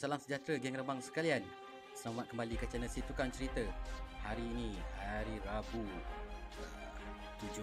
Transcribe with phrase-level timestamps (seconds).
[0.00, 1.44] Salam sejahtera geng rebang sekalian.
[1.92, 3.60] Selamat kembali ke channel Si Tukang Cerita.
[4.24, 5.84] Hari ini hari Rabu
[6.56, 7.60] uh, 7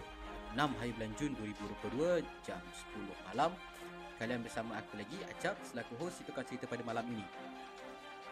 [0.53, 2.61] 6 hari bulan Jun 2022 jam
[2.93, 3.57] 10 malam.
[4.21, 7.25] Kalian bersama aku lagi Acap selaku host Si Tukang Cerita pada malam ini.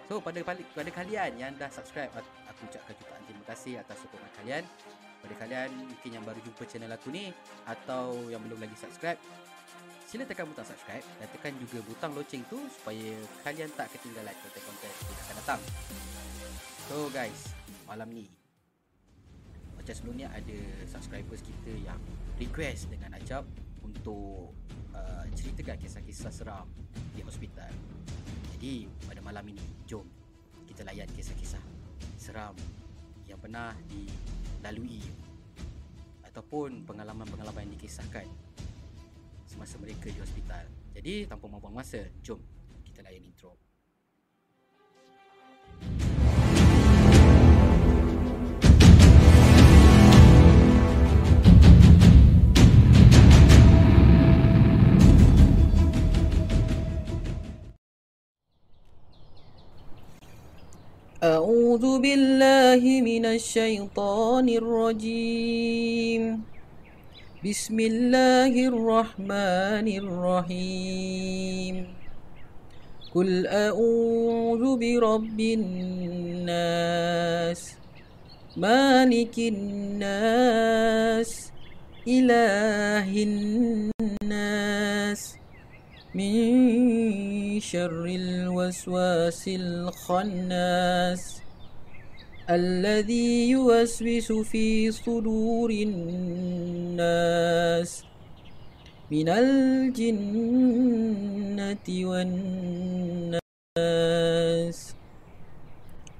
[0.05, 2.13] So pada pada kalian yang dah subscribe
[2.45, 4.63] aku ucapkan jutaan terima kasih atas sokongan kalian.
[5.17, 7.33] Pada kalian mungkin yang baru jumpa channel aku ni
[7.65, 9.17] atau yang belum lagi subscribe
[10.15, 14.87] sila tekan butang subscribe dan tekan juga butang loceng tu supaya kalian tak ketinggalan konten-konten
[14.87, 15.61] yang akan datang.
[16.87, 17.51] So guys,
[17.83, 18.23] malam ni
[19.75, 21.99] macam sebelum ni ada subscribers kita yang
[22.39, 23.43] request dengan Acap
[23.83, 24.55] untuk
[24.95, 26.63] uh, ceritakan kisah-kisah seram
[27.11, 27.75] di hospital.
[28.55, 30.07] Jadi pada malam ini jom
[30.63, 31.59] kita layan kisah-kisah
[32.15, 32.55] seram
[33.27, 35.03] yang pernah dilalui
[36.23, 38.31] ataupun pengalaman-pengalaman yang dikisahkan
[39.54, 40.64] semasa mereka di hospital.
[40.94, 42.40] Jadi tanpa membuang masa, jom
[42.84, 43.54] kita layan intro.
[61.20, 66.22] أعوذ بالله من الشيطان الرجيم
[67.45, 71.75] بسم الله الرحمن الرحيم
[73.13, 76.81] قل أعوذ برب الناس
[78.57, 81.31] مالك الناس
[82.07, 85.21] إله الناس
[86.17, 91.44] من شر الوسواس الخناس
[92.49, 97.23] الذي يوسوس في صدور الناس
[99.11, 100.25] من الجنة
[101.89, 103.39] والناس.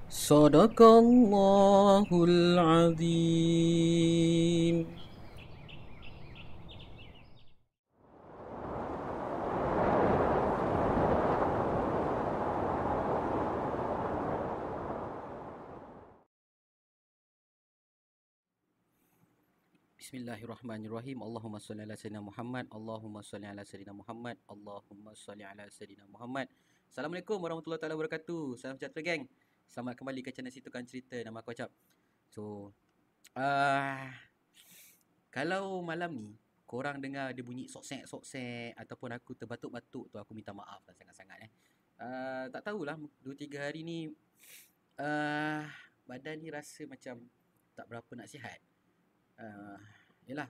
[0.09, 3.45] صدق الله العظيم.
[20.15, 21.27] Bismillahirrahmanirrahim.
[21.27, 22.71] Allahumma salli ala sayyidina Muhammad.
[22.71, 24.39] Allahumma salli ala sayyidina Muhammad.
[24.47, 26.47] Allahumma salli ala sayyidina Muhammad.
[26.87, 28.55] Assalamualaikum warahmatullahi taala wabarakatuh.
[28.55, 29.27] Salam sejahtera geng.
[29.67, 31.19] Selamat kembali ke channel Situ Cerita.
[31.19, 31.67] Nama aku Acap.
[32.31, 32.71] So,
[33.35, 34.07] uh,
[35.35, 36.31] kalau malam ni
[36.63, 41.43] korang dengar dia bunyi soksek soksek ataupun aku terbatuk-batuk tu aku minta maaf lah sangat-sangat
[41.43, 41.51] eh.
[41.99, 44.07] Uh, tak tahulah 2 3 hari ni
[44.95, 45.59] uh,
[46.07, 47.19] badan ni rasa macam
[47.75, 48.63] tak berapa nak sihat
[49.43, 50.49] uh, Yelah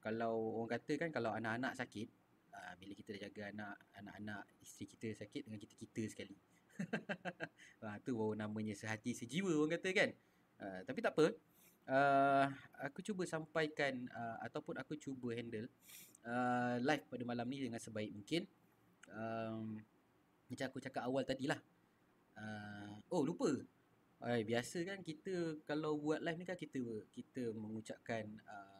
[0.00, 2.08] Kalau orang kata kan Kalau anak-anak sakit
[2.52, 6.36] uh, Bila kita dah jaga anak Anak-anak Isteri kita sakit Dengan kita-kita sekali.
[7.84, 10.10] Uh, Tu baru namanya Sehati sejiwa orang kata kan.
[10.60, 11.26] Uh, Tapi tak apa.
[11.84, 12.46] Uh,
[12.88, 15.68] Aku cuba sampaikan uh, Ataupun aku cuba handle
[16.24, 18.48] uh, Live pada malam ni Dengan sebaik mungkin.
[19.12, 19.78] Um,
[20.48, 21.60] Macam aku cakap awal tadi lah
[22.40, 23.52] uh, Oh lupa.
[24.24, 26.80] Ay, biasa kan kita kalau buat live ni kan kita
[27.12, 28.73] kita mengucapkan uh,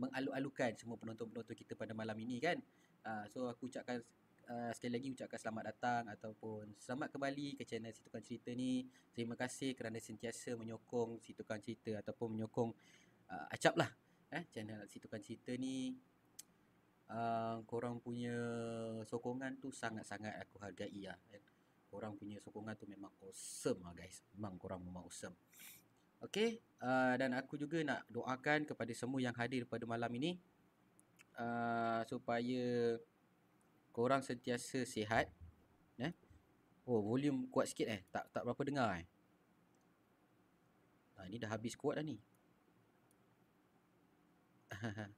[0.00, 2.56] mengalu-alukan semua penonton-penonton kita pada malam ini kan.
[3.04, 4.00] Uh, so aku ucapkan
[4.48, 8.88] uh, sekali lagi ucapkan selamat datang ataupun selamat kembali ke channel Si Tukang Cerita ni.
[9.12, 12.70] Terima kasih kerana sentiasa menyokong Si Tukang Cerita ataupun menyokong
[13.28, 13.90] uh, acap lah
[14.32, 15.92] eh channel Si Tukang Cerita ni.
[17.10, 18.38] Uh, korang punya
[19.02, 21.18] sokongan tu sangat-sangat aku hargai lah.
[21.34, 21.42] Eh
[21.90, 24.22] korang punya sokongan tu memang awesome lah guys.
[24.38, 25.34] Memang korang memang awesome.
[26.20, 26.60] Okay.
[26.80, 30.40] Uh, dan aku juga nak doakan kepada semua yang hadir pada malam ini.
[31.36, 32.96] Uh, supaya
[33.92, 35.28] korang sentiasa sihat.
[36.00, 36.12] Eh?
[36.84, 38.00] Oh volume kuat sikit eh.
[38.12, 39.06] Tak tak berapa dengar eh.
[41.16, 42.16] Uh, ni dah habis kuat dah ni.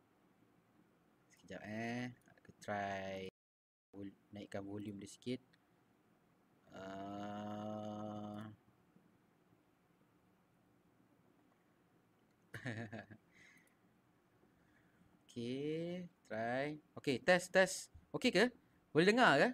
[1.35, 2.11] Sekejap eh.
[2.39, 3.31] Aku try
[4.33, 5.41] naikkan volume dia sikit.
[6.73, 7.82] Uh...
[15.27, 16.79] okay, try.
[16.99, 17.91] Okay, test, test.
[18.15, 18.45] Okay ke?
[18.95, 19.49] Boleh dengar ke?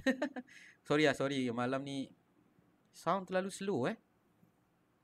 [0.88, 1.44] sorry lah, sorry.
[1.52, 2.08] Malam ni
[2.96, 3.96] sound terlalu slow eh.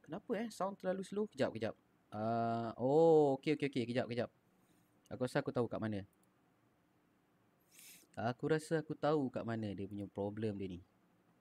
[0.00, 0.48] Kenapa eh?
[0.48, 1.26] Sound terlalu slow.
[1.28, 1.74] Kejap, kejap.
[2.14, 3.84] Uh, oh, okay, okay, okay.
[3.84, 4.30] Kejap, kejap.
[5.12, 6.06] Aku rasa aku tahu kat mana.
[8.16, 10.80] Aku rasa aku tahu kat mana dia punya problem dia ni.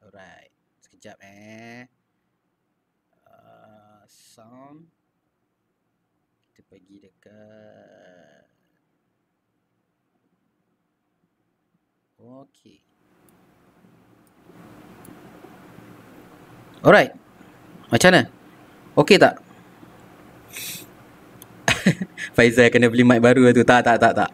[0.03, 0.51] Alright.
[0.83, 1.87] Sekejap eh.
[3.23, 5.04] Uh, sound.
[6.55, 8.47] Kita pergi dekat.
[12.15, 12.79] Okay.
[16.79, 17.11] Alright.
[17.91, 18.31] Macam mana?
[18.95, 19.35] Okey tak?
[22.39, 23.67] Faizal kena beli mic baru tu.
[23.67, 24.31] Tak, tak, tak, tak.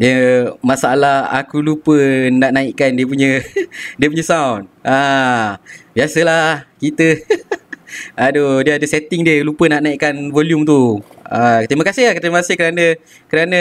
[0.00, 1.92] Dia masalah aku lupa
[2.32, 3.44] nak naikkan dia punya
[4.00, 4.72] dia punya sound.
[4.80, 5.60] Ah,
[5.92, 7.20] biasalah kita.
[8.16, 11.04] Aduh, dia ada setting dia lupa nak naikkan volume tu.
[11.32, 12.84] Ah, terima kasih lah, terima kasih kerana
[13.24, 13.60] kerana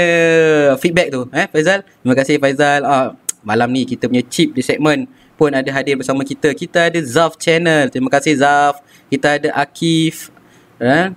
[0.76, 1.88] feedback tu, eh Faizal.
[2.04, 2.84] Terima kasih Faizal.
[2.84, 3.16] Ah,
[3.48, 5.08] malam ni kita punya chip di segmen
[5.40, 6.52] pun ada hadir bersama kita.
[6.52, 7.88] Kita ada Zaf Channel.
[7.88, 8.84] Terima kasih Zaf.
[9.08, 10.36] Kita ada Akif.
[10.84, 11.16] Eh?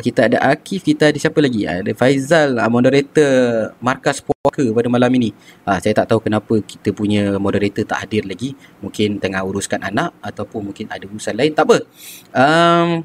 [0.00, 1.68] Kita ada Akif, kita ada siapa lagi?
[1.68, 5.36] Ada Faizal, ah, moderator Markas Puaka pada malam ini.
[5.68, 8.56] Ah, saya tak tahu kenapa kita punya moderator tak hadir lagi.
[8.80, 11.52] Mungkin tengah uruskan anak ataupun mungkin ada urusan lain.
[11.52, 11.84] Tak apa.
[12.32, 13.04] Um,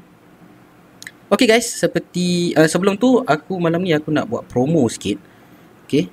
[1.28, 5.20] okay guys, seperti uh, sebelum tu aku malam ni aku nak buat promo sikit.
[5.84, 6.08] Okay.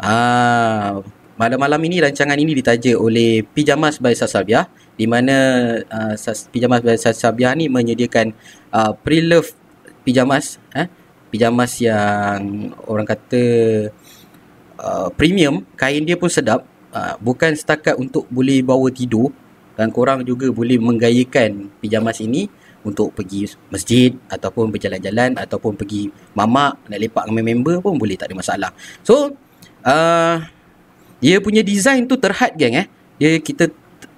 [0.00, 0.98] Ah,
[1.36, 5.36] malam-malam ini rancangan ini ditaja oleh Pijamas by Sasalbia di mana
[5.88, 6.14] uh,
[6.52, 8.32] Pijamas by Sasalbia ni menyediakan
[8.74, 9.54] uh, pre-love
[10.02, 10.90] pijamas eh
[11.30, 13.42] pijamas yang orang kata
[14.82, 19.30] uh, premium kain dia pun sedap uh, bukan setakat untuk boleh bawa tidur
[19.78, 22.50] dan korang juga boleh menggayakan pijamas ini
[22.82, 28.30] untuk pergi masjid ataupun berjalan-jalan ataupun pergi mamak nak lepak dengan member pun boleh tak
[28.30, 28.70] ada masalah.
[29.06, 29.34] So
[29.86, 30.36] uh,
[31.22, 32.86] dia punya design tu terhad geng eh.
[33.22, 33.70] Dia kita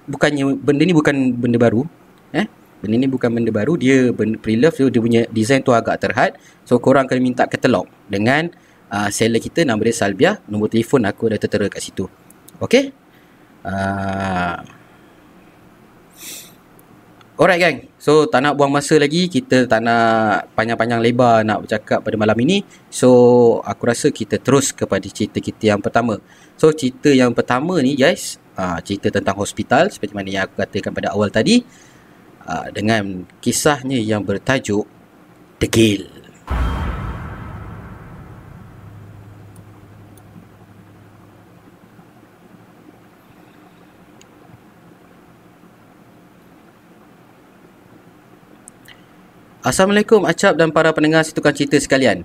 [0.09, 1.85] bukannya benda ni bukan benda baru
[2.33, 2.49] eh.
[2.81, 6.37] Benda ni bukan benda baru Dia benda pre-love so Dia punya design tu agak terhad.
[6.65, 8.49] So korang kena minta katalog Dengan
[8.89, 12.05] uh, seller kita Nama dia Salbia Nombor telefon aku dah tertera kat situ.
[12.61, 12.93] Okay
[13.65, 14.57] uh,
[17.35, 22.05] Alright gang So tak nak buang masa lagi Kita tak nak panjang-panjang lebar Nak bercakap
[22.05, 22.61] pada malam ini
[22.93, 23.09] So
[23.65, 26.21] aku rasa kita terus kepada cerita kita yang pertama
[26.53, 30.93] So cerita yang pertama ni guys uh, Cerita tentang hospital Seperti mana yang aku katakan
[30.93, 31.65] pada awal tadi
[32.45, 34.85] uh, dengan kisahnya yang bertajuk
[35.57, 36.05] Degil.
[49.65, 52.21] Assalamualaikum Acap dan para pendengar situkan cerita sekalian.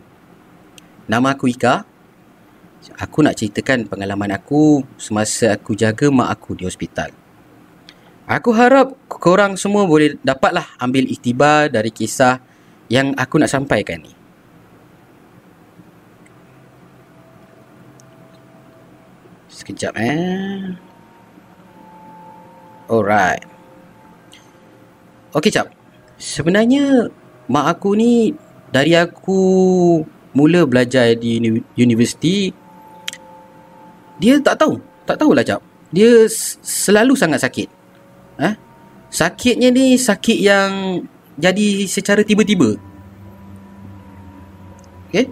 [1.09, 1.89] Nama aku Ika.
[3.01, 7.09] Aku nak ceritakan pengalaman aku semasa aku jaga mak aku di hospital.
[8.29, 12.45] Aku harap korang semua boleh dapatlah ambil iktibar dari kisah
[12.93, 14.13] yang aku nak sampaikan ni.
[19.49, 20.77] Sekejap eh.
[22.85, 23.49] Alright.
[25.33, 25.73] Okay, Cap.
[26.21, 27.09] Sebenarnya
[27.51, 28.31] mak aku ni
[28.71, 29.43] dari aku
[30.31, 31.43] mula belajar di
[31.75, 32.55] universiti
[34.21, 34.77] dia tak tahu.
[35.09, 35.65] Tak tahulah, Cap.
[35.91, 36.29] Dia
[36.61, 37.69] selalu sangat sakit.
[38.37, 38.55] Eh?
[39.11, 41.03] Sakitnya ni sakit yang
[41.41, 42.77] jadi secara tiba-tiba.
[45.09, 45.27] Okay?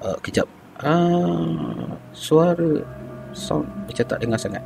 [0.00, 0.48] Uh, kejap.
[0.80, 2.82] Uh, suara
[3.36, 4.64] sound macam tak dengar sangat.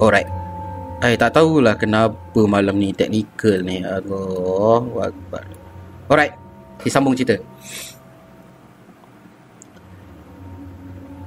[0.00, 0.39] Alright.
[1.00, 3.80] Eh, tak tahulah kenapa malam ni teknikal ni.
[3.80, 5.08] Allah.
[5.08, 5.44] Akbar.
[6.12, 6.36] Alright.
[6.84, 7.40] Disambung cerita.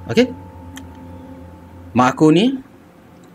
[0.06, 0.30] Okay.
[1.90, 2.54] Mak aku ni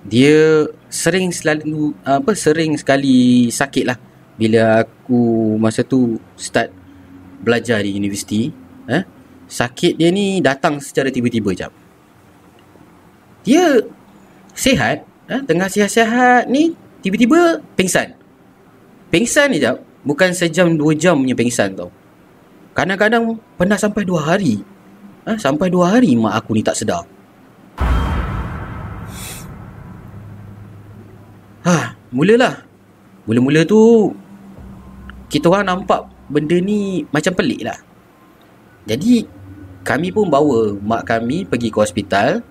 [0.08, 4.00] dia sering selalu apa sering sekali sakit lah
[4.40, 6.72] bila aku masa tu start
[7.44, 8.48] belajar di universiti
[8.88, 9.04] eh
[9.48, 11.72] sakit dia ni datang secara tiba-tiba jap
[13.44, 13.84] dia
[14.56, 16.74] sihat eh tengah sihat-sihat ni
[17.06, 18.18] tiba-tiba pingsan
[19.14, 21.94] pingsan ni jap bukan sejam dua jam punya pingsan tau
[22.74, 24.66] kadang-kadang pernah sampai dua hari
[25.30, 27.06] eh sampai dua hari mak aku ni tak sedar
[31.60, 32.64] Ha, mulalah.
[33.28, 34.10] Mula-mula tu
[35.30, 37.78] kita orang nampak benda ni macam pelik lah.
[38.88, 39.28] Jadi
[39.86, 42.42] kami pun bawa mak kami pergi ke hospital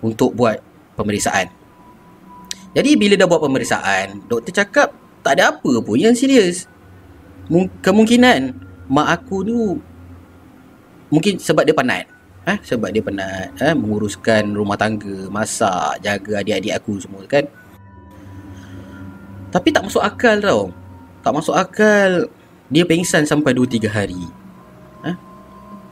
[0.00, 0.58] untuk buat
[0.98, 1.63] pemeriksaan.
[2.74, 4.90] Jadi bila dah buat pemeriksaan, doktor cakap
[5.22, 6.66] tak ada apa pun yang serius.
[7.80, 8.50] Kemungkinan
[8.90, 9.58] mak aku tu
[11.08, 12.10] mungkin sebab dia penat.
[12.44, 17.48] Eh, sebab dia penat eh, menguruskan rumah tangga, masak, jaga adik-adik aku semua kan.
[19.54, 20.74] Tapi tak masuk akal tau
[21.22, 22.26] Tak masuk akal
[22.74, 24.18] Dia pengsan sampai 2-3 hari
[25.06, 25.14] ha?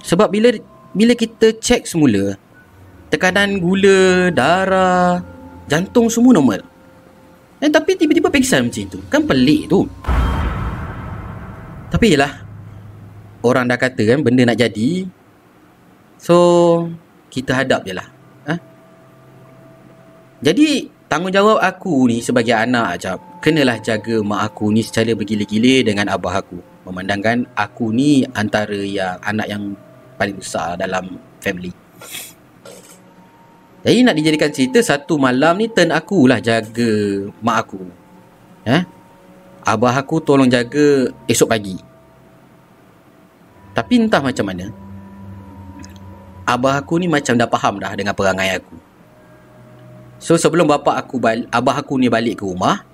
[0.03, 0.51] Sebab bila
[0.91, 2.35] Bila kita cek semula
[3.07, 5.23] Tekanan gula Darah
[5.71, 6.72] Jantung semua normal
[7.63, 9.87] eh, Tapi tiba-tiba pengsan macam tu Kan pelik tu
[11.89, 12.43] Tapi yelah
[13.47, 15.07] Orang dah kata kan Benda nak jadi
[16.19, 16.37] So
[17.31, 18.09] Kita hadap je lah
[18.51, 18.55] ha?
[20.43, 26.07] Jadi tanggungjawab aku ni sebagai anak Cap, kenalah jaga mak aku ni secara bergila-gila dengan
[26.11, 26.59] abah aku.
[26.87, 29.75] Memandangkan aku ni antara yang anak yang
[30.19, 31.71] paling besar dalam family.
[33.83, 37.83] Jadi nak dijadikan cerita satu malam ni turn aku lah jaga mak aku.
[38.63, 38.83] Eh?
[39.67, 41.75] Abah aku tolong jaga esok pagi.
[43.75, 44.71] Tapi entah macam mana.
[46.47, 48.75] Abah aku ni macam dah faham dah dengan perangai aku.
[50.23, 52.87] So sebelum bapak aku balik, abah aku ni balik ke rumah,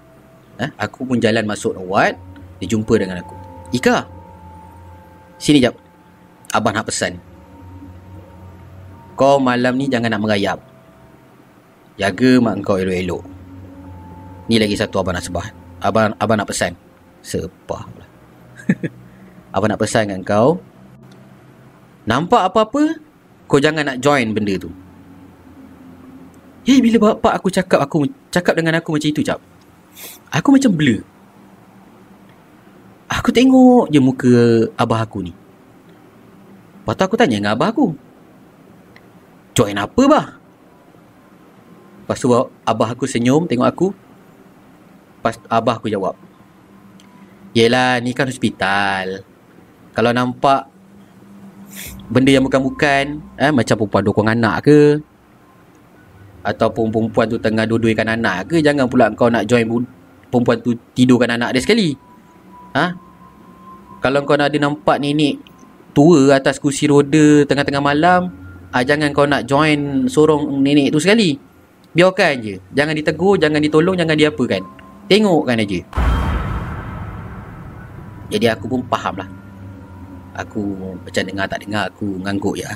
[0.56, 2.16] eh, aku pun jalan masuk ward,
[2.56, 3.36] dia jumpa dengan aku.
[3.76, 4.08] Ika,
[5.36, 5.76] sini jap.
[6.48, 7.20] Abah nak pesan.
[9.18, 10.58] Kau malam ni jangan nak merayap.
[11.98, 13.26] Jaga mak kau elok-elok.
[14.46, 15.50] Ni lagi satu abang nak sebah.
[15.82, 16.72] Abang, abang nak pesan.
[17.26, 18.06] Sepah pula.
[19.54, 20.62] abang nak pesan dengan kau.
[22.06, 23.02] Nampak apa-apa,
[23.50, 24.70] kau jangan nak join benda tu.
[26.64, 29.42] Hei, bila bapak aku cakap aku cakap dengan aku macam itu, cap.
[30.30, 31.02] Aku macam blur.
[33.10, 34.32] Aku tengok je muka
[34.78, 35.32] abah aku ni.
[36.84, 37.92] Lepas tu aku tanya dengan abah aku.
[39.58, 40.37] Join apa, bah?
[42.08, 42.32] Lepas tu
[42.64, 43.86] abah aku senyum tengok aku.
[45.20, 46.16] Lepas abah aku jawab.
[47.52, 49.20] Yelah ni kan hospital.
[49.92, 50.72] Kalau nampak
[52.08, 53.20] benda yang bukan-bukan.
[53.36, 55.04] Eh, macam perempuan dokong anak ke.
[56.48, 58.64] Ataupun perempuan tu tengah dua-duakan anak ke.
[58.64, 59.68] Jangan pula kau nak join
[60.32, 61.92] perempuan tu tidurkan anak dia sekali.
[62.72, 62.96] Ha?
[64.00, 65.44] Kalau kau nak ada nampak nenek
[65.92, 68.32] tua atas kursi roda tengah-tengah malam.
[68.72, 71.47] Ah, jangan kau nak join sorong nenek tu sekali.
[71.96, 72.54] Biarkan je.
[72.76, 74.62] Jangan ditegur, jangan ditolong, jangan diapakan.
[75.08, 75.80] Tengokkan aja.
[78.28, 79.28] Jadi aku pun faham lah.
[80.36, 82.70] Aku macam dengar tak dengar aku ngangguk ya.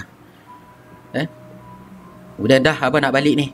[1.13, 1.29] Eh?
[2.41, 3.53] Udah dah abang nak balik ni.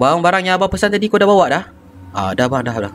[0.00, 1.64] Barang-barang yang abang pesan tadi kau dah bawa dah?
[2.16, 2.92] Ah, dah abang dah dah.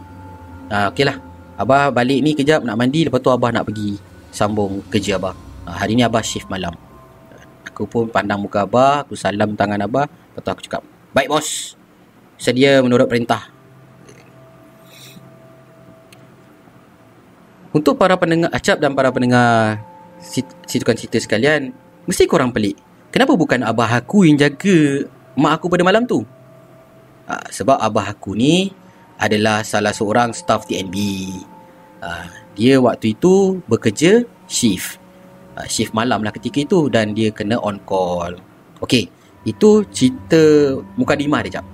[0.74, 1.22] Ah, okey lah.
[1.56, 3.96] Abah balik ni kejap nak mandi lepas tu abah nak pergi
[4.34, 5.38] sambung kerja abah.
[5.64, 6.74] Ah, hari ni abah shift malam.
[7.70, 10.82] Aku pun pandang muka abah, aku salam tangan abah, lepas tu aku cakap,
[11.16, 11.80] Baik bos.
[12.36, 13.48] Sedia menurut perintah.
[17.72, 19.80] Untuk para pendengar acap dan para pendengar
[20.68, 21.72] situkan cerita sekalian,
[22.04, 22.76] mesti korang pelik.
[23.16, 25.08] Kenapa bukan abah aku yang jaga
[25.40, 26.28] mak aku pada malam tu?
[27.32, 28.76] Ha, sebab abah aku ni
[29.16, 30.96] adalah salah seorang staff TNB.
[32.04, 32.28] Ha,
[32.60, 35.00] dia waktu itu bekerja shift.
[35.56, 38.36] Ha, shift malam lah ketika itu dan dia kena on call.
[38.84, 39.08] Okey,
[39.46, 40.42] itu cerita
[40.98, 41.66] mukadimah dia jap.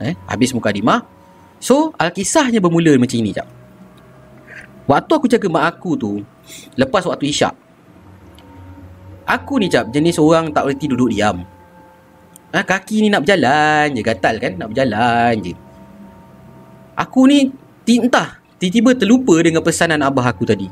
[0.00, 1.04] Eh, habis mukadimah.
[1.62, 3.46] So, alkisahnya bermula macam ini jap.
[4.88, 6.12] Waktu aku jaga mak aku tu,
[6.74, 7.54] lepas waktu isyak.
[9.22, 11.46] Aku ni jap jenis orang tak boleh duduk diam.
[12.50, 14.52] Ha, kaki ni nak berjalan je, gatal kan?
[14.58, 15.54] Nak berjalan je.
[16.98, 17.48] Aku ni
[17.86, 20.66] entah, tiba-tiba terlupa dengan pesanan abah aku tadi.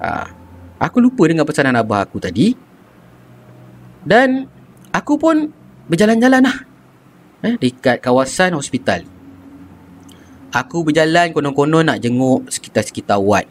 [0.00, 0.30] Ha,
[0.78, 2.54] aku lupa dengan pesanan abah aku tadi.
[4.06, 4.46] Dan
[4.96, 5.52] aku pun
[5.92, 6.58] berjalan-jalan lah.
[7.44, 9.04] Eh, dekat kawasan hospital.
[10.56, 13.44] Aku berjalan konon-konon nak jenguk sekitar-sekitar ward.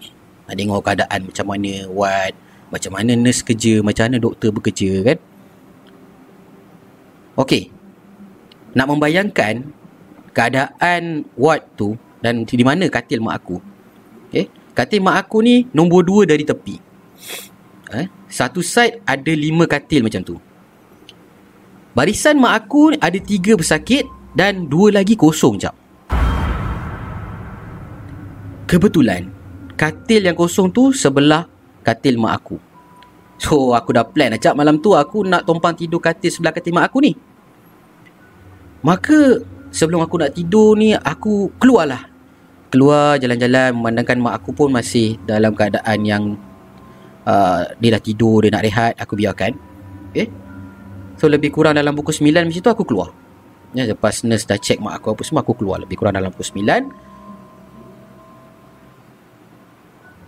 [0.49, 2.33] Nak tengok keadaan macam mana ward.
[2.73, 3.85] Macam mana nurse kerja.
[3.85, 5.17] Macam mana doktor bekerja kan.
[7.37, 7.69] Okey.
[8.73, 9.69] Nak membayangkan
[10.33, 11.93] keadaan ward tu
[12.25, 13.61] dan di mana katil mak aku.
[14.27, 14.49] Okay.
[14.73, 16.75] Katil mak aku ni nombor dua dari tepi.
[17.95, 20.35] Eh, satu side ada lima katil macam tu.
[21.95, 24.03] Barisan mak aku ada tiga pesakit
[24.35, 25.71] dan dua lagi kosong jap.
[28.67, 29.31] Kebetulan,
[29.79, 31.47] katil yang kosong tu sebelah
[31.87, 32.59] katil mak aku.
[33.39, 36.91] So, aku dah plan ajak malam tu aku nak tumpang tidur katil sebelah katil mak
[36.91, 37.15] aku ni.
[38.83, 39.39] Maka,
[39.71, 42.11] sebelum aku nak tidur ni, aku keluarlah.
[42.75, 46.23] Keluar jalan-jalan memandangkan mak aku pun masih dalam keadaan yang
[47.23, 49.55] uh, dia dah tidur, dia nak rehat, aku biarkan.
[50.11, 50.43] Okay.
[51.25, 53.09] So lebih kurang dalam pukul 9 macam tu aku keluar.
[53.73, 56.61] Ya, lepas nurse dah check mak aku apa semua aku keluar lebih kurang dalam pukul
[56.61, 56.85] 9.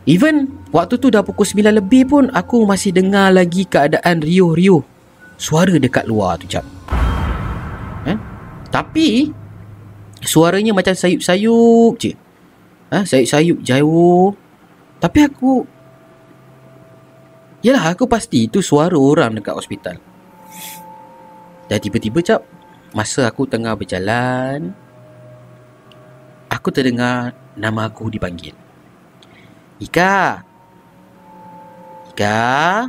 [0.10, 4.82] Even waktu tu dah pukul 9 lebih pun aku masih dengar lagi keadaan riuh-riuh
[5.38, 6.66] suara dekat luar tu jap.
[8.10, 8.18] Eh?
[8.74, 9.30] Tapi
[10.26, 12.18] suaranya macam sayup-sayup je.
[12.90, 14.34] Ha, sayup-sayup jauh.
[14.98, 15.78] Tapi aku
[17.62, 20.07] Yalah aku pasti itu suara orang dekat hospital.
[21.68, 22.42] Dan tiba-tiba cap
[22.96, 24.72] Masa aku tengah berjalan
[26.48, 28.54] Aku terdengar Nama aku dipanggil.
[29.82, 30.46] Ika.
[32.14, 32.86] Ika.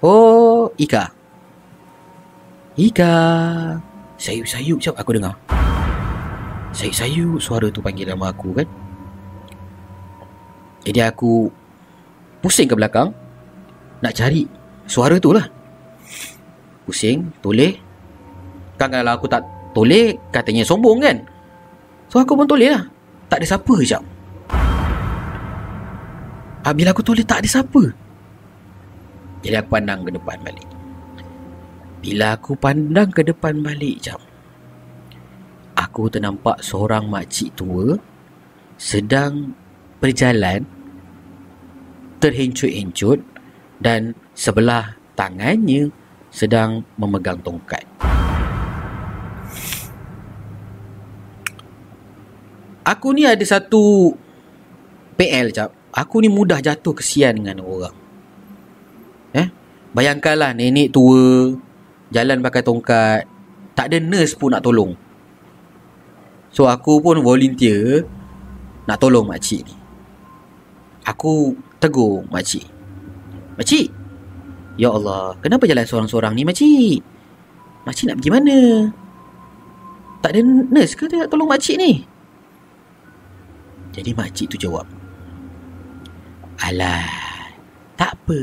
[0.00, 1.12] Oh Ika.
[2.80, 3.14] Ika.
[4.16, 5.36] Sayup-sayup cap aku dengar.
[6.72, 8.68] Sayup-sayup suara tu panggil nama aku kan.
[10.88, 11.52] Jadi aku
[12.40, 13.12] pusing ke belakang
[14.00, 14.48] nak cari
[14.88, 15.44] suara tu lah.
[16.90, 17.78] Pusing, toleh.
[18.74, 21.22] Kan kalau aku tak toleh, katanya sombong kan.
[22.10, 22.82] So aku pun toleh lah.
[23.30, 24.02] Tak ada siapa jap.
[26.66, 27.94] Ah, bila aku toleh tak ada siapa.
[29.46, 30.66] Jadi aku pandang ke depan balik.
[32.02, 34.18] Bila aku pandang ke depan balik jap.
[35.78, 37.94] Aku ternampak seorang makcik tua
[38.74, 39.54] sedang
[40.02, 40.66] berjalan
[42.18, 43.22] terhencut-hencut
[43.78, 45.94] dan sebelah tangannya
[46.30, 47.82] sedang memegang tongkat.
[52.86, 54.14] Aku ni ada satu
[55.14, 55.70] PL jap.
[55.90, 57.94] Aku ni mudah jatuh kesian dengan orang.
[59.34, 59.46] Eh?
[59.94, 61.54] Bayangkanlah nenek tua
[62.14, 63.26] jalan pakai tongkat,
[63.74, 64.94] tak ada nurse pun nak tolong.
[66.50, 68.06] So aku pun volunteer
[68.86, 69.74] nak tolong makcik ni.
[71.06, 72.66] Aku tegur makcik.
[73.54, 73.92] Makcik,
[74.76, 77.00] ya Allah, kenapa jalan seorang-seorang ni makcik?
[77.88, 78.58] Makcik nak pergi mana?
[80.20, 82.04] Tak ada nurse ke nak tolong makcik ni?
[83.90, 84.86] Jadi makcik tu jawab.
[86.60, 87.08] Alah,
[87.96, 88.40] tak apa.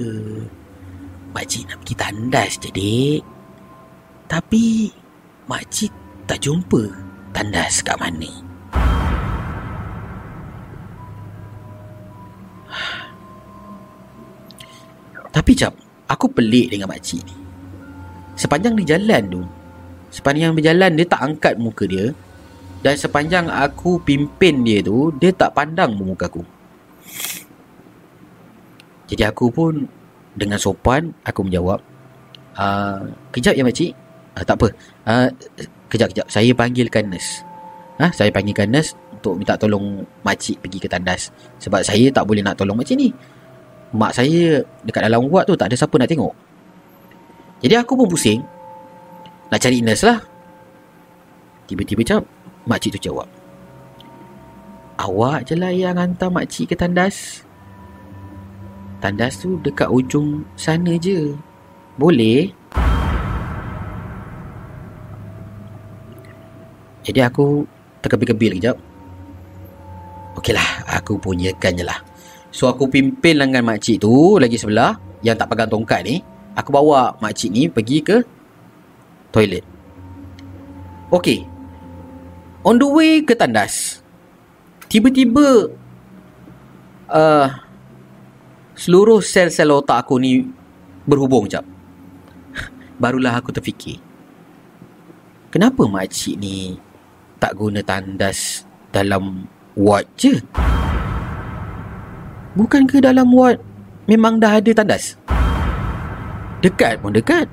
[1.31, 3.21] Makcik nak pergi tandas je, dek.
[4.27, 4.91] Tapi,
[5.47, 5.93] makcik
[6.25, 6.89] tak jumpa
[7.31, 8.27] tandas kat mana.
[15.37, 17.35] Tapi jap, aku pelik dengan makcik ni.
[18.37, 19.41] Sepanjang dia jalan tu,
[20.13, 22.15] sepanjang berjalan dia tak angkat muka dia.
[22.77, 26.45] Dan sepanjang aku pimpin dia tu, dia tak pandang muka aku.
[29.09, 29.89] Jadi aku pun
[30.37, 31.81] dengan sopan, aku menjawab.
[32.53, 33.97] Uh, kejap ya makcik.
[34.37, 34.67] Uh, tak apa.
[35.09, 35.27] Uh,
[35.89, 36.27] kejap, kejap.
[36.29, 37.41] Saya panggilkan nurse.
[37.97, 38.13] Ha?
[38.13, 41.33] Saya panggilkan nurse untuk minta tolong makcik pergi ke tandas.
[41.57, 43.09] Sebab saya tak boleh nak tolong makcik ni
[43.95, 46.33] mak saya dekat dalam ward tu tak ada siapa nak tengok.
[47.63, 48.41] Jadi aku pun pusing.
[49.47, 50.19] Nak cari nurse lah.
[51.67, 52.19] Tiba-tiba macam
[52.67, 53.27] makcik tu jawab.
[54.97, 57.45] Awak je lah yang hantar makcik ke tandas.
[58.97, 61.37] Tandas tu dekat ujung sana je.
[62.01, 62.49] Boleh?
[67.07, 67.63] Jadi aku
[68.03, 68.77] terkebil-kebil kejap.
[70.35, 72.06] Okeylah, aku punyakan je lah.
[72.57, 76.25] So aku pimpin lengan makcik tu lagi sebelah yang tak pegang tongkat ni.
[76.57, 78.25] Aku bawa makcik ni pergi ke
[79.29, 79.61] toilet.
[81.13, 81.45] Okay.
[82.65, 84.01] On the way ke tandas.
[84.89, 85.69] Tiba-tiba
[87.13, 87.47] uh,
[88.73, 90.41] seluruh sel-sel otak aku ni
[91.05, 91.61] berhubung jap.
[93.01, 94.01] Barulah aku terfikir.
[95.53, 96.81] Kenapa makcik ni
[97.37, 99.45] tak guna tandas dalam
[99.77, 100.41] ward je?
[102.57, 103.61] Bukan ke dalam ward
[104.09, 105.13] memang dah ada tandas?
[106.65, 107.45] Dekat pun dekat.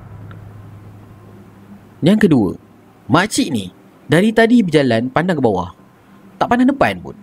[2.01, 2.57] Yang kedua,
[3.05, 3.69] makcik ni
[4.09, 5.77] dari tadi berjalan pandang ke bawah.
[6.41, 7.13] Tak pandang depan pun.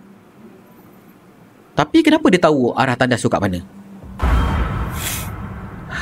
[1.75, 3.59] Tapi kenapa dia tahu arah tandas tu kat mana?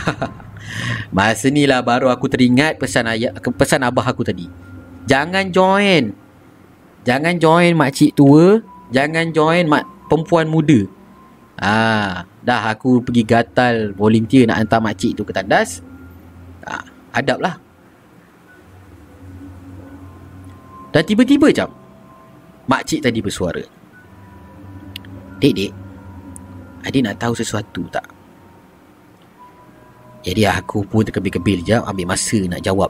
[1.17, 4.46] Masa ni lah baru aku teringat pesan ayah, pesan abah aku tadi.
[5.10, 6.13] Jangan join.
[7.10, 8.62] Jangan join makcik tua.
[8.94, 11.01] Jangan join mak perempuan muda.
[11.62, 15.86] Ah, dah aku pergi gatal volunteer nak hantar makcik tu ke tandas.
[16.65, 16.82] Ah,
[17.13, 17.56] hadap lah.
[20.89, 21.69] Dan tiba-tiba jam
[22.65, 23.62] makcik tadi bersuara.
[25.38, 25.71] Dek, dek.
[26.82, 28.10] Adik nak tahu sesuatu tak?
[30.21, 32.89] Jadi aku pun terkebil-kebil je ambil masa nak jawab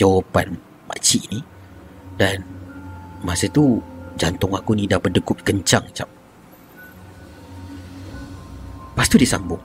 [0.00, 0.56] jawapan
[0.88, 1.40] makcik ni.
[2.16, 2.40] Dan
[3.20, 3.80] masa tu
[4.16, 6.08] jantung aku ni dah berdegup kencang jap.
[8.98, 9.62] Lepas tu dia sambung.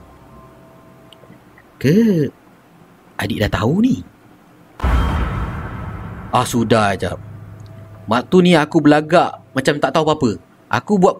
[1.82, 2.30] Ke
[3.18, 3.98] adik dah tahu ni?
[6.30, 7.18] Ah sudah jap.
[8.06, 10.30] Mak tu ni aku belagak macam tak tahu apa-apa.
[10.70, 11.18] Aku buat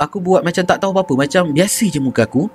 [0.00, 2.48] aku buat macam tak tahu apa-apa, macam biasa je muka aku.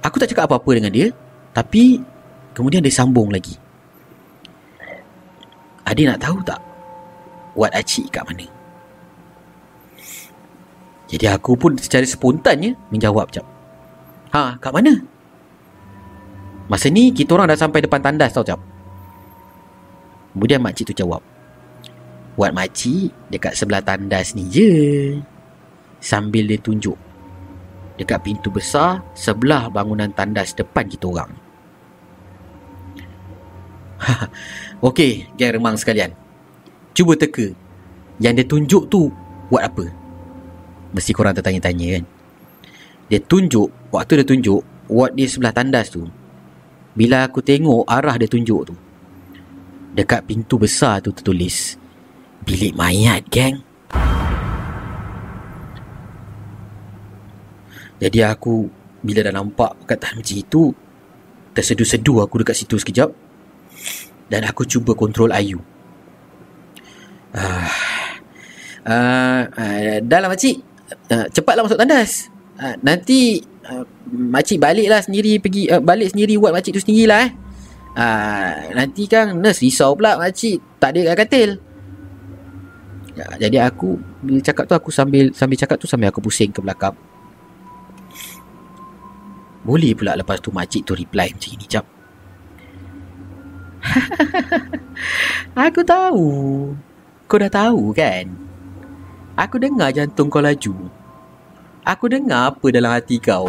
[0.00, 1.12] Aku tak cakap apa-apa dengan dia,
[1.52, 2.00] tapi
[2.56, 3.60] kemudian dia sambung lagi.
[5.84, 6.56] Adik nak tahu tak?
[7.52, 8.48] Wat acik kat mana?
[11.10, 13.42] Jadi aku pun secara spontannya menjawab jap.
[14.30, 14.94] Ha, kat mana?
[16.70, 18.62] Masa ni kita orang dah sampai depan tandas tau jap.
[20.30, 21.18] Kemudian makcik tu jawab.
[22.38, 24.70] Buat makcik dekat sebelah tandas ni je.
[25.98, 26.94] Sambil dia tunjuk.
[27.98, 31.34] Dekat pintu besar sebelah bangunan tandas depan kita orang.
[34.86, 36.14] Okey, geng remang sekalian.
[36.94, 37.50] Cuba teka.
[38.22, 39.10] Yang dia tunjuk tu
[39.50, 39.99] buat apa?
[40.90, 42.04] Mesti korang tertanya-tanya kan.
[43.10, 46.06] Dia tunjuk, waktu dia tunjuk, ward dia sebelah tandas tu.
[46.94, 48.74] Bila aku tengok arah dia tunjuk tu.
[49.94, 51.74] Dekat pintu besar tu tertulis.
[52.46, 53.62] Bilik mayat, geng.
[58.00, 58.70] Jadi aku
[59.04, 60.62] bila dah nampak perkataan macam itu,
[61.52, 63.10] tersedu-sedu aku dekat situ sekejap.
[64.30, 65.58] Dan aku cuba kontrol Ayu.
[67.30, 67.70] Ah,
[68.86, 70.69] uh, uh, dah lah makcik.
[71.10, 72.26] Uh, cepatlah masuk tandas.
[72.58, 77.32] Uh, nanti uh, makcik baliklah sendiri pergi uh, balik sendiri buat makcik tu sendirilah eh.
[77.90, 81.50] Uh, nanti kan nurse risau pula makcik tak ada kat katil.
[83.18, 86.62] Ya, jadi aku bila cakap tu aku sambil sambil cakap tu sambil aku pusing ke
[86.62, 86.94] belakang.
[89.66, 91.84] Boleh pula lepas tu makcik tu reply macam ni jap.
[95.68, 96.28] aku tahu.
[97.30, 98.49] Kau dah tahu kan?
[99.40, 100.76] Aku dengar jantung kau laju.
[101.80, 103.48] Aku dengar apa dalam hati kau.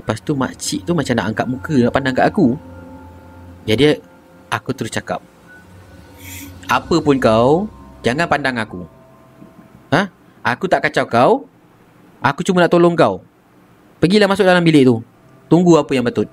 [0.00, 2.56] Lepas tu makcik tu macam nak angkat muka nak pandang kat aku.
[3.68, 4.00] Jadi
[4.48, 5.20] aku terus cakap.
[6.72, 7.68] Apa pun kau,
[8.00, 8.88] jangan pandang aku.
[9.92, 10.08] Ha?
[10.40, 11.44] Aku tak kacau kau.
[12.24, 13.20] Aku cuma nak tolong kau.
[14.00, 15.04] Pergilah masuk dalam bilik tu.
[15.50, 16.30] Tunggu apa yang betul.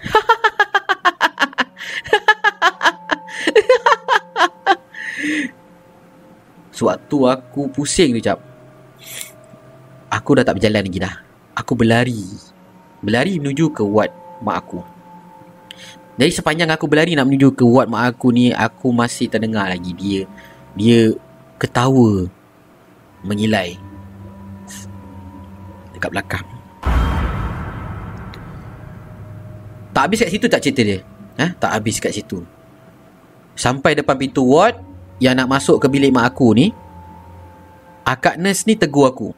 [6.72, 8.40] Sewaktu aku pusing tu jap.
[10.08, 11.12] Aku dah tak berjalan lagi dah.
[11.52, 12.24] Aku berlari.
[13.04, 14.08] Berlari menuju ke wad
[14.40, 14.80] mak aku.
[16.16, 19.92] Jadi sepanjang aku berlari nak menuju ke wad mak aku ni, aku masih terdengar lagi
[19.92, 20.24] dia
[20.72, 21.12] dia
[21.60, 22.32] ketawa
[23.20, 23.76] mengilai
[25.92, 26.51] dekat belakang.
[29.92, 30.98] Tak habis kat situ tak cerita dia.
[31.36, 31.52] Ha?
[31.56, 32.40] Tak habis kat situ.
[33.52, 34.80] Sampai depan pintu ward
[35.20, 36.72] yang nak masuk ke bilik mak aku ni,
[38.02, 39.30] akak nurse ni tegur aku.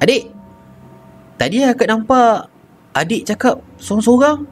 [0.00, 0.32] Adik,
[1.36, 2.48] tadi akak nampak
[2.96, 4.48] adik cakap sorang-sorang.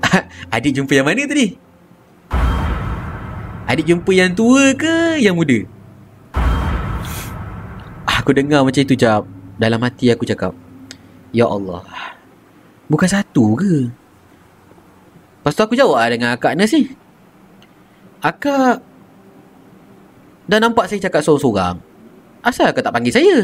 [0.54, 1.60] adik jumpa yang mana tadi?
[3.68, 5.60] Adik jumpa yang tua ke yang muda?
[8.08, 9.28] Aku dengar macam itu jap.
[9.58, 10.54] Dalam hati aku cakap,
[11.38, 11.86] Ya Allah.
[12.90, 13.86] Bukan satu ke?
[15.38, 16.90] Lepas tu aku jawab lah dengan akak nurse ni.
[18.18, 18.82] Akak
[20.50, 21.78] dah nampak saya cakap seorang-seorang.
[22.42, 23.36] Asal akak tak panggil saya?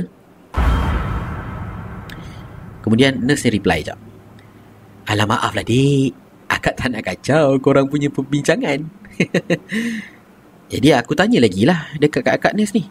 [2.82, 3.98] Kemudian nurse ni reply jap.
[5.06, 6.10] Alah maaf lah dik.
[6.50, 8.90] Akak tak nak kacau korang punya perbincangan.
[10.74, 12.90] Jadi aku tanya lagi lah dekat akak nurse ni.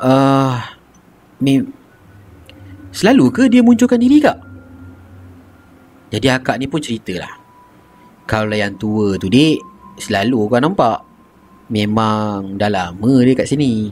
[0.00, 0.56] Uh,
[2.94, 4.38] Selalu ke dia munculkan diri kak?
[6.14, 7.42] Jadi akak ni pun ceritalah.
[8.22, 9.58] Kalau yang tua tu dik,
[9.98, 11.02] selalu kau nampak.
[11.74, 13.90] Memang dah lama dia kat sini.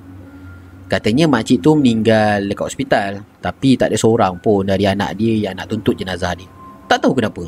[0.87, 3.11] Katanya makcik tu meninggal dekat hospital.
[3.43, 6.47] Tapi tak ada seorang pun dari anak dia yang nak tuntut jenazah dia.
[6.87, 7.43] Tak tahu kenapa.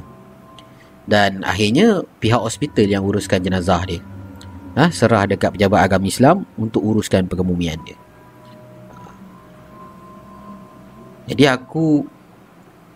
[1.06, 4.02] Dan akhirnya pihak hospital yang uruskan jenazah dia.
[4.74, 7.94] Ha, serah dekat pejabat agama Islam untuk uruskan pengemumian dia.
[11.24, 12.04] Jadi aku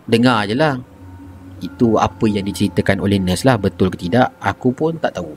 [0.04, 0.76] dengar je lah.
[1.58, 3.58] Itu apa yang diceritakan oleh nurse lah.
[3.58, 5.32] Betul ke tidak, aku pun tak tahu.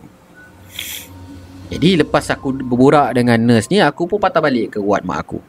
[1.72, 5.40] Jadi lepas aku berborak dengan nurse ni, aku pun patah balik ke ward mak aku.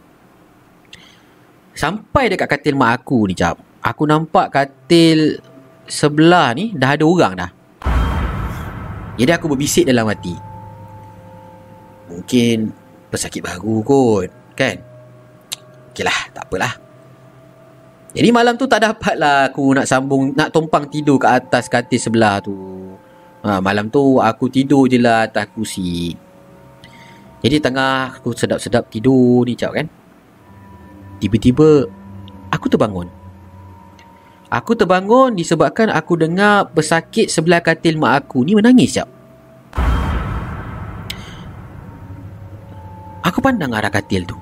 [1.74, 3.58] Sampai dekat katil mak aku ni, jap.
[3.82, 5.42] Aku nampak katil
[5.90, 7.50] sebelah ni dah ada orang dah.
[9.18, 10.32] Jadi aku berbisik dalam hati.
[12.08, 12.70] Mungkin
[13.10, 14.78] pesakit baru kot, kan?
[15.92, 16.91] Okeylah, tak apalah.
[18.12, 21.96] Jadi malam tu tak dapat lah aku nak sambung, nak tumpang tidur ke atas katil
[21.96, 22.52] sebelah tu.
[23.40, 26.12] Ha, malam tu aku tidur je lah atas kursi.
[27.40, 29.86] Jadi tengah aku sedap-sedap tidur ni cak kan.
[31.24, 31.88] Tiba-tiba
[32.52, 33.08] aku terbangun.
[34.52, 39.08] Aku terbangun disebabkan aku dengar pesakit sebelah katil mak aku ni menangis cak.
[43.24, 44.36] Aku pandang arah katil tu.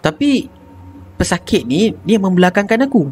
[0.00, 0.48] Tapi
[1.16, 3.10] pesakit ni dia membelakangkan aku.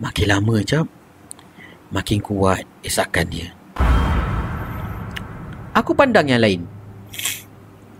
[0.00, 0.88] Makin lama jap
[1.92, 3.52] Makin kuat Esakan dia
[5.70, 6.79] Aku pandang yang lain.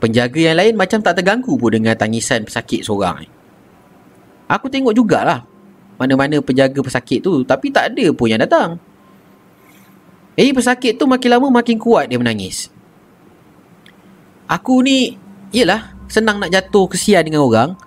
[0.00, 3.28] Penjaga yang lain macam tak terganggu pun dengan tangisan pesakit seorang ni.
[4.48, 5.44] Aku tengok jugalah
[6.00, 8.80] mana-mana penjaga pesakit tu tapi tak ada pun yang datang.
[10.40, 12.72] Eh pesakit tu makin lama makin kuat dia menangis.
[14.50, 15.14] Aku ni
[15.54, 17.78] Yelah Senang nak jatuh kesian dengan orang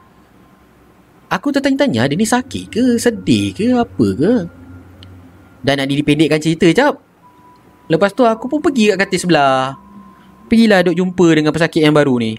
[1.27, 4.33] Aku tertanya-tanya Dia ni sakit ke Sedih ke Apa ke
[5.59, 7.03] Dan nak dipendekkan cerita jap
[7.91, 9.75] Lepas tu aku pun pergi kat katil sebelah
[10.47, 12.35] Pergilah duk jumpa dengan pesakit yang baru ni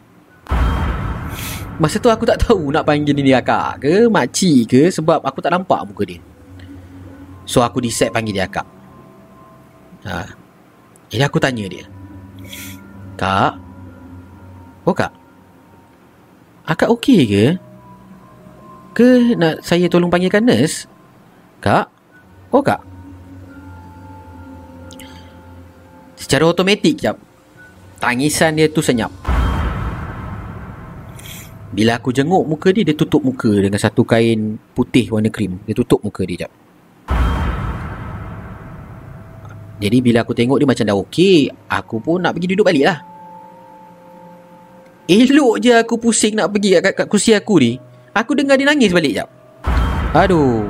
[1.75, 5.51] Masa tu aku tak tahu nak panggil dia akak ke Makcik ke Sebab aku tak
[5.51, 6.23] nampak muka dia
[7.49, 8.67] So aku decide panggil dia akak
[10.07, 10.31] ha.
[11.11, 11.85] Jadi aku tanya dia
[13.19, 13.59] Kak
[14.87, 15.11] Oh kak
[16.65, 17.47] Akak okey ke?
[18.95, 20.87] Ke nak saya tolong panggilkan nurse?
[21.59, 21.91] Kak?
[22.55, 22.81] Oh kak
[26.15, 27.19] Secara automatik jap
[28.05, 29.09] Tangisan dia tu senyap
[31.73, 35.73] Bila aku jenguk muka dia Dia tutup muka dengan satu kain putih warna krim Dia
[35.73, 36.53] tutup muka dia jap
[39.81, 43.01] Jadi bila aku tengok dia macam dah okey Aku pun nak pergi duduk balik lah
[45.05, 47.77] Elok je aku pusing nak pergi kat, kat kursi aku ni.
[48.17, 49.29] Aku dengar dia nangis balik jap.
[50.17, 50.65] Aduh.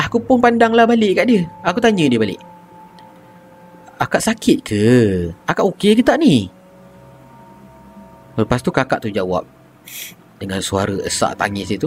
[0.00, 1.44] Aku pun pandanglah balik kat dia.
[1.60, 2.40] Aku tanya dia balik.
[3.98, 4.84] Akak sakit ke?
[5.46, 6.50] Akak okey ke tak ni?
[8.34, 9.46] Lepas tu kakak tu jawab.
[10.42, 11.86] Dengan suara esak tangis itu.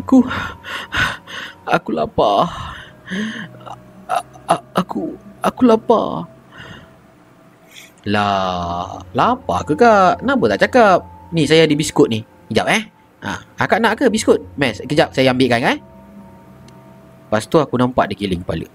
[0.00, 0.24] Aku...
[1.68, 2.48] Aku lapar.
[4.74, 5.14] Aku...
[5.42, 6.26] Aku lapar.
[8.08, 10.24] Lah, lapar ke kak?
[10.24, 10.98] Kenapa tak cakap?
[11.30, 12.24] Ni saya ada biskut ni.
[12.50, 12.82] Kejap eh.
[13.22, 14.42] Ha, akak nak ke biskut?
[14.58, 15.78] Mes, kejap saya ambilkan eh.
[17.28, 18.66] Lepas tu aku nampak dia kiling kepala.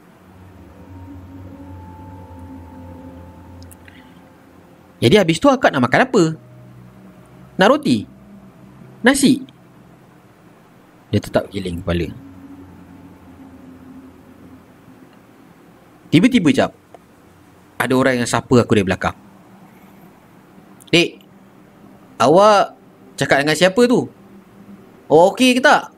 [4.97, 6.23] Jadi habis tu akak nak makan apa?
[7.57, 8.05] Nak roti?
[9.05, 9.45] Nasi?
[11.13, 12.09] Dia tetap kiling kepala.
[16.07, 16.71] Tiba-tiba jap
[17.77, 19.13] ada orang yang sapa aku dari belakang.
[20.89, 21.21] Dek,
[22.17, 22.73] awak
[23.19, 24.09] cakap dengan siapa tu?
[25.07, 25.93] Oh, okey ke tak?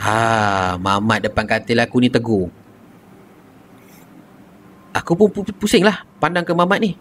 [0.00, 2.52] Ha, mamat depan katil aku ni tegur.
[4.90, 6.92] Aku pun pusing lah pandang ke mamat ni.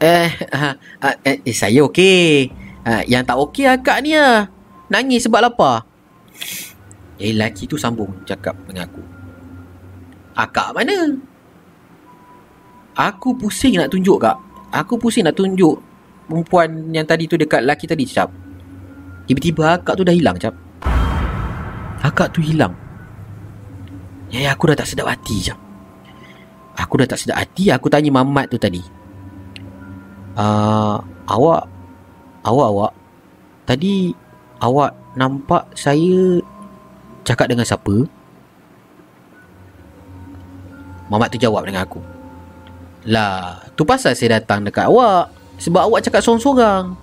[0.00, 2.50] Eh, uh, uh, eh, saya okey.
[2.82, 4.48] Uh, yang tak okey akak ni lah.
[4.90, 5.86] Nangis sebab lapar.
[7.20, 9.04] Eh, lelaki tu sambung cakap dengan aku.
[10.34, 11.20] Akak mana?
[12.96, 14.34] Aku pusing nak tunjuk kak.
[14.72, 15.78] Aku pusing nak tunjuk
[16.26, 18.32] perempuan yang tadi tu dekat lelaki tadi cap.
[19.28, 20.56] Tiba-tiba akak tu dah hilang cap.
[22.02, 22.74] Akak tu hilang.
[24.32, 25.69] Ya, aku dah tak sedap hati cap.
[26.80, 27.68] Aku dah tak sedap hati.
[27.68, 28.80] Aku tanya mamat tu tadi.
[30.34, 30.96] Uh,
[31.28, 31.68] awak,
[32.46, 32.92] awak, awak.
[33.68, 34.14] Tadi
[34.64, 36.40] awak nampak saya
[37.22, 38.08] cakap dengan siapa?
[41.10, 41.98] Mamat tu jawab dengan aku
[43.10, 46.94] Lah Tu pasal saya datang dekat awak Sebab awak cakap sorang-sorang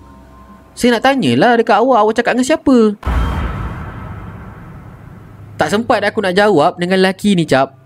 [0.72, 2.76] Saya nak tanyalah dekat awak Awak cakap dengan siapa
[5.60, 7.76] Tak sempat aku nak jawab Dengan lelaki ni cap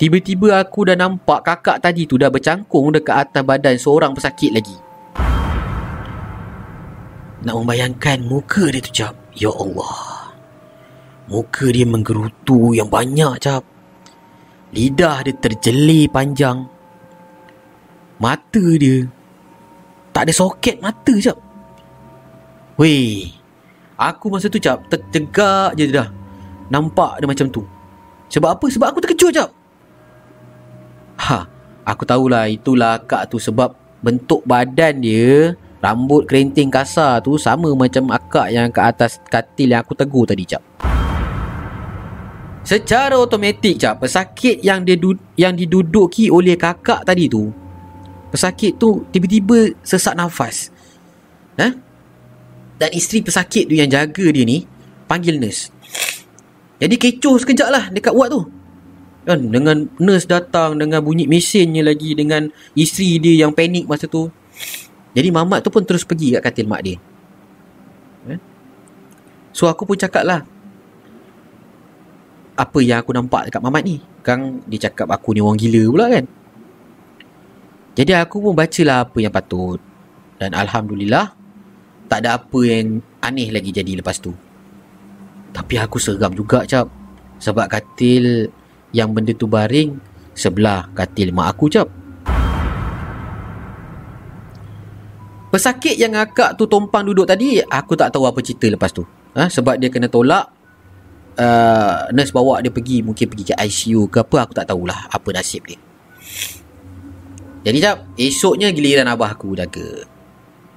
[0.00, 4.74] Tiba-tiba aku dah nampak kakak tadi tu dah bercangkung dekat atas badan seorang pesakit lagi.
[7.42, 9.14] Nak membayangkan muka dia tu cap.
[9.34, 10.30] Ya Allah.
[11.26, 13.62] Muka dia menggerutu yang banyak cap.
[14.72, 16.66] Lidah dia terjeli panjang.
[18.22, 19.06] Mata dia
[20.12, 21.40] tak ada soket mata jap.
[22.76, 23.32] Weh.
[23.96, 26.08] Aku masa tu jap tertegak je dah.
[26.68, 27.64] Nampak dia macam tu.
[28.28, 28.66] Sebab apa?
[28.68, 29.50] Sebab aku terkejut jap.
[31.18, 31.48] Ha,
[31.84, 38.10] aku tahulah itulah akak tu sebab bentuk badan dia, rambut kerinting kasar tu sama macam
[38.14, 40.62] akak yang ke atas katil yang aku tegur tadi jap.
[42.62, 44.94] Secara automatik cap pesakit yang dia
[45.34, 47.50] yang diduduki oleh kakak tadi tu
[48.30, 50.72] pesakit tu tiba-tiba sesak nafas.
[51.60, 51.68] Ha?
[52.80, 54.64] Dan isteri pesakit tu yang jaga dia ni
[55.04, 55.68] panggil nurse.
[56.80, 58.42] Jadi kecoh sekejap lah dekat ward tu.
[59.22, 64.28] Kan dengan nurse datang dengan bunyi mesinnya lagi dengan isteri dia yang panik masa tu.
[65.12, 66.96] Jadi mamat tu pun terus pergi kat katil mak dia.
[68.26, 68.34] Ha?
[69.54, 70.42] So aku pun cakap lah
[72.52, 76.06] apa yang aku nampak dekat mamat ni Kang dia cakap aku ni orang gila pula
[76.12, 76.24] kan
[77.96, 79.80] Jadi aku pun bacalah apa yang patut
[80.36, 81.32] Dan Alhamdulillah
[82.06, 84.36] Tak ada apa yang aneh lagi jadi lepas tu
[85.50, 86.86] Tapi aku seram juga cap
[87.40, 88.52] Sebab katil
[88.92, 89.96] yang benda tu baring
[90.32, 91.88] sebelah katil mak aku jap.
[95.52, 99.04] Pesakit yang akak tu tumpang duduk tadi, aku tak tahu apa cerita lepas tu.
[99.36, 99.52] Ha?
[99.52, 100.48] Sebab dia kena tolak,
[101.36, 105.28] uh, nurse bawa dia pergi, mungkin pergi ke ICU ke apa, aku tak tahulah apa
[105.28, 105.76] nasib dia.
[107.68, 110.08] Jadi jap, esoknya giliran abah aku jaga.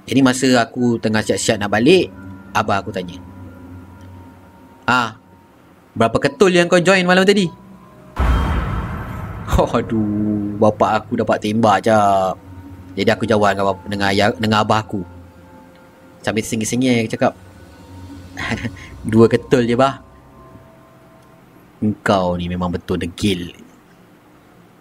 [0.04, 2.12] Jadi masa aku tengah siap-siap nak balik,
[2.52, 3.16] abah aku tanya.
[4.84, 5.16] Ah,
[5.96, 7.65] berapa ketul yang kau join malam tadi?
[9.46, 12.34] Aduh, bapak aku dapat tembak jap.
[12.98, 15.04] Jadi aku jawab dengan, bapa, dengan, ayah, dengan abah aku.
[16.24, 17.32] Sambil sengih-sengih aku cakap.
[19.10, 20.02] Dua ketul je bah.
[21.78, 23.52] Engkau ni memang betul degil.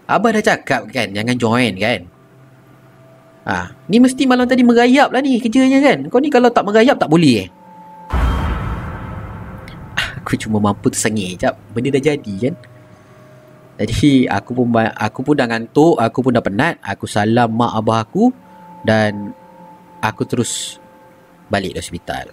[0.10, 2.02] Abah dah cakap kan jangan join kan.
[3.46, 6.10] Ha, ni mesti malam tadi merayap lah ni kerjanya kan.
[6.10, 7.50] Kau ni kalau tak merayap tak boleh eh.
[10.26, 11.54] Aku cuma mampu tersengih jap.
[11.76, 12.56] Benda dah jadi kan.
[13.76, 16.80] Jadi aku pun aku pun dah ngantuk, aku pun dah penat.
[16.80, 18.32] Aku salam mak abah aku
[18.88, 19.36] dan
[20.00, 20.80] aku terus
[21.52, 22.32] balik ke hospital.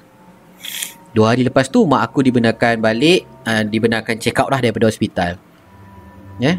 [1.11, 5.35] Dua hari lepas tu mak aku dibenarkan balik, uh, dibenarkan check out lah daripada hospital.
[6.38, 6.46] Ya.
[6.46, 6.57] Yeah?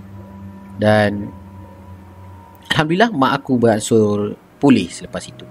[0.75, 1.31] Dan
[2.67, 5.47] alhamdulillah mak aku beransur pulih selepas itu.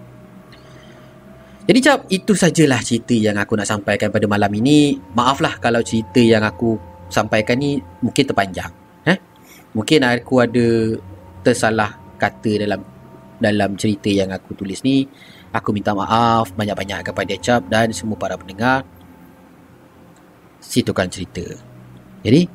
[1.62, 4.98] Jadi cap, itu sajalah cerita yang aku nak sampaikan pada malam ini.
[5.16, 6.76] Maaflah kalau cerita yang aku
[7.08, 8.81] sampaikan ni mungkin terpanjang
[9.72, 10.66] mungkin aku ada
[11.42, 12.80] tersalah kata dalam
[13.42, 15.10] dalam cerita yang aku tulis ni.
[15.52, 18.86] Aku minta maaf banyak-banyak kepada Cap dan semua para pendengar.
[20.62, 21.44] Situkan cerita.
[22.22, 22.46] Jadi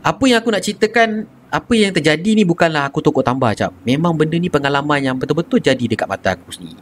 [0.00, 4.14] apa yang aku nak ceritakan apa yang terjadi ni bukanlah aku tokok tambah Cap memang
[4.14, 6.80] benda ni pengalaman yang betul-betul jadi dekat mata aku sendiri.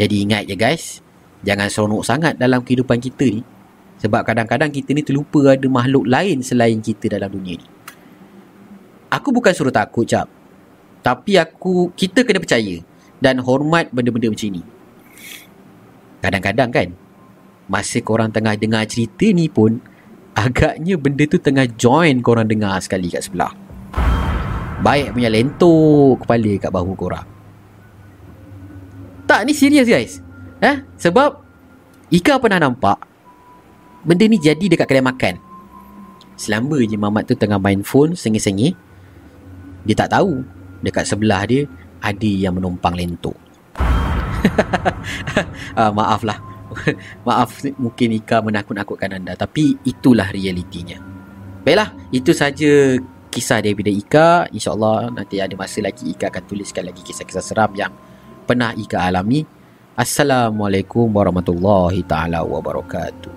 [0.00, 1.04] Jadi ingat je guys.
[1.42, 3.42] Jangan seronok sangat dalam kehidupan kita ni.
[4.02, 7.71] Sebab kadang-kadang kita ni terlupa ada makhluk lain selain kita dalam dunia ni
[9.12, 10.32] aku bukan suruh takut cap.
[11.04, 12.80] Tapi aku kita kena percaya
[13.20, 14.62] dan hormat benda-benda macam ni
[16.22, 16.88] kadang-kadang kan
[17.66, 19.82] masa korang tengah dengar cerita ni pun
[20.38, 23.50] agaknya benda tu tengah join korang dengar sekali kat sebelah.
[24.82, 27.26] Baik punya lentok kepala kat bahu korang.
[29.26, 30.22] Tak ni serius guys.
[30.62, 31.42] Eh sebab
[32.12, 33.02] Ika pernah nampak
[34.06, 35.34] benda ni jadi dekat kedai makan.
[36.38, 38.74] Selamba je mamat tu tengah main phone sengih-sengih
[39.82, 40.42] dia tak tahu
[40.82, 41.66] dekat sebelah dia
[42.02, 43.36] ada yang menumpang lentok.
[45.78, 46.38] uh, maaflah.
[47.28, 50.98] Maaf mungkin Ika menakut-nakutkan anda tapi itulah realitinya.
[51.62, 52.98] Baiklah, itu saja
[53.30, 54.50] kisah daripada Ika.
[54.50, 57.92] InsyaAllah nanti ada masa lagi Ika akan tuliskan lagi kisah-kisah seram yang
[58.48, 59.44] pernah Ika alami.
[59.92, 63.32] Assalamualaikum warahmatullahi taala wabarakatuh.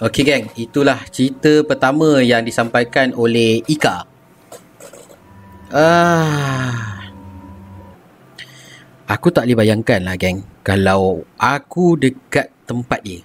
[0.00, 4.08] Okey geng, itulah cerita pertama yang disampaikan oleh Ika.
[5.76, 7.04] Ah.
[9.04, 13.20] Aku tak boleh bayangkan lah geng kalau aku dekat tempat dia.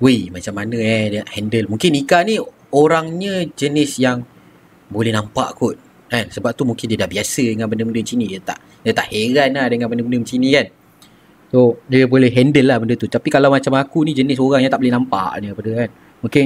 [0.00, 1.68] Weh, macam mana eh dia handle.
[1.68, 2.40] Mungkin Ika ni
[2.72, 4.24] orangnya jenis yang
[4.88, 5.76] boleh nampak kot.
[6.08, 6.32] Kan?
[6.32, 8.26] Sebab tu mungkin dia dah biasa dengan benda-benda macam ni.
[8.32, 8.58] Dia tak,
[8.88, 10.66] dia tak heran lah dengan benda-benda macam ni kan.
[11.48, 13.08] So dia boleh handle lah benda tu.
[13.08, 15.90] Tapi kalau macam aku ni jenis orang yang tak boleh nampak ni apa kan.
[16.18, 16.44] Mungkin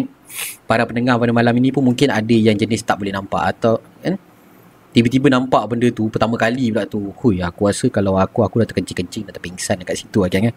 [0.69, 3.43] para pendengar pada malam ini pun mungkin ada yang jenis tak boleh nampak.
[3.57, 4.15] Atau kan?
[4.93, 7.11] Tiba-tiba nampak benda tu pertama kali pula tu.
[7.19, 10.55] Hui aku rasa kalau aku aku dah terkencing-kencing Dah terpingsan dekat situ lah kan?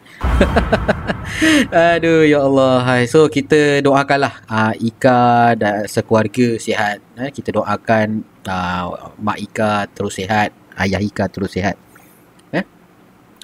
[1.96, 2.84] Aduh ya Allah.
[2.84, 3.02] Hai.
[3.08, 7.00] So kita doakanlah uh, Ika dan sekeluarga sihat.
[7.16, 11.80] Eh, Kita doakan uh, Mak Ika terus sihat Ayah Ika terus sihat?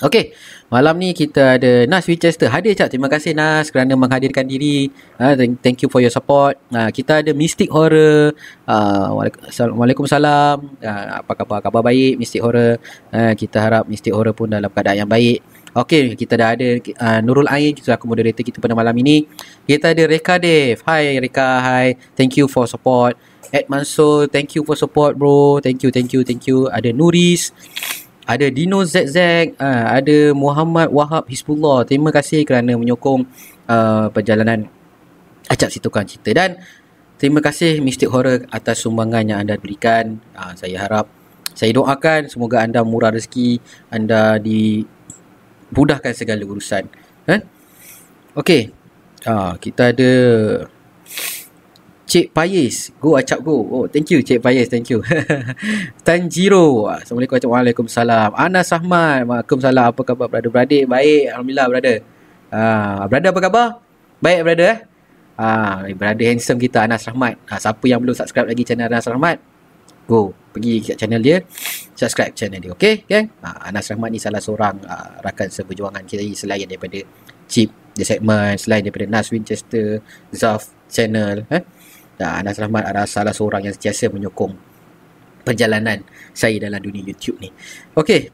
[0.02, 0.34] Okay
[0.72, 2.47] Malam ni kita ada Nas Winchester.
[2.47, 2.95] Hadir cak.
[2.95, 4.88] Terima kasih Nas kerana menghadirkan diri.
[5.20, 6.56] Uh, thank you for your support.
[6.72, 8.32] Uh, kita ada Mystic Horror.
[8.64, 9.28] Uh,
[9.76, 10.64] Waalaikumsalam.
[10.80, 11.60] Uh, apa khabar?
[11.60, 12.80] Khabar baik Mystic Horror.
[13.12, 15.43] Uh, kita harap Mystic Horror pun dalam keadaan yang baik.
[15.76, 17.76] Okay, kita dah ada uh, Nurul Ain.
[17.76, 19.28] Aku moderator kita pada malam ini.
[19.68, 20.88] Kita ada Reka Dev.
[20.88, 21.49] Hai Reka.
[21.68, 21.99] Hai.
[22.16, 23.20] Thank you for support.
[23.52, 24.32] Ed Mansur.
[24.32, 25.60] Thank you for support bro.
[25.60, 26.72] Thank you, thank you, thank you.
[26.72, 27.52] Ada Nuris
[28.32, 29.18] ada Dino ZZ,
[29.60, 31.84] uh, ada Muhammad Wahab Hizbullah.
[31.84, 33.28] Terima kasih kerana menyokong
[33.68, 34.72] uh, perjalanan
[35.52, 36.56] Acap si tukang cerita dan
[37.20, 40.24] terima kasih Mystic Horror atas sumbangan yang anda berikan.
[40.32, 41.12] Uh, saya harap
[41.52, 43.60] saya doakan semoga anda murah rezeki,
[43.92, 46.88] anda dimudahkan segala urusan.
[47.28, 47.42] Eh?
[48.40, 48.72] Okey.
[49.28, 50.12] Ah, kita ada
[52.12, 52.91] Cik Payis.
[52.99, 53.64] Go acap go.
[53.72, 54.68] Oh, thank you Cik Payis.
[54.68, 54.99] Thank you.
[56.05, 56.91] Tanjiro.
[56.91, 57.39] Assalamualaikum.
[57.39, 58.36] Waalaikumsalam.
[58.36, 59.24] Anas Ahmad.
[59.24, 59.95] Waalaikumsalam.
[59.95, 60.91] Apa khabar brother-brother?
[60.91, 61.32] Baik.
[61.32, 61.97] Alhamdulillah brother.
[62.51, 63.68] Ah, brother apa khabar?
[64.20, 64.80] Baik brother eh?
[65.39, 67.39] Ah, brother handsome kita Anas Rahmat.
[67.47, 69.39] Ah, siapa yang belum subscribe lagi channel Anas Rahmat?
[70.03, 70.36] Go.
[70.51, 71.39] Pergi ke channel dia.
[71.95, 72.76] Subscribe channel dia.
[72.76, 73.32] Okay, gang?
[73.39, 76.99] Ah, Anas Rahmat ni salah seorang ah, rakan seberjuangan kita selain daripada
[77.47, 79.99] Chip the segment selain daripada Nas Winchester,
[80.32, 81.64] Zaf channel eh
[82.22, 84.54] dan Anas Rahmat adalah salah seorang yang sentiasa menyokong
[85.42, 86.06] perjalanan
[86.38, 87.50] saya dalam dunia YouTube ni.
[87.98, 88.30] Okay.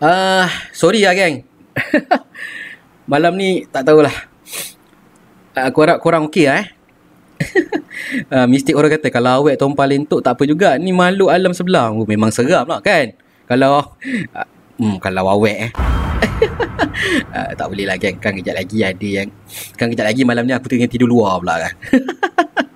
[0.00, 1.44] Uh, sorry lah geng.
[3.12, 4.12] Malam ni tak tahulah.
[5.52, 6.68] Uh, aku harap korang okey lah eh.
[8.32, 10.80] uh, mistik orang kata kalau awet tumpah lentuk tak apa juga.
[10.80, 11.92] Ni malu alam sebelah.
[11.92, 13.12] Oh, memang seram lah kan.
[13.44, 14.48] Kalau uh,
[14.80, 15.72] hmm, kalau awet eh.
[17.32, 18.16] uh, tak boleh lah kan.
[18.16, 19.28] Kan kejap lagi ada yang
[19.76, 21.74] kan kejap lagi malam ni aku tengah tidur luar pula kan.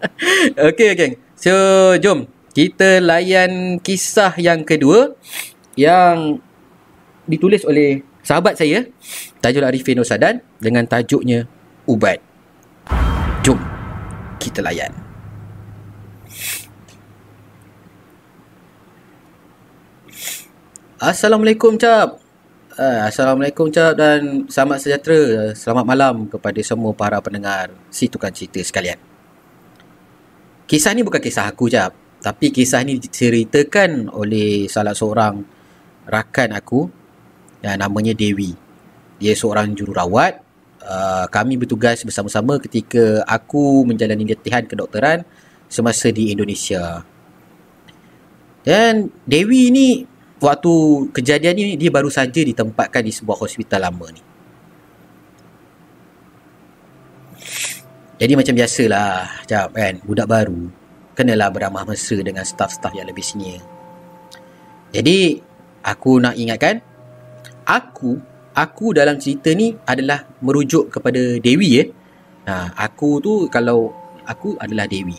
[0.70, 1.14] okay, geng.
[1.36, 1.52] So,
[2.00, 2.28] jom.
[2.50, 5.14] Kita layan kisah yang kedua
[5.78, 6.42] yang
[7.30, 8.90] ditulis oleh sahabat saya,
[9.38, 11.46] Tajul Arifin Osadan dengan tajuknya
[11.86, 12.18] Ubat.
[13.46, 13.56] Jom
[14.40, 14.90] kita layan.
[21.00, 22.20] Assalamualaikum, Cap.
[22.76, 25.52] Uh, Assalamualaikum, Cap dan selamat sejahtera.
[25.56, 29.09] Selamat malam kepada semua para pendengar si tukang cerita sekalian.
[30.70, 31.90] Kisah ni bukan kisah aku jap,
[32.22, 35.42] tapi kisah ni diceritakan oleh salah seorang
[36.06, 36.86] rakan aku
[37.58, 38.54] yang namanya Dewi.
[39.18, 40.46] Dia seorang jururawat.
[40.80, 45.26] Uh, kami bertugas bersama-sama ketika aku menjalani latihan kedokteran
[45.66, 47.02] semasa di Indonesia.
[48.62, 50.06] Dan Dewi ni
[50.38, 50.72] waktu
[51.10, 54.22] kejadian ni dia baru saja ditempatkan di sebuah hospital lama ni.
[58.20, 60.68] Jadi macam biasalah, jap kan, budak baru
[61.16, 63.64] kenalah beramah mesra dengan staf-staf yang lebih senior.
[64.92, 65.40] Jadi,
[65.80, 66.84] aku nak ingatkan,
[67.64, 68.20] aku,
[68.52, 71.88] aku dalam cerita ni adalah merujuk kepada Dewi eh.
[72.44, 73.92] Ha, aku tu kalau
[74.28, 75.16] aku adalah Dewi.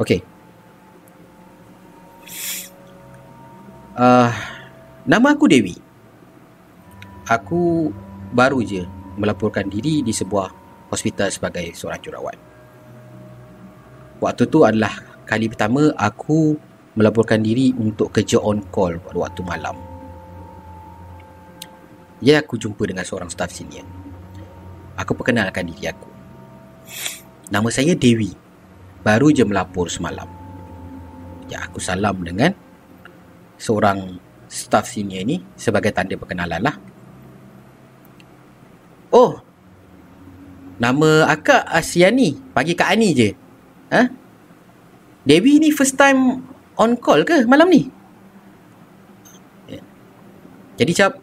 [0.00, 0.20] Okey.
[3.94, 4.32] Uh,
[5.04, 5.76] nama aku Dewi.
[7.28, 7.92] Aku
[8.32, 8.84] baru je
[9.16, 12.36] melaporkan diri di sebuah hospital sebagai seorang jurawat.
[14.22, 14.92] Waktu tu adalah
[15.28, 16.56] kali pertama aku
[16.94, 19.76] melaporkan diri untuk kerja on call pada waktu malam.
[22.22, 23.84] Ya aku jumpa dengan seorang staff senior.
[24.96, 26.08] Aku perkenalkan diri aku.
[27.50, 28.32] Nama saya Dewi.
[29.04, 30.30] Baru je melapor semalam.
[31.52, 32.56] Ya aku salam dengan
[33.60, 34.16] seorang
[34.48, 36.76] staff senior ni sebagai tanda perkenalan lah.
[39.12, 39.42] Oh,
[40.74, 42.34] Nama akak Asiani.
[42.50, 43.30] Panggil Kak Ani je.
[43.94, 44.10] Ha?
[45.24, 46.42] Dewi ni first time
[46.74, 47.86] on call ke malam ni?
[49.70, 49.80] Ya.
[50.82, 51.16] Jadi cap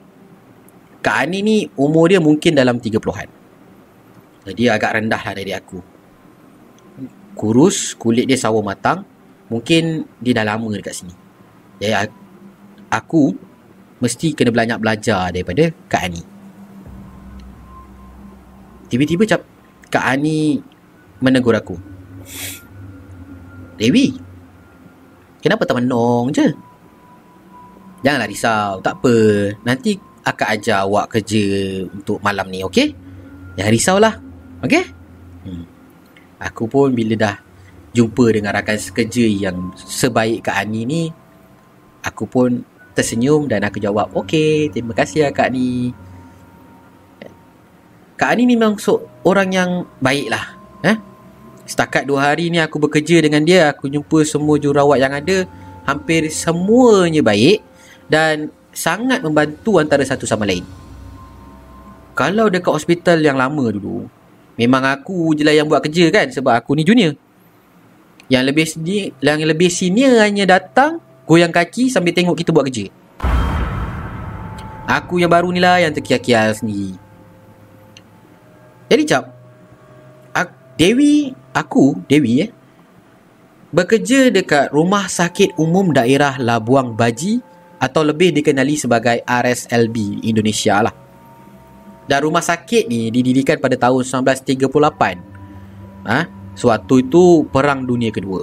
[1.04, 3.30] Kak Ani ni umur dia mungkin dalam 30-an.
[4.48, 5.80] Jadi agak rendah lah dari aku.
[7.38, 9.06] Kurus, kulit dia sawo matang.
[9.52, 11.14] Mungkin dia dah lama dekat sini.
[11.82, 12.08] Jadi
[12.88, 13.36] aku
[14.00, 16.24] mesti kena banyak belajar daripada Kak Ani.
[18.92, 19.42] Tiba-tiba cap
[19.88, 20.60] Kak Ani
[21.24, 21.80] menegur aku.
[23.80, 24.14] Dewi,
[25.40, 26.52] kenapa tak menong je?
[28.04, 29.16] Janganlah risau, tak apa.
[29.64, 31.46] Nanti akak ajar awak kerja
[31.88, 32.94] untuk malam ni, okey?
[33.56, 34.14] Jangan risaulah,
[34.66, 34.84] okey?
[35.48, 35.66] Hmm.
[36.42, 37.36] Aku pun bila dah
[37.96, 41.04] jumpa dengan rakan sekerja yang sebaik Kak Ani ni,
[42.04, 45.94] aku pun tersenyum dan aku jawab, okey, terima kasih ya Kak Ani.
[48.22, 50.54] Kak Ani memang so, orang yang baik lah.
[50.86, 50.94] Eh?
[51.66, 55.50] Setakat dua hari ni aku bekerja dengan dia, aku jumpa semua jurawat yang ada,
[55.90, 57.66] hampir semuanya baik
[58.06, 60.62] dan sangat membantu antara satu sama lain.
[62.14, 64.06] Kalau dekat hospital yang lama dulu,
[64.54, 67.18] memang aku je lah yang buat kerja kan sebab aku ni junior.
[68.30, 72.86] Yang lebih senior, yang lebih senior hanya datang, goyang kaki sambil tengok kita buat kerja.
[74.86, 77.10] Aku yang baru ni lah yang terkial-kial sendiri.
[78.92, 79.32] Jadi cap
[80.82, 82.50] Dewi Aku Dewi eh
[83.70, 87.38] Bekerja dekat Rumah Sakit Umum Daerah Labuang Baji
[87.78, 90.94] Atau lebih dikenali sebagai RSLB Indonesia lah
[92.10, 95.32] Dan rumah sakit ni didirikan pada tahun 1938
[96.02, 96.26] Ha?
[96.58, 98.42] Sewaktu itu Perang Dunia Kedua.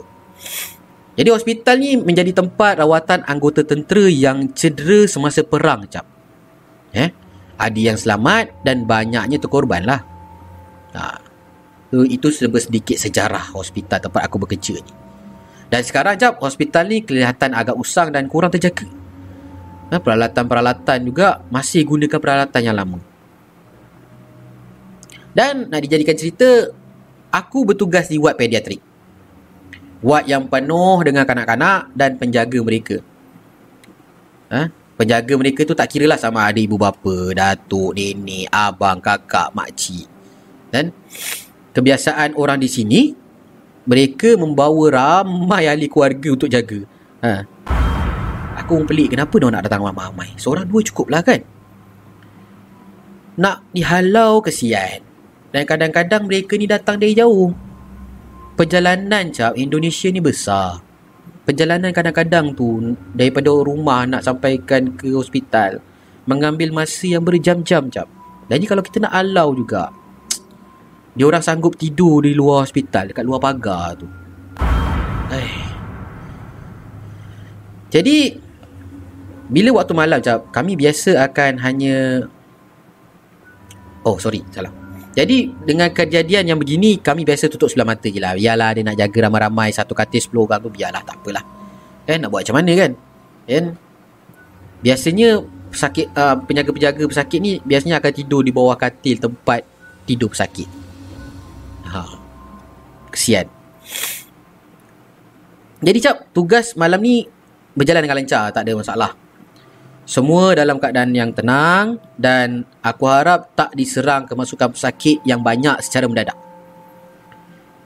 [1.19, 6.07] Jadi hospital ni menjadi tempat rawatan anggota tentera yang cedera semasa perang, cap.
[6.95, 7.11] Eh?
[7.59, 10.07] Ada yang selamat dan banyaknya terkorban lah.
[10.97, 11.21] Ha.
[12.09, 14.93] Itu sedikit sejarah hospital tempat aku bekerja ni.
[15.69, 18.89] Dan sekarang jap hospital ni kelihatan agak usang dan kurang terjaga.
[19.89, 23.01] Ha, peralatan-peralatan juga masih gunakan peralatan yang lama.
[25.33, 26.73] Dan nak dijadikan cerita,
[27.29, 28.81] aku bertugas di ward pediatrik.
[30.01, 32.97] Ward yang penuh dengan kanak-kanak dan penjaga mereka.
[34.49, 34.73] Ha?
[34.99, 40.11] Penjaga mereka tu tak kira lah sama ada ibu bapa, datuk, nenek, abang, kakak, makcik.
[40.69, 40.93] Dan
[41.73, 43.01] kebiasaan orang di sini,
[43.89, 46.85] mereka membawa ramai ahli keluarga untuk jaga.
[47.25, 47.33] Ha.
[48.65, 50.37] Aku pun pelik kenapa dia nak datang ramai-ramai.
[50.37, 51.41] Seorang dua cukup lah kan?
[53.41, 55.01] Nak dihalau kesian.
[55.49, 57.57] Dan kadang-kadang mereka ni datang dari jauh
[58.59, 60.85] perjalanan cap Indonesia ni besar.
[61.49, 65.81] Perjalanan kadang-kadang tu daripada rumah nak sampaikan ke hospital
[66.29, 68.05] mengambil masa yang berjam-jam cap.
[68.53, 69.89] Jadi kalau kita nak alau juga
[71.19, 74.07] dia orang sanggup tidur di luar hospital dekat luar pagar tu.
[75.35, 75.67] Eh.
[77.91, 78.39] Jadi
[79.51, 82.23] bila waktu malam cap kami biasa akan hanya
[84.07, 84.71] Oh sorry salah
[85.19, 88.39] jadi dengan kejadian yang begini kami biasa tutup sebelah mata je lah.
[88.39, 91.43] Biarlah dia nak jaga ramai-ramai satu katil sepuluh orang tu biarlah tak apalah.
[92.07, 92.91] Kan nak buat macam mana kan?
[93.51, 93.65] Kan?
[94.79, 95.43] Biasanya
[95.75, 99.67] pesakit uh, penjaga-penjaga pesakit ni biasanya akan tidur di bawah katil tempat
[100.07, 100.78] tidur pesakit.
[101.89, 102.03] Ha.
[103.09, 103.47] Kesian.
[105.79, 107.25] Jadi cap tugas malam ni
[107.73, 109.11] berjalan dengan lancar tak ada masalah.
[110.09, 116.09] Semua dalam keadaan yang tenang dan aku harap tak diserang kemasukan pesakit yang banyak secara
[116.09, 116.37] mendadak.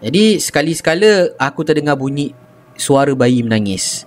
[0.02, 2.30] Jadi sekali-sekala aku terdengar bunyi
[2.78, 4.06] suara bayi menangis.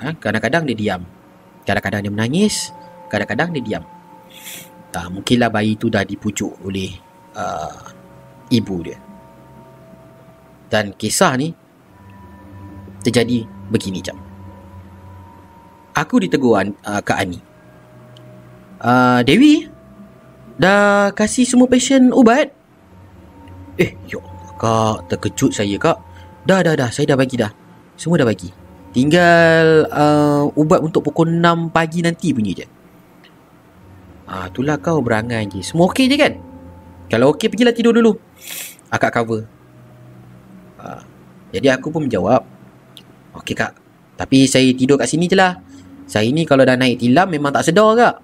[0.00, 1.02] Ha, kadang-kadang dia diam.
[1.64, 2.72] Kadang-kadang dia menangis,
[3.08, 3.84] kadang-kadang dia diam.
[4.96, 6.96] Ha, mungkinlah bayi itu dah dipucuk oleh
[7.36, 7.96] uh,
[8.52, 8.98] ibu dia.
[10.66, 11.54] Dan kisah ni
[13.02, 14.26] terjadi begini jap
[15.96, 17.40] aku ditegur uh, Kak Ani.
[18.76, 19.64] Uh, Dewi,
[20.60, 22.52] dah kasih semua pasien ubat?
[23.80, 24.20] Eh, yo,
[24.60, 25.96] kak, terkejut saya kak.
[26.44, 27.48] Dah, dah, dah, saya dah bagi dah.
[27.96, 28.52] Semua dah bagi.
[28.92, 32.66] Tinggal uh, ubat untuk pukul 6 pagi nanti punya je.
[34.28, 35.60] Ah, itulah kau berangan je.
[35.64, 36.32] Semua okey je kan?
[37.06, 38.18] Kalau okey, pergilah tidur dulu.
[38.90, 39.46] Akak cover.
[40.78, 41.02] Ah,
[41.54, 42.42] jadi aku pun menjawab.
[43.42, 43.74] Okey kak.
[44.16, 45.60] Tapi saya tidur kat sini je lah.
[46.06, 48.14] Saya ni kalau dah naik tilam memang tak sedar kak.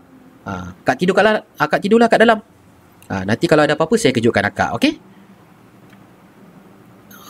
[0.43, 0.53] Ha,
[0.83, 1.43] kak tidur kat dalam.
[1.59, 2.39] Akak tidurlah kat dalam.
[3.11, 4.74] Ha, nanti kalau ada apa-apa saya kejutkan akak.
[4.78, 4.93] Okey?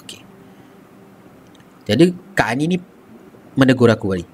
[0.04, 0.20] Okey.
[1.88, 2.76] Jadi Kak Ani ni
[3.58, 4.28] menegur aku balik.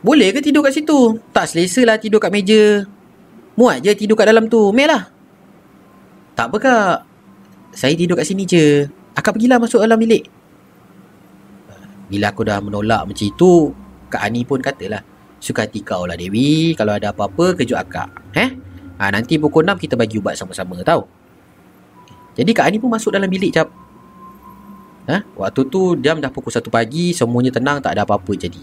[0.00, 1.20] Boleh ke tidur kat situ?
[1.32, 2.84] Tak selesa lah tidur kat meja.
[3.56, 4.70] Muat je tidur kat dalam tu.
[4.70, 5.08] Mel lah.
[6.40, 6.96] Tak apa kak.
[7.76, 8.88] Saya tidur kat sini je.
[9.12, 10.24] Akak pergilah masuk dalam bilik.
[12.08, 13.76] Bila aku dah menolak macam itu,
[14.08, 15.04] Kak Ani pun katalah,
[15.40, 18.52] Suka hati kau lah Dewi Kalau ada apa-apa kejut akak Eh
[19.00, 21.08] ha, Nanti pukul 6 kita bagi ubat sama-sama tau
[22.36, 23.72] Jadi Kak Ani pun masuk dalam bilik cap
[25.08, 25.24] ha?
[25.24, 28.60] Waktu tu jam dah pukul 1 pagi Semuanya tenang tak ada apa-apa jadi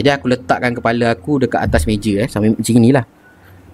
[0.00, 3.04] Jadi aku letakkan kepala aku dekat atas meja eh Sambil macam ni lah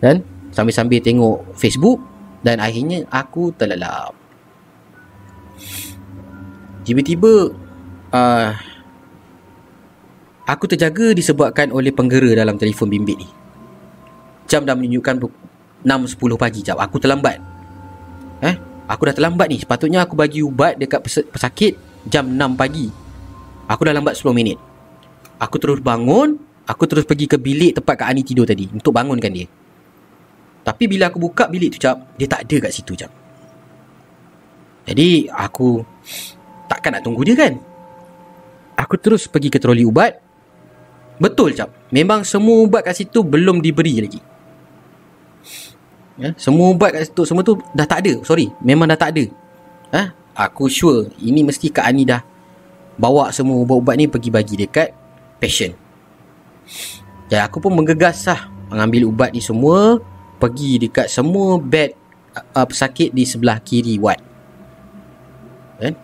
[0.02, 2.11] Dan sambil-sambil tengok Facebook
[2.42, 4.18] Dan akhirnya aku terlelap
[6.82, 7.54] Tiba-tiba
[8.10, 8.50] uh,
[10.42, 13.28] Aku terjaga disebabkan oleh penggera dalam telefon bimbit ni.
[14.50, 15.22] Jam dah menunjukkan
[15.86, 16.82] 6.10 pagi jap.
[16.82, 17.38] Aku terlambat.
[18.42, 18.58] Eh?
[18.90, 19.62] Aku dah terlambat ni.
[19.62, 20.98] Sepatutnya aku bagi ubat dekat
[21.30, 21.78] pesakit
[22.10, 22.90] jam 6 pagi.
[23.70, 24.58] Aku dah lambat 10 minit.
[25.38, 26.36] Aku terus bangun.
[26.66, 28.66] Aku terus pergi ke bilik tempat Kak Ani tidur tadi.
[28.74, 29.46] Untuk bangunkan dia.
[30.62, 31.98] Tapi bila aku buka bilik tu cap.
[32.14, 33.10] Dia tak ada kat situ cap.
[34.86, 35.82] Jadi aku
[36.66, 37.54] takkan nak tunggu dia kan.
[38.78, 40.18] Aku terus pergi ke troli ubat.
[41.18, 41.70] Betul cap.
[41.90, 44.20] Memang semua ubat kat situ belum diberi lagi.
[46.18, 48.22] Ya, semua ubat kat situ semua tu dah tak ada.
[48.22, 49.24] Sorry, memang dah tak ada.
[49.92, 50.02] Ha?
[50.48, 52.24] Aku sure ini mesti Kak Ani dah
[52.96, 54.94] bawa semua ubat-ubat ni pergi bagi dekat
[55.42, 55.74] patient.
[57.28, 60.00] Dan aku pun menggegas lah mengambil ubat ni semua
[60.42, 61.94] pergi dekat semua bed
[62.34, 64.18] uh, pesakit di sebelah kiri ward.
[65.78, 65.94] Kan?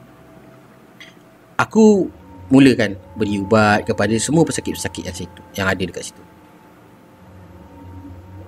[1.59, 2.07] Aku
[2.47, 6.22] mulakan beri ubat kepada semua pesakit-pesakit yang situ yang ada dekat situ.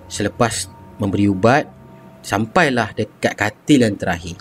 [0.07, 0.70] Selepas
[1.03, 1.66] memberi ubat
[2.22, 4.38] sampailah dekat katil yang terakhir.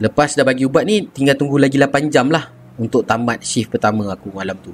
[0.00, 2.48] Lepas dah bagi ubat ni tinggal tunggu lagi 8 jam lah
[2.80, 4.72] untuk tamat shift pertama aku malam tu.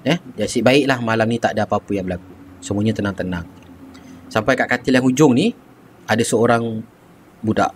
[0.00, 2.32] Eh, nasib baiklah malam ni tak ada apa-apa yang berlaku.
[2.64, 3.44] Semuanya tenang-tenang.
[4.32, 5.52] Sampai kat katil yang hujung ni
[6.08, 6.80] ada seorang
[7.44, 7.72] budak.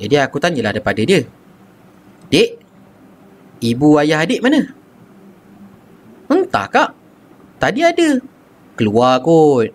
[0.00, 1.22] Jadi aku tanyalah daripada dia.
[2.32, 2.50] Dek,
[3.60, 4.64] ibu ayah adik mana?
[6.30, 6.90] Entah kak.
[7.58, 8.08] Tadi ada.
[8.78, 9.68] Keluar kot.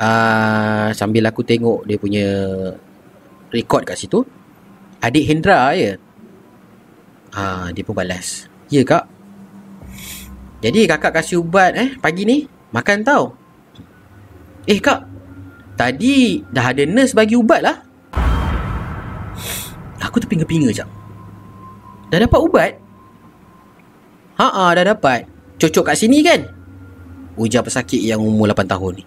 [0.00, 2.26] Uh, sambil aku tengok dia punya
[3.52, 4.24] rekod kat situ.
[5.04, 6.00] Adik Hendra je.
[7.36, 8.48] Ah, dia pun balas.
[8.72, 9.11] Ya kak.
[10.62, 12.46] Jadi kakak kasih ubat eh pagi ni.
[12.70, 13.34] Makan tau.
[14.64, 15.10] Eh kak.
[15.74, 17.76] Tadi dah ada nurse bagi ubat lah.
[20.06, 20.86] Aku terpinga-pinga jap.
[22.14, 22.72] Dah dapat ubat?
[24.38, 25.26] Haa dah dapat.
[25.58, 26.46] Cocok kat sini kan?
[27.34, 29.04] Ujar pesakit yang umur 8 tahun ni.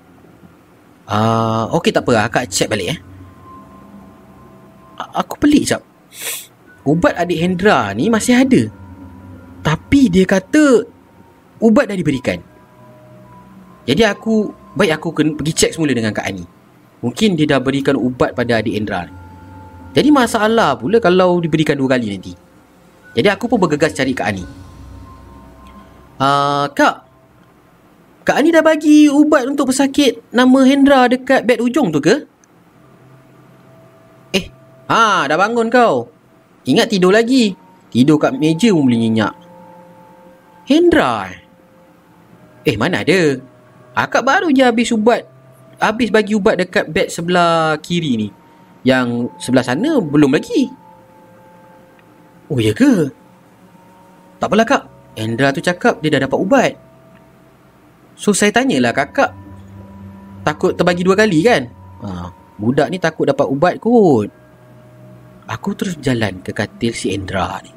[1.05, 2.99] Ah, uh, okey tak apa, akak check balik eh.
[4.97, 5.85] Aku pelik jap.
[6.81, 8.61] Ubat adik Hendra ni masih ada.
[9.61, 10.94] Tapi dia kata
[11.65, 12.37] ubat dah diberikan.
[13.89, 16.45] Jadi aku baik aku kena pergi check semula dengan Kak Ani.
[17.01, 19.09] Mungkin dia dah berikan ubat pada adik Hendra.
[19.93, 22.33] Jadi masalah pula kalau diberikan dua kali nanti.
[23.15, 24.45] Jadi aku pun bergegas cari Kak Ani.
[26.15, 26.95] Uh, Kak,
[28.25, 32.25] Kak Ani dah bagi ubat untuk pesakit nama Hendra dekat bed ujung tu ke?
[34.33, 34.45] Eh,
[34.89, 36.09] ha, dah bangun kau.
[36.65, 37.53] Ingat tidur lagi.
[37.93, 39.33] Tidur kat meja pun boleh nyenyak.
[40.65, 41.29] Hendra?
[41.29, 41.44] Eh,
[42.73, 43.37] mana ada?
[43.93, 45.21] Akak baru je habis ubat.
[45.77, 48.29] Habis bagi ubat dekat bed sebelah kiri ni.
[48.81, 50.73] Yang sebelah sana belum lagi.
[52.49, 53.13] Oh, ya ke?
[54.41, 54.83] Tak apalah kak.
[55.13, 56.73] Hendra tu cakap dia dah dapat ubat.
[58.15, 59.35] So saya tanyalah kakak
[60.47, 61.67] Takut terbagi dua kali kan
[62.01, 64.31] ha, Budak ni takut dapat ubat kot
[65.45, 67.75] Aku terus jalan ke katil si Hendra ni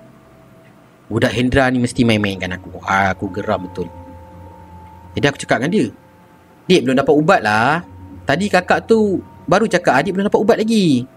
[1.10, 3.90] Budak Hendra ni mesti main-mainkan aku ha, Aku geram betul
[5.16, 5.86] Jadi aku cakap dengan dia
[6.68, 7.80] Dik belum dapat ubat lah.
[8.28, 11.08] Tadi kakak tu baru cakap adik belum dapat ubat lagi.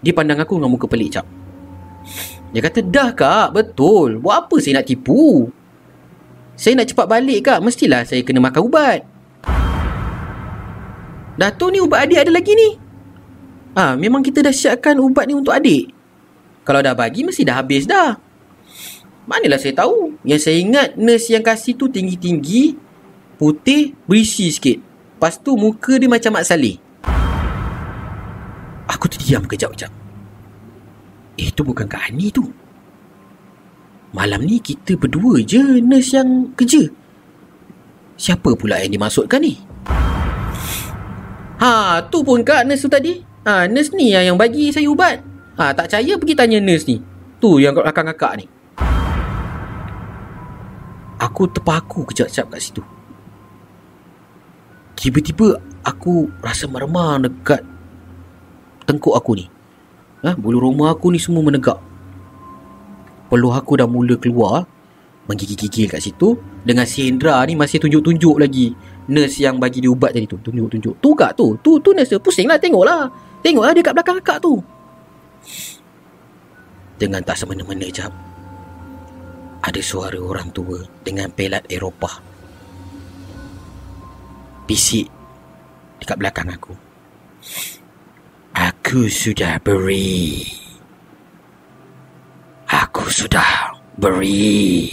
[0.00, 1.24] Dia pandang aku dengan muka pelik cap
[2.52, 4.16] Dia kata dah kak betul.
[4.24, 5.52] Buat apa saya nak tipu?
[6.56, 7.60] Saya nak cepat balik kak.
[7.60, 9.04] Mestilah saya kena makan ubat.
[11.36, 12.68] Datuk ni ubat adik ada lagi ni?
[13.76, 15.92] Ah, Memang kita dah siapkan ubat ni untuk adik.
[16.64, 18.23] Kalau dah bagi mesti dah habis dah
[19.24, 22.76] Manalah saya tahu Yang saya ingat nurse yang kasih tu tinggi-tinggi
[23.40, 24.78] Putih berisi sikit
[25.16, 26.76] Lepas tu muka dia macam Mak Saleh
[28.88, 29.90] Aku terdiam kejap-kejap
[31.40, 32.44] Eh tu bukan Kak Ani tu
[34.14, 36.86] Malam ni kita berdua je nurse yang kerja.
[38.14, 39.58] Siapa pula yang dimasukkan ni?
[41.58, 43.18] Ha, tu pun kak nurse tu tadi.
[43.42, 45.18] Ha, nurse ni yang bagi saya ubat.
[45.58, 47.02] Ha, tak percaya pergi tanya nurse ni.
[47.42, 48.46] Tu yang kat belakang kakak ni.
[51.24, 52.82] Aku terpaku kejap-kejap kat situ.
[54.92, 57.64] Tiba-tiba aku rasa meremang dekat
[58.84, 59.48] tengkuk aku ni.
[60.20, 61.80] Ha, bulu roma aku ni semua menegak.
[63.32, 64.68] Peluh aku dah mula keluar
[65.24, 66.36] menggigil-gigil kat situ.
[66.64, 68.76] Dengan si Hendra ni masih tunjuk-tunjuk lagi
[69.08, 70.36] nurse yang bagi dia ubat tadi tu.
[70.40, 71.00] Tunjuk-tunjuk.
[71.00, 71.56] Tu kak tu.
[71.64, 73.08] Tu tu nurse pusing lah tengoklah.
[73.40, 74.60] Tengoklah dia kat belakang kakak tu.
[77.00, 78.12] Dengan tak semena-mena jap
[79.64, 82.20] ada suara orang tua dengan pelat Eropah
[84.68, 85.08] bisik
[86.04, 86.76] dekat belakang aku
[88.52, 90.44] aku sudah beri
[92.74, 94.88] Aku sudah beri.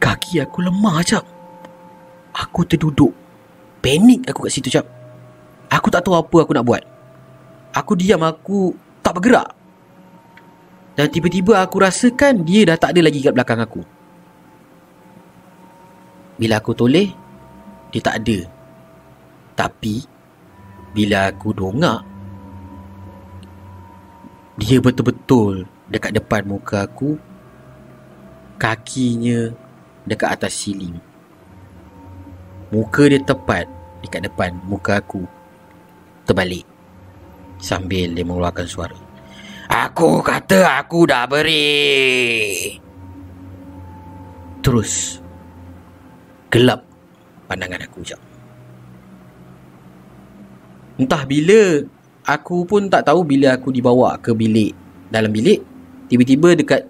[0.00, 1.24] Kaki aku lemah jap.
[2.32, 3.12] Aku terduduk.
[3.84, 4.88] Panik aku kat situ jap.
[5.68, 6.82] Aku tak tahu apa aku nak buat.
[7.76, 8.72] Aku diam aku
[9.04, 9.52] tak bergerak.
[11.00, 13.80] Dan tiba-tiba aku rasakan dia dah tak ada lagi kat belakang aku.
[16.36, 17.08] Bila aku toleh,
[17.88, 18.44] dia tak ada.
[19.56, 20.04] Tapi,
[20.92, 22.04] bila aku dongak,
[24.60, 27.16] dia betul-betul dekat depan muka aku.
[28.60, 29.56] Kakinya
[30.04, 31.00] dekat atas siling.
[32.76, 33.64] Muka dia tepat
[34.04, 35.24] dekat depan muka aku.
[36.28, 36.68] Terbalik.
[37.56, 39.09] Sambil dia mengeluarkan suara.
[39.70, 42.74] Aku kata aku dah beri.
[44.60, 45.22] Terus.
[46.50, 46.82] Gelap
[47.46, 48.18] pandangan aku jap.
[50.98, 51.86] Entah bila
[52.26, 54.74] aku pun tak tahu bila aku dibawa ke bilik
[55.08, 55.62] dalam bilik
[56.06, 56.86] tiba-tiba dekat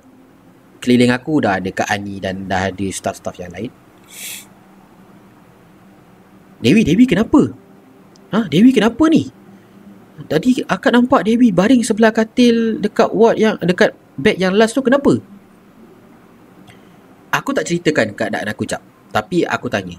[0.83, 3.71] keliling aku dah ada Kak Ani dan dah ada staff-staff yang lain
[6.61, 7.57] Dewi, Dewi kenapa?
[8.37, 9.33] Ha, Dewi kenapa ni?
[10.27, 14.85] Tadi akak nampak Dewi baring sebelah katil dekat ward yang dekat bed yang last tu
[14.85, 15.17] kenapa?
[17.31, 18.83] Aku tak ceritakan keadaan aku cap.
[19.15, 19.97] Tapi aku tanya.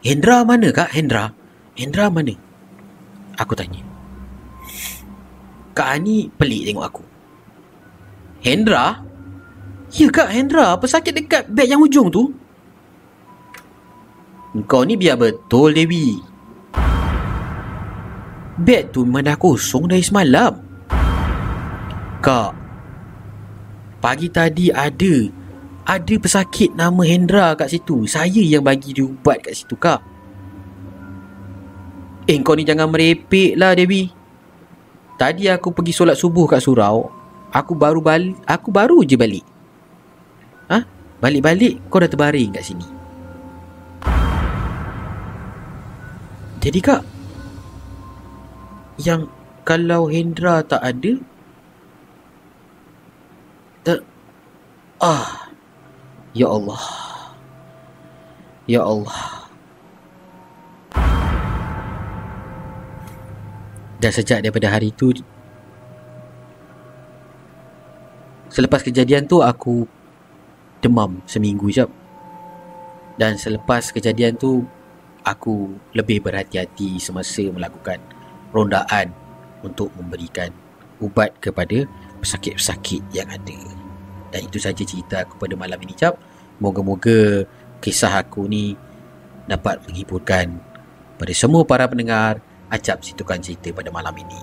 [0.00, 0.90] Hendra mana kak?
[0.92, 1.32] Hendra?
[1.76, 2.32] Hendra mana?
[3.36, 3.84] Aku tanya.
[5.76, 7.04] Kak Ani pelik tengok aku.
[8.40, 9.04] Hendra?
[9.92, 10.72] Ya kak Hendra.
[10.72, 12.32] Apa sakit dekat beg yang ujung tu?
[14.64, 16.16] Kau ni biar betul Dewi.
[18.56, 20.56] Beg tu dah kosong dari semalam.
[22.24, 22.52] Kak.
[24.00, 25.28] Pagi tadi ada.
[25.86, 28.08] Ada pesakit nama Hendra kat situ.
[28.08, 30.02] Saya yang bagi dia ubat kat situ kak.
[32.26, 34.10] Eh kau ni jangan merepek lah Dewi.
[35.14, 37.06] Tadi aku pergi solat subuh kat surau.
[37.54, 38.34] Aku baru balik.
[38.42, 39.46] Aku baru je balik.
[40.66, 40.82] Ha?
[41.22, 42.86] Balik-balik kau dah terbaring kat sini.
[46.58, 47.15] Jadi kak.
[48.96, 49.28] Yang
[49.66, 51.12] kalau Hendra tak ada.
[53.84, 54.00] Tak.
[55.02, 55.52] Ah.
[56.36, 56.84] Ya Allah.
[58.68, 59.48] Ya Allah.
[63.96, 65.16] Dan sejak daripada hari itu
[68.52, 69.84] Selepas kejadian tu aku
[70.80, 71.92] demam seminggu jap.
[73.20, 74.64] Dan selepas kejadian tu
[75.20, 78.15] aku lebih berhati-hati semasa melakukan
[78.56, 79.12] rondaan
[79.60, 80.48] untuk memberikan
[81.04, 81.84] ubat kepada
[82.24, 83.60] pesakit-pesakit yang ada.
[84.32, 86.16] Dan itu saja cerita aku pada malam ini cap.
[86.56, 87.44] Moga-moga
[87.84, 88.72] kisah aku ni
[89.44, 90.56] dapat menghiburkan
[91.20, 92.40] pada semua para pendengar
[92.72, 94.42] acap situkan cerita pada malam ini.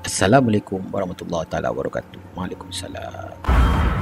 [0.00, 2.36] Assalamualaikum warahmatullahi taala wabarakatuh.
[2.36, 3.99] Waalaikumsalam.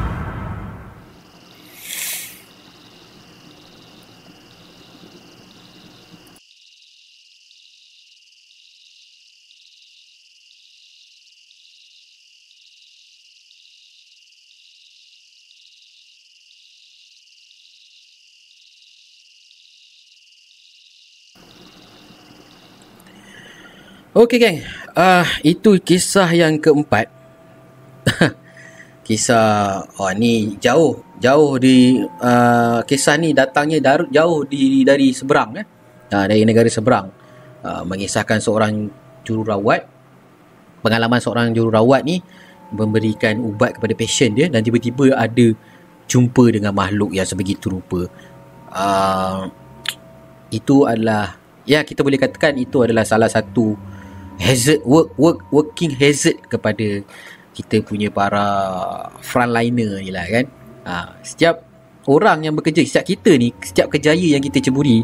[24.18, 24.58] Okey geng,
[24.98, 27.06] uh, itu kisah yang keempat.
[29.06, 35.62] kisah oh ni jauh jauh di uh, kisah ni datangnya dar, jauh di dari seberang
[35.62, 35.66] eh.
[36.10, 37.14] Uh, dari negara seberang.
[37.62, 38.90] Uh, mengisahkan seorang
[39.22, 39.86] jururawat
[40.82, 42.18] pengalaman seorang jururawat ni
[42.74, 45.54] memberikan ubat kepada pasien dia dan tiba-tiba ada
[46.10, 48.10] jumpa dengan makhluk yang sebegitu rupa.
[48.74, 49.46] Uh,
[50.50, 53.78] itu adalah ya kita boleh katakan itu adalah salah satu
[54.38, 57.02] hazard work work working hazard kepada
[57.52, 58.46] kita punya para
[59.18, 60.46] frontliner ni lah kan.
[60.86, 60.94] Ha,
[61.26, 61.66] setiap
[62.06, 65.02] orang yang bekerja, setiap kita ni, setiap kejaya yang kita ceburi,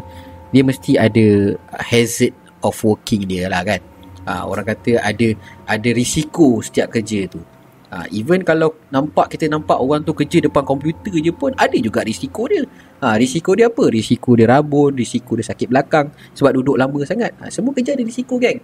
[0.55, 2.31] dia mesti ada hazard
[2.63, 3.83] of working dia lah kan.
[4.25, 5.35] Ha, orang kata ada
[5.67, 7.43] ada risiko setiap kerja tu.
[7.91, 12.01] Ha, even kalau nampak kita nampak orang tu kerja depan komputer je pun ada juga
[12.01, 12.65] risiko dia.
[13.03, 13.91] Ha, risiko dia apa?
[13.91, 17.35] Risiko dia rabun, risiko dia sakit belakang sebab duduk lama sangat.
[17.43, 18.57] Ha, semua kerja ada risiko geng.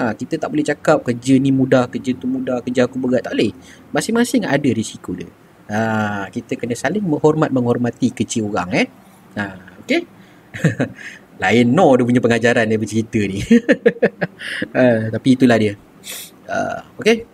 [0.00, 3.20] Ha, kita tak boleh cakap kerja ni mudah, kerja tu mudah, kerja aku berat.
[3.20, 3.52] Tak boleh.
[3.92, 5.28] Masing-masing ada risiko dia.
[5.68, 8.86] Ha, kita kena saling menghormat menghormati kerja orang eh.
[9.36, 9.44] Ha,
[9.84, 10.08] okay?
[11.44, 13.44] Lain no dia punya pengajaran dia bercerita ni.
[14.76, 15.76] ha, tapi itulah dia.
[16.48, 17.28] Uh, okay?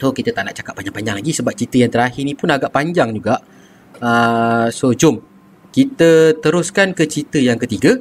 [0.00, 3.12] So kita tak nak cakap panjang-panjang lagi sebab cerita yang terakhir ni pun agak panjang
[3.12, 3.36] juga.
[4.00, 5.20] Uh, so jom
[5.76, 8.00] kita teruskan ke cerita yang ketiga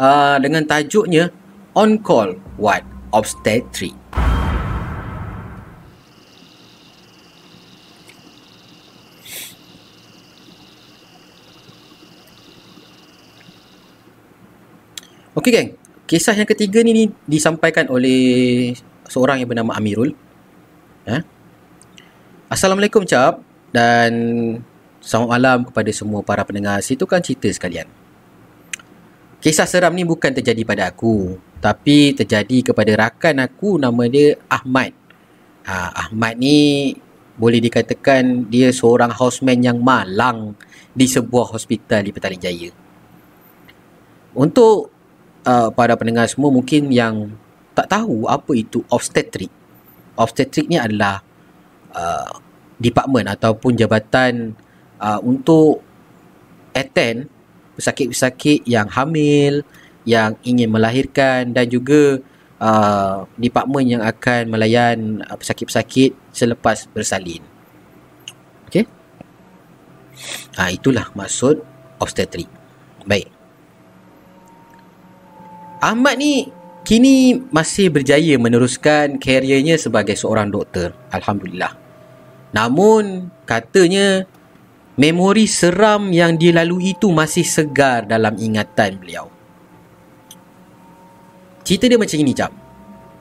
[0.00, 1.28] uh, dengan tajuknya
[1.76, 3.94] On Call What obstetric.
[15.38, 15.68] Okey geng,
[16.10, 18.74] kisah yang ketiga ni, ni disampaikan oleh
[19.06, 20.10] seorang yang bernama Amirul.
[21.06, 21.22] Ha?
[22.50, 23.38] Assalamualaikum cap
[23.70, 24.10] dan
[24.98, 27.97] selamat malam kepada semua para pendengar situ kan cerita sekalian.
[29.38, 34.94] Kisah seram ni bukan terjadi pada aku tapi terjadi kepada rakan aku nama dia Ahmad.
[35.66, 36.94] Ha, Ahmad ni
[37.38, 40.58] boleh dikatakan dia seorang houseman yang malang
[40.90, 42.70] di sebuah hospital di Petaling Jaya.
[44.34, 44.90] Untuk
[45.46, 47.30] uh, para pendengar semua mungkin yang
[47.78, 49.50] tak tahu apa itu obstetric.
[50.18, 51.22] Obstetric ni adalah
[51.94, 52.42] uh,
[52.78, 54.54] department ataupun jabatan
[54.98, 55.78] uh, untuk
[56.74, 57.37] attend
[57.78, 59.62] pesakit-pesakit yang hamil,
[60.02, 62.18] yang ingin melahirkan dan juga
[62.58, 67.40] uh, department yang akan melayan uh, pesakit-pesakit selepas bersalin.
[68.66, 68.84] Okey.
[70.58, 71.62] Ha, itulah maksud
[72.02, 72.50] obstetrik.
[73.06, 73.30] Baik.
[75.78, 76.50] Ahmad ni
[76.82, 80.90] kini masih berjaya meneruskan karirnya sebagai seorang doktor.
[81.14, 81.78] Alhamdulillah.
[82.50, 84.26] Namun katanya
[84.98, 89.30] memori seram yang dia lalui itu masih segar dalam ingatan beliau.
[91.62, 92.50] Cerita dia macam ini, Cap.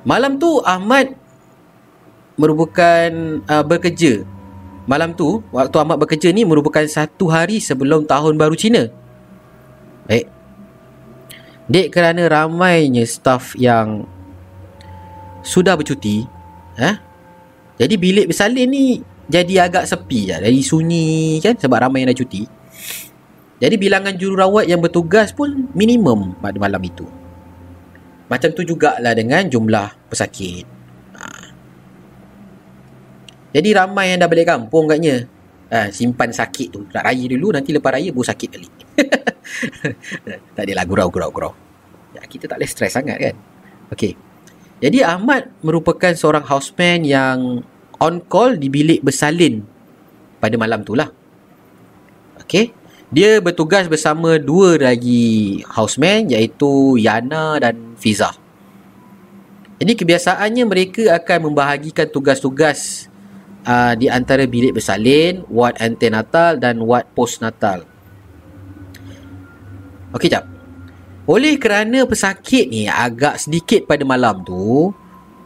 [0.01, 1.13] Malam tu Ahmad
[2.34, 3.09] merupakan
[3.45, 4.25] uh, bekerja.
[4.88, 8.88] Malam tu, waktu Ahmad bekerja ni merupakan satu hari sebelum tahun baru Cina.
[10.07, 10.32] Baik.
[11.67, 14.07] Dek kerana ramainya staf yang
[15.43, 16.23] sudah bercuti,
[16.80, 16.95] eh?
[17.75, 20.39] Jadi bilik bersalin ni jadi agak sepi lah.
[20.39, 22.47] Jadi sunyi kan sebab ramai yang dah cuti.
[23.57, 27.03] Jadi bilangan jururawat yang bertugas pun minimum pada malam itu.
[28.32, 30.63] Macam tu jugalah dengan jumlah pesakit.
[31.19, 31.25] Ha.
[33.51, 35.28] Jadi ramai yang dah balik kampung katnya.
[35.67, 36.88] Ha, simpan sakit tu.
[36.88, 38.73] Nak raya dulu nanti lepas raya baru sakit balik.
[40.55, 41.53] tak adalah gurau gurau gurau.
[42.15, 43.36] Ya, kita tak boleh stres sangat kan.
[43.91, 44.15] Okey.
[44.80, 47.65] Jadi Ahmad merupakan seorang houseman yang
[48.01, 49.61] on call di bilik bersalin
[50.37, 51.09] pada malam tu lah.
[52.41, 52.73] Okey.
[53.07, 58.35] Dia bertugas bersama dua lagi houseman iaitu Yana dan Fiza.
[59.79, 63.07] Jadi kebiasaannya mereka akan membahagikan tugas-tugas
[63.63, 67.85] uh, di antara bilik bersalin, ward antenatal dan ward postnatal.
[70.11, 70.43] Okey, jap.
[71.27, 74.91] Oleh kerana pesakit ni agak sedikit pada malam tu,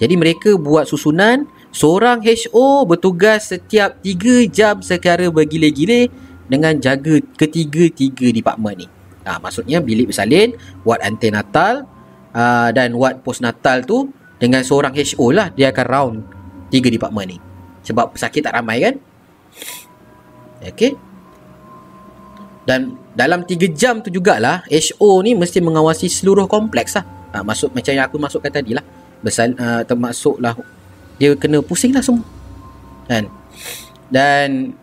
[0.01, 6.11] jadi mereka buat susunan seorang HO bertugas setiap 3 jam secara bergile-gile
[6.51, 8.87] dengan jaga ketiga-tiga department ni.
[9.23, 10.53] Ha, maksudnya bilik bersalin,
[10.83, 11.87] ward antenatal
[12.35, 14.11] uh, dan ward postnatal tu
[14.41, 16.17] dengan seorang HO lah dia akan round
[16.67, 17.37] tiga department ni.
[17.87, 18.95] Sebab pesakit tak ramai kan?
[20.61, 20.93] Okay.
[22.61, 27.05] Dan dalam 3 jam tu jugalah HO ni mesti mengawasi seluruh kompleks lah.
[27.31, 28.83] Ha, maksud macam yang aku masukkan tadi lah.
[29.21, 30.57] Bersal, uh, termasuklah
[31.21, 32.25] dia kena pusing lah semua.
[33.05, 33.29] Kan?
[34.09, 34.73] Dan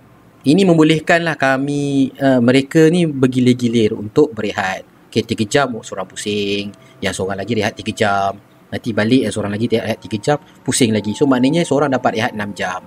[0.47, 4.87] ini membolehkanlah kami uh, mereka ni bergilir-gilir untuk berehat.
[5.11, 6.71] Okay, 3 jam oh, seorang pusing,
[7.03, 8.39] yang seorang lagi rehat 3 jam.
[8.71, 11.11] Nanti balik yang seorang lagi rehat 3 jam, pusing lagi.
[11.19, 12.87] So maknanya seorang dapat rehat 6 jam.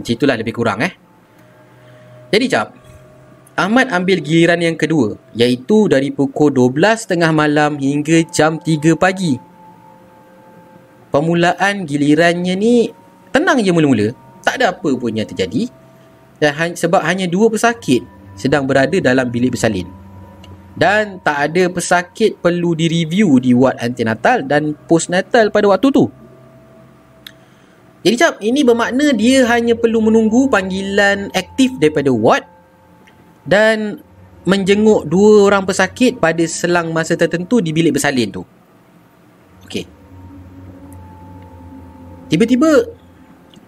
[0.00, 0.96] Macam itulah lebih kurang eh.
[2.32, 2.72] Jadi jap.
[3.52, 9.51] Ahmad ambil giliran yang kedua iaitu dari pukul 12.30 malam hingga jam 3 pagi.
[11.12, 12.88] Pemulaan gilirannya ni
[13.30, 14.16] tenang je mula-mula.
[14.42, 15.70] Tak ada apa pun yang terjadi
[16.42, 18.02] dan sebab hanya dua pesakit
[18.34, 19.86] sedang berada dalam bilik bersalin.
[20.74, 26.10] Dan tak ada pesakit perlu direview di ward antenatal dan postnatal pada waktu tu.
[28.02, 32.42] Jadi cap, ini bermakna dia hanya perlu menunggu panggilan aktif daripada ward
[33.46, 34.02] dan
[34.42, 38.42] menjenguk dua orang pesakit pada selang masa tertentu di bilik bersalin tu.
[39.70, 39.86] Okey.
[42.32, 42.88] Tiba-tiba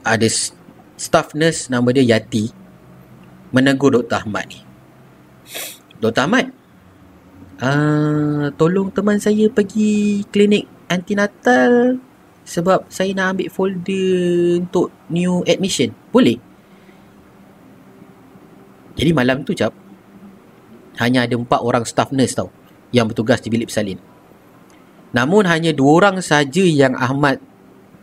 [0.00, 0.24] ada
[0.96, 2.48] staff nurse nama dia Yati
[3.52, 4.24] menegur Dr.
[4.24, 4.64] Ahmad ni.
[6.00, 6.24] Dr.
[6.24, 6.48] Ahmad,
[7.60, 12.00] uh, tolong teman saya pergi klinik antinatal
[12.48, 15.92] sebab saya nak ambil folder untuk new admission.
[16.08, 16.40] Boleh?
[18.96, 19.76] Jadi malam tu cap,
[21.04, 22.48] hanya ada empat orang staff nurse tau
[22.96, 24.00] yang bertugas di bilik bersalin.
[25.12, 27.52] Namun hanya dua orang saja yang Ahmad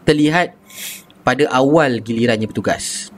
[0.08, 0.58] terlihat
[1.22, 3.14] pada awal gilirannya bertugas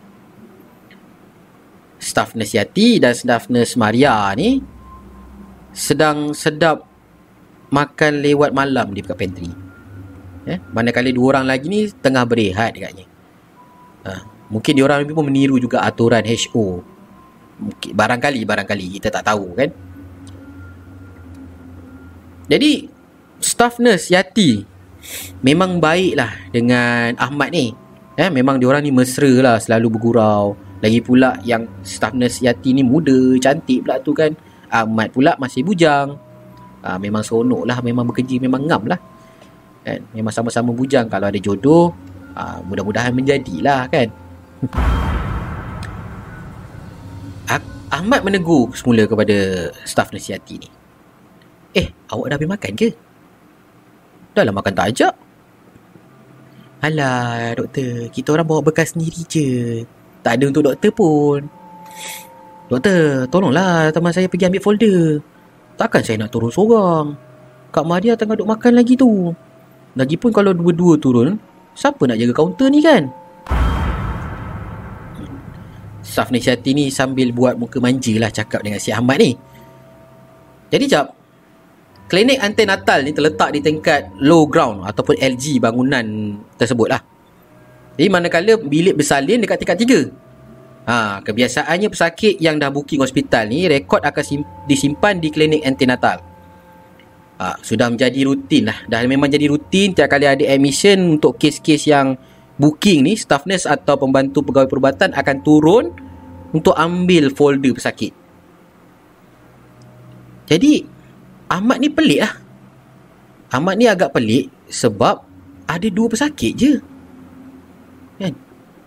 [2.03, 4.59] staff nurse Yati dan staff nurse Maria ni
[5.71, 6.83] sedang sedap
[7.73, 9.49] makan lewat malam di dekat pantry.
[10.43, 13.07] Eh, manakala dua orang lagi ni tengah berehat dekatnya.
[14.03, 14.11] Ha,
[14.51, 16.83] mungkin dia orang pun meniru juga aturan HO.
[17.63, 19.71] Mungkin barangkali barangkali kita tak tahu kan.
[22.51, 22.91] Jadi
[23.39, 24.67] staff nurse Yati
[25.45, 27.73] memang baiklah dengan Ahmad ni.
[28.13, 30.53] Eh, memang dia orang ni mesra lah selalu bergurau.
[30.83, 34.35] Lagi pula yang staff nurse Yati ni muda, cantik pula tu kan.
[34.69, 36.17] Ahmad pula masih bujang.
[36.83, 38.99] Ha, memang seronok lah, memang bekerja, memang ngam lah.
[39.87, 40.03] Kan?
[40.11, 41.07] Memang sama-sama bujang.
[41.07, 41.95] Kalau ada jodoh,
[42.35, 44.11] ha, mudah-mudahan menjadilah kan.
[47.93, 50.69] Ahmad menegur semula kepada staff Yati ni.
[51.77, 52.89] Eh, awak dah habis makan ke?
[54.33, 55.13] Dah lah makan tak ajak.
[56.83, 58.09] Alah, doktor.
[58.11, 59.49] Kita orang bawa bekas sendiri je.
[60.25, 61.39] Tak ada untuk doktor pun.
[62.67, 65.21] Doktor, tolonglah teman saya pergi ambil folder.
[65.77, 67.15] Takkan saya nak turun seorang.
[67.73, 69.33] Kak Maria tengah duk makan lagi tu.
[69.93, 71.37] Lagipun kalau dua-dua turun,
[71.77, 73.09] siapa nak jaga kaunter ni kan?
[76.03, 79.37] Saf Nisyati ni sambil buat muka manja lah cakap dengan si Ahmad ni.
[80.73, 81.15] Jadi jap,
[82.13, 87.01] klinik antenatal ni terletak di tingkat low ground ataupun LG bangunan tersebut lah.
[87.97, 89.99] Jadi manakala bilik bersalin dekat tingkat tiga.
[90.85, 96.21] Ha, kebiasaannya pesakit yang dah booking hospital ni rekod akan sim- disimpan di klinik antenatal.
[97.41, 98.77] Ha, sudah menjadi rutin lah.
[98.85, 102.13] Dah memang jadi rutin tiap kali ada admission untuk kes-kes yang
[102.61, 105.89] booking ni, staff nurse atau pembantu pegawai perubatan akan turun
[106.53, 108.13] untuk ambil folder pesakit.
[110.45, 110.92] Jadi,
[111.53, 112.33] Ahmad ni pelik lah.
[113.53, 115.21] Ahmad ni agak pelik sebab
[115.69, 116.73] ada dua pesakit je.
[118.17, 118.33] Kan?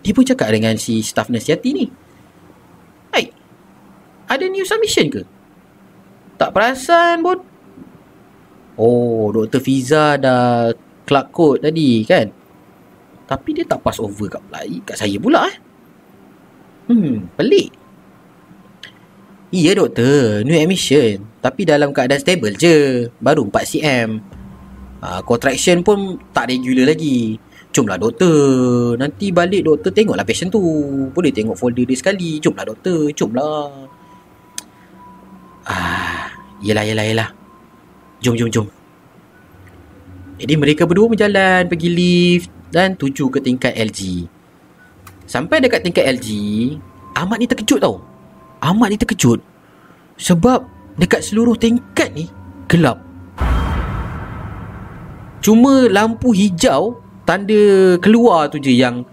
[0.03, 1.87] Dia pun cakap dengan si staff nurse Yati ni.
[3.15, 3.31] Hai,
[4.27, 5.23] ada new submission ke?
[6.35, 7.39] Tak perasan pun.
[8.75, 9.63] Oh, Dr.
[9.63, 10.75] Fiza dah
[11.07, 12.27] clerk code tadi kan?
[13.27, 14.43] Tapi dia tak pass over kat,
[14.83, 15.57] kat saya pula eh.
[16.91, 17.71] Hmm, pelik.
[19.47, 21.23] Iya doktor, new admission.
[21.39, 23.07] Tapi dalam keadaan stable je.
[23.23, 24.09] Baru 4 cm.
[24.99, 27.39] Ha, contraction pun tak regular lagi.
[27.71, 28.99] Jomlah doktor.
[28.99, 30.59] Nanti balik doktor tengoklah patient tu.
[31.15, 32.43] Boleh tengok folder dia sekali.
[32.43, 33.87] Jomlah doktor, jomlah.
[35.63, 36.27] Ah,
[36.59, 37.29] yelah, yelah, yelah.
[38.19, 38.67] Jom, jom, jom.
[40.43, 44.27] Jadi mereka berdua berjalan pergi lift dan tuju ke tingkat LG.
[45.23, 46.27] Sampai dekat tingkat LG,
[47.15, 48.16] Ahmad ni terkejut tau.
[48.63, 49.39] Ni terkejut
[50.17, 50.65] sebab
[50.97, 52.25] dekat seluruh tingkat ni
[52.65, 52.99] gelap.
[55.39, 59.05] Cuma lampu hijau tanda keluar tu je yang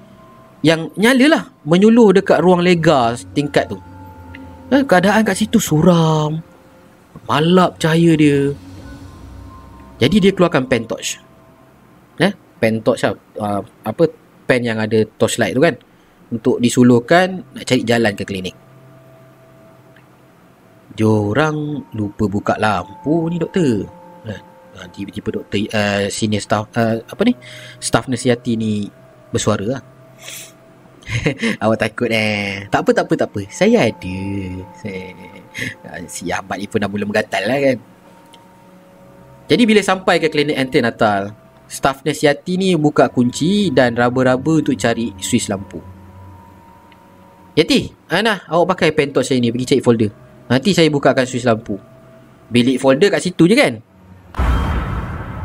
[0.64, 3.76] yang nyala lah menyuluh dekat ruang lega tingkat tu.
[4.72, 6.40] Eh, keadaan kat situ suram.
[7.28, 8.56] Malap cahaya dia.
[10.00, 11.20] Jadi dia keluarkan pen torch.
[12.18, 13.14] Eh, pen torch lah.
[13.36, 14.08] Uh, apa
[14.48, 15.76] pen yang ada torchlight tu kan.
[16.32, 18.63] Untuk disuluhkan nak cari jalan ke klinik.
[20.94, 23.90] Diorang lupa buka lampu ni doktor.
[24.74, 27.34] Uh, tiba-tiba doktor uh, senior staff uh, apa ni?
[27.78, 28.86] Staff nasihati ni
[29.30, 29.82] bersuara lah.
[31.62, 32.66] Awak takut eh.
[32.70, 33.40] Tak apa tak apa tak apa.
[33.50, 34.18] Saya ada.
[34.78, 35.14] Saya
[36.10, 37.78] si Ahmad ni pun dah mula menggatal lah kan.
[39.44, 41.36] Jadi bila sampai ke klinik antenatal,
[41.68, 45.78] staff nasihati ni buka kunci dan raba-raba untuk cari suis lampu.
[47.54, 50.23] Yati, Ana, awak pakai pen torch saya ni pergi cari folder.
[50.48, 51.80] Nanti saya bukakan suis lampu.
[52.52, 53.80] Bilik folder kat situ je kan?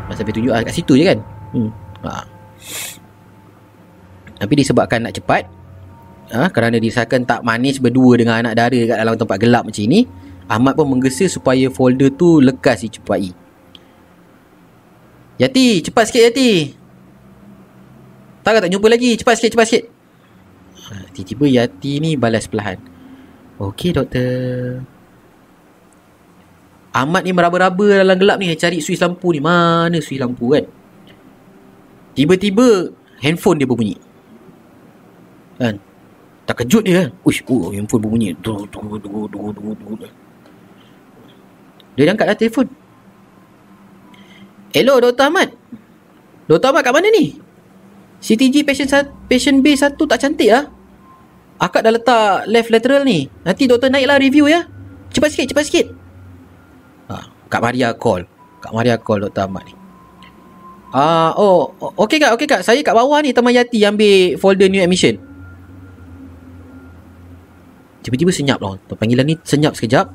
[0.10, 1.20] Saya tunjuk kat situ je kan?
[1.54, 1.70] Hmm.
[2.04, 2.26] Ha.
[4.40, 5.44] Tapi disebabkan nak cepat,
[6.32, 10.08] ha, kerana disahkan tak manis berdua dengan anak dara kat dalam tempat gelap macam ni,
[10.50, 13.32] Ahmad pun menggesa supaya folder tu lekas dicepati.
[15.40, 16.52] Yati, cepat sikit Yati.
[18.44, 19.16] Tak tak jumpa lagi.
[19.16, 19.84] Cepat sikit, cepat sikit.
[20.90, 22.82] Ha, tiba-tiba Yati ni balas perlahan.
[23.60, 24.88] Okey doktor.
[26.96, 29.44] Ahmad ni meraba-raba dalam gelap ni cari suis lampu ni.
[29.44, 30.66] Mana suis lampu kan?
[32.16, 34.00] Tiba-tiba handphone dia berbunyi.
[35.60, 35.76] Kan?
[36.48, 37.10] Tak kejut dia kan?
[37.28, 38.32] Uish, oh, handphone berbunyi.
[38.40, 40.08] Du, du, du, du, du, du.
[42.00, 42.72] Dia angkatlah telefon.
[44.72, 45.28] Hello Dr.
[45.28, 45.52] Ahmad.
[46.48, 46.72] Dr.
[46.72, 47.36] Ahmad kat mana ni?
[48.24, 48.92] CTG patient,
[49.28, 50.79] patient B1 tak cantik lah.
[51.60, 53.28] Akak dah letak left lateral ni.
[53.44, 54.64] Nanti doktor naiklah review ya.
[55.12, 55.86] Cepat sikit, cepat sikit.
[57.12, 58.24] Ha, Kak Maria call.
[58.64, 59.44] Kak Maria call Dr.
[59.44, 59.76] Ahmad ni.
[60.90, 62.66] Ah, uh, oh, okey kak, okey kak.
[62.66, 65.22] Saya kat bawah ni Taman Yati ambil folder new admission.
[68.02, 68.80] Tiba-tiba senyap lah.
[68.98, 70.10] Panggilan ni senyap sekejap.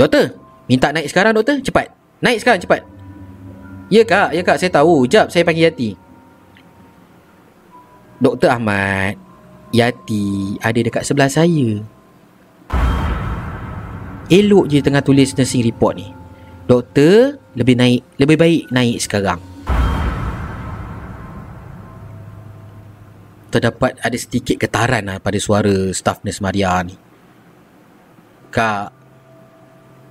[0.00, 0.40] Doktor,
[0.72, 1.60] minta naik sekarang doktor.
[1.60, 1.92] Cepat.
[2.24, 2.80] Naik sekarang cepat.
[3.92, 5.04] Ya kak, ya kak, saya tahu.
[5.04, 5.98] Jap, saya panggil Yati.
[8.20, 9.16] Doktor Ahmad,
[9.72, 11.80] Yati ada dekat sebelah saya.
[14.28, 16.12] Elok je tengah tulis nursing report ni.
[16.68, 19.40] Doktor, lebih naik, lebih baik naik sekarang.
[23.48, 26.94] Terdapat ada sedikit getaran lah pada suara staff nurse Maria ni.
[28.52, 28.92] Kak,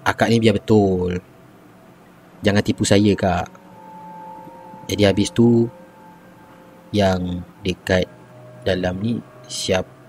[0.01, 1.21] akak ni biar betul.
[2.41, 3.47] Jangan tipu saya kak.
[4.89, 5.69] Jadi habis tu
[6.95, 8.09] yang dekat
[8.65, 9.99] dalam ni siap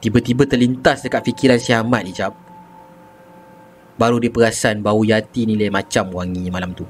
[0.00, 2.32] Tiba-tiba terlintas dekat fikiran si Ahmad ni cap.
[4.00, 6.88] Baru dia perasan bau Yati ni lain macam wanginya malam tu.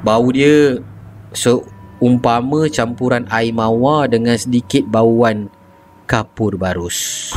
[0.00, 0.80] Bau dia
[1.36, 5.52] seumpama campuran air mawar dengan sedikit bauan
[6.08, 7.28] kapur barus.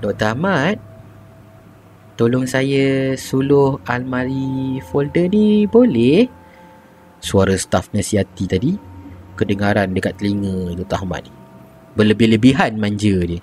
[0.00, 0.32] Dr.
[0.32, 0.80] Ahmad,
[2.18, 6.26] tolong saya suluh almari folder ni boleh?
[7.22, 8.74] Suara staf nasihati tadi
[9.38, 10.98] kedengaran dekat telinga Dr.
[10.98, 11.32] Ahmad ni.
[11.94, 13.38] Berlebih-lebihan manja dia.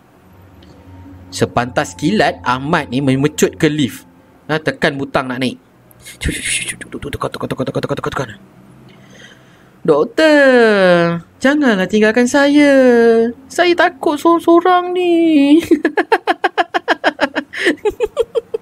[1.31, 4.03] Sepantas kilat Ahmad ni memecut ke lift.
[4.51, 5.55] Ha, tekan butang nak naik.
[6.19, 6.35] Tekan,
[7.15, 8.29] tekan, tekan, tekan, tekan, tekan.
[9.85, 12.73] Doktor, janganlah tinggalkan saya.
[13.47, 15.63] Saya takut sorang-sorang ni.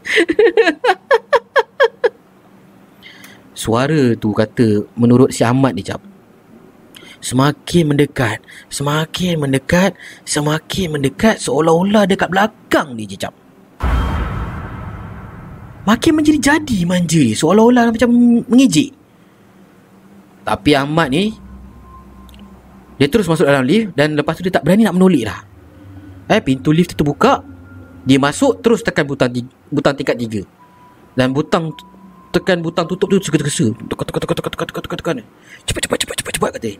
[3.63, 6.01] Suara tu kata menurut si Ahmad ni, Cap.
[7.23, 9.95] Semakin mendekat, semakin mendekat,
[10.27, 13.31] semakin mendekat seolah-olah dekat belakang dia je, Cap.
[15.83, 18.09] Makin menjadi-jadi manja dia, seolah-olah macam
[18.47, 18.95] mengejek.
[20.43, 21.35] Tapi Ahmad ni,
[22.99, 25.39] dia terus masuk dalam lift dan lepas tu dia tak berani nak menolak dah.
[26.31, 27.43] Eh, pintu lift tu terbuka.
[28.03, 29.31] Dia masuk terus tekan butang
[29.71, 30.41] butang tingkat tiga.
[31.15, 31.71] Dan butang
[32.35, 33.71] tekan butang tutup tu tergesa-gesa.
[33.71, 35.17] Tekan tekan tekan tekan tekan tekan tekan tekan.
[35.63, 36.71] Cepat cepat cepat cepat cepat kata.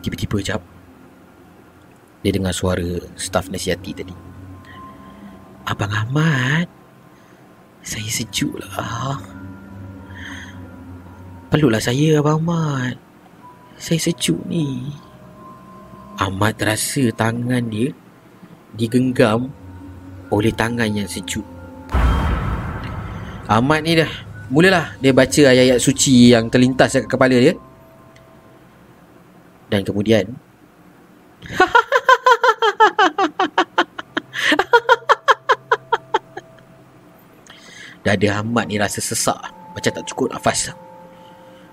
[0.00, 0.62] Tiba-tiba jap.
[2.24, 4.16] Dia dengar suara staf nasihati tadi.
[5.68, 6.68] Abang Ahmad.
[7.84, 9.20] Saya sejuk lah.
[11.52, 12.96] Peluklah saya Abang Ahmad.
[13.76, 14.88] Saya sejuk ni.
[16.16, 17.92] Ahmad terasa tangan dia
[18.74, 19.50] digenggam
[20.30, 21.46] oleh tangan yang sejuk.
[23.44, 24.08] Ahmad ni dah
[24.48, 27.54] mulalah dia baca ayat-ayat suci yang terlintas dekat kepala dia.
[29.68, 30.36] Dan kemudian
[38.04, 39.40] Dada Ahmad ni rasa sesak
[39.72, 40.76] Macam tak cukup nafas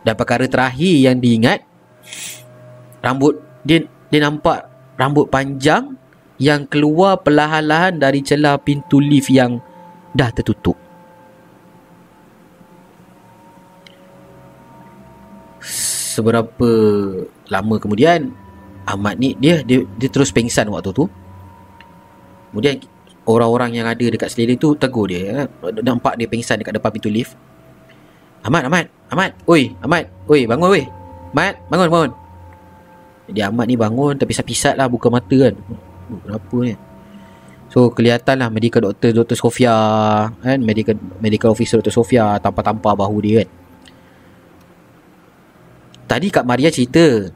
[0.07, 1.59] Dan perkara terakhir yang diingat
[3.03, 4.67] Rambut Dia dia nampak
[4.99, 5.95] rambut panjang
[6.41, 9.61] Yang keluar perlahan-lahan dari celah pintu lift yang
[10.17, 10.73] dah tertutup.
[15.61, 16.69] Seberapa
[17.47, 18.33] lama kemudian
[18.89, 21.05] Ahmad ni dia dia, dia terus pengsan waktu tu.
[22.49, 22.81] Kemudian
[23.29, 25.33] orang-orang yang ada dekat sekeliling tu tegur dia ya.
[25.85, 27.37] nampak dia pingsan dekat depan pintu lift.
[28.41, 30.83] Ahmad Ahmad Ahmad oi Ahmad oi bangun oi.
[31.31, 32.11] Ahmad bangun bangun.
[33.29, 35.55] Jadi Ahmad ni bangun tapi pisat lah buka mata kan
[36.19, 36.75] kenapa ni
[37.71, 39.37] so kelihatan lah medical doctor Dr.
[39.39, 39.75] Sofia
[40.27, 41.95] kan medical medical officer Dr.
[41.95, 43.49] Sofia tanpa-tanpa bahu dia kan
[46.11, 47.31] tadi Kak Maria cerita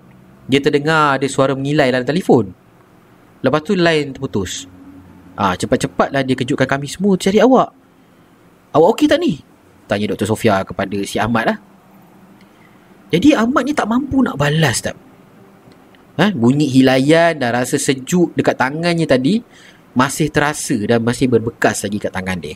[0.45, 2.51] dia terdengar ada suara mengilai dalam telefon
[3.39, 4.67] lepas tu line terputus
[5.35, 7.67] Ah, cepat-cepatlah dia kejutkan kami semua cari awak.
[8.71, 9.43] Awak okey tak ni?
[9.85, 10.31] Tanya Dr.
[10.31, 11.57] Sofia kepada si Ahmad lah.
[13.11, 14.95] Jadi Ahmad ni tak mampu nak balas tak?
[16.15, 16.31] Ha?
[16.31, 19.43] Bunyi hilayan dan rasa sejuk dekat tangannya tadi
[19.95, 22.55] masih terasa dan masih berbekas lagi kat tangan dia.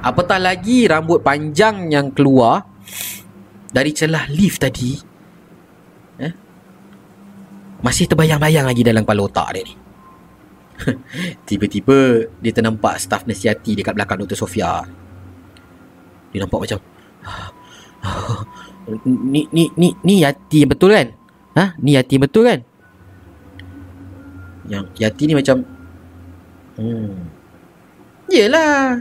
[0.00, 2.64] Apatah lagi rambut panjang yang keluar
[3.70, 4.96] dari celah lift tadi
[6.18, 6.32] eh,
[7.84, 9.74] masih terbayang-bayang lagi dalam kepala otak dia ni.
[11.48, 14.38] Tiba-tiba dia ternampak staf nasihati dekat belakang Dr.
[14.40, 14.80] Sofia.
[16.30, 16.80] Dia nampak macam
[19.04, 21.08] ni ni ni ni Yati betul kan?
[21.60, 21.76] Ha?
[21.76, 22.60] Ni Yati betul kan?
[24.64, 25.60] Yang Yati ni macam
[26.80, 27.12] hmm.
[28.32, 28.96] Yelah.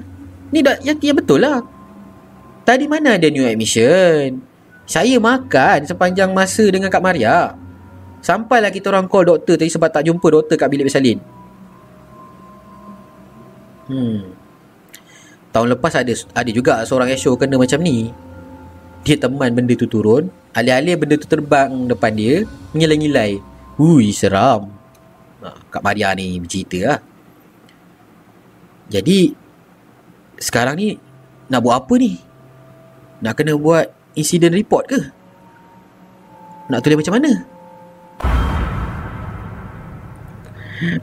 [0.52, 1.64] Ni dah Yati yang betul lah.
[2.68, 4.44] Tadi mana ada new admission?
[4.84, 7.56] Saya makan sepanjang masa dengan Kak Maria.
[8.20, 11.24] Sampailah kita orang call doktor tadi sebab tak jumpa doktor kat bilik bersalin.
[13.88, 14.36] Hmm.
[15.50, 18.12] Tahun lepas ada ada juga seorang Esho kena macam ni.
[19.08, 22.44] Dia teman benda tu turun, alih-alih benda tu terbang depan dia,
[22.76, 23.40] mengilai-ngilai.
[23.80, 24.70] Hui, seram.
[25.40, 27.00] Ha, Kak Maria ni bercerita lah.
[28.92, 29.32] Jadi,
[30.36, 31.00] sekarang ni,
[31.48, 32.20] nak buat apa ni?
[33.24, 35.00] Nak kena buat insiden report ke?
[36.70, 37.32] Nak tulis macam mana?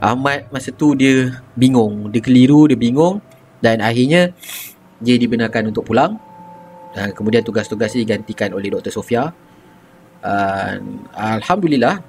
[0.01, 3.21] Ahmad masa tu dia bingung, dia keliru, dia bingung
[3.61, 4.33] dan akhirnya
[4.97, 6.17] dia dibenarkan untuk pulang.
[6.95, 8.93] Dan kemudian tugas-tugas digantikan oleh Dr.
[8.93, 9.31] Sofia.
[10.23, 10.75] Uh,
[11.13, 12.01] Alhamdulillah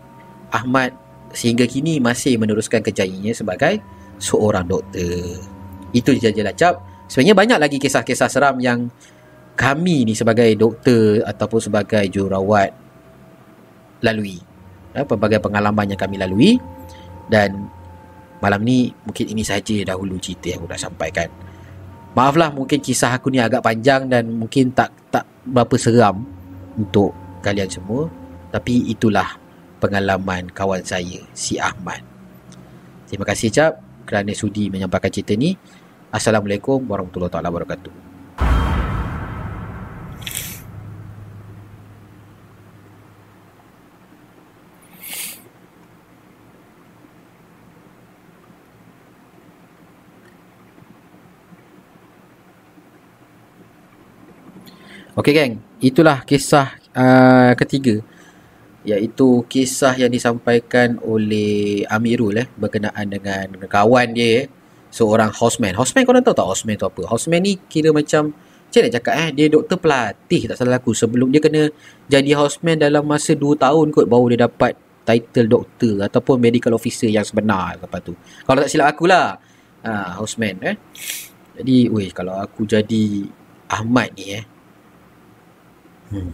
[0.48, 0.96] Ahmad
[1.36, 3.84] sehingga kini masih meneruskan kerjayanya sebagai
[4.16, 5.44] seorang doktor.
[5.92, 6.80] Itu je je lacap.
[7.08, 8.92] Sebenarnya banyak lagi kisah-kisah seram yang
[9.56, 12.70] kami ni sebagai doktor ataupun sebagai jururawat
[14.04, 14.38] lalui.
[14.92, 16.60] Ya, pelbagai pengalaman yang kami lalui.
[17.28, 17.68] Dan
[18.40, 21.28] malam ni mungkin ini saja dahulu cerita yang aku dah sampaikan.
[22.16, 26.24] Maaflah mungkin kisah aku ni agak panjang dan mungkin tak tak berapa seram
[26.76, 27.12] untuk
[27.44, 28.08] kalian semua.
[28.48, 29.36] Tapi itulah
[29.78, 32.00] pengalaman kawan saya, si Ahmad.
[33.08, 33.72] Terima kasih Cap
[34.08, 35.52] kerana sudi menyampaikan cerita ni.
[36.08, 38.07] Assalamualaikum warahmatullahi wabarakatuh.
[55.18, 57.98] Okey geng, itulah kisah uh, ketiga
[58.86, 64.54] iaitu kisah yang disampaikan oleh Amirul eh berkenaan dengan kawan dia eh,
[64.94, 65.74] seorang houseman.
[65.74, 67.02] Houseman korang tahu tak houseman tu apa?
[67.10, 71.34] Houseman ni kira macam macam nak cakap eh dia doktor pelatih tak salah aku sebelum
[71.34, 71.66] dia kena
[72.06, 77.10] jadi houseman dalam masa 2 tahun kot baru dia dapat title doktor ataupun medical officer
[77.10, 78.14] yang sebenar lepas tu.
[78.46, 79.34] Kalau tak silap aku lah.
[79.82, 80.76] Ha, houseman eh.
[81.58, 83.26] Jadi, weh, kalau aku jadi
[83.66, 84.57] Ahmad ni eh.
[86.08, 86.32] Hmm.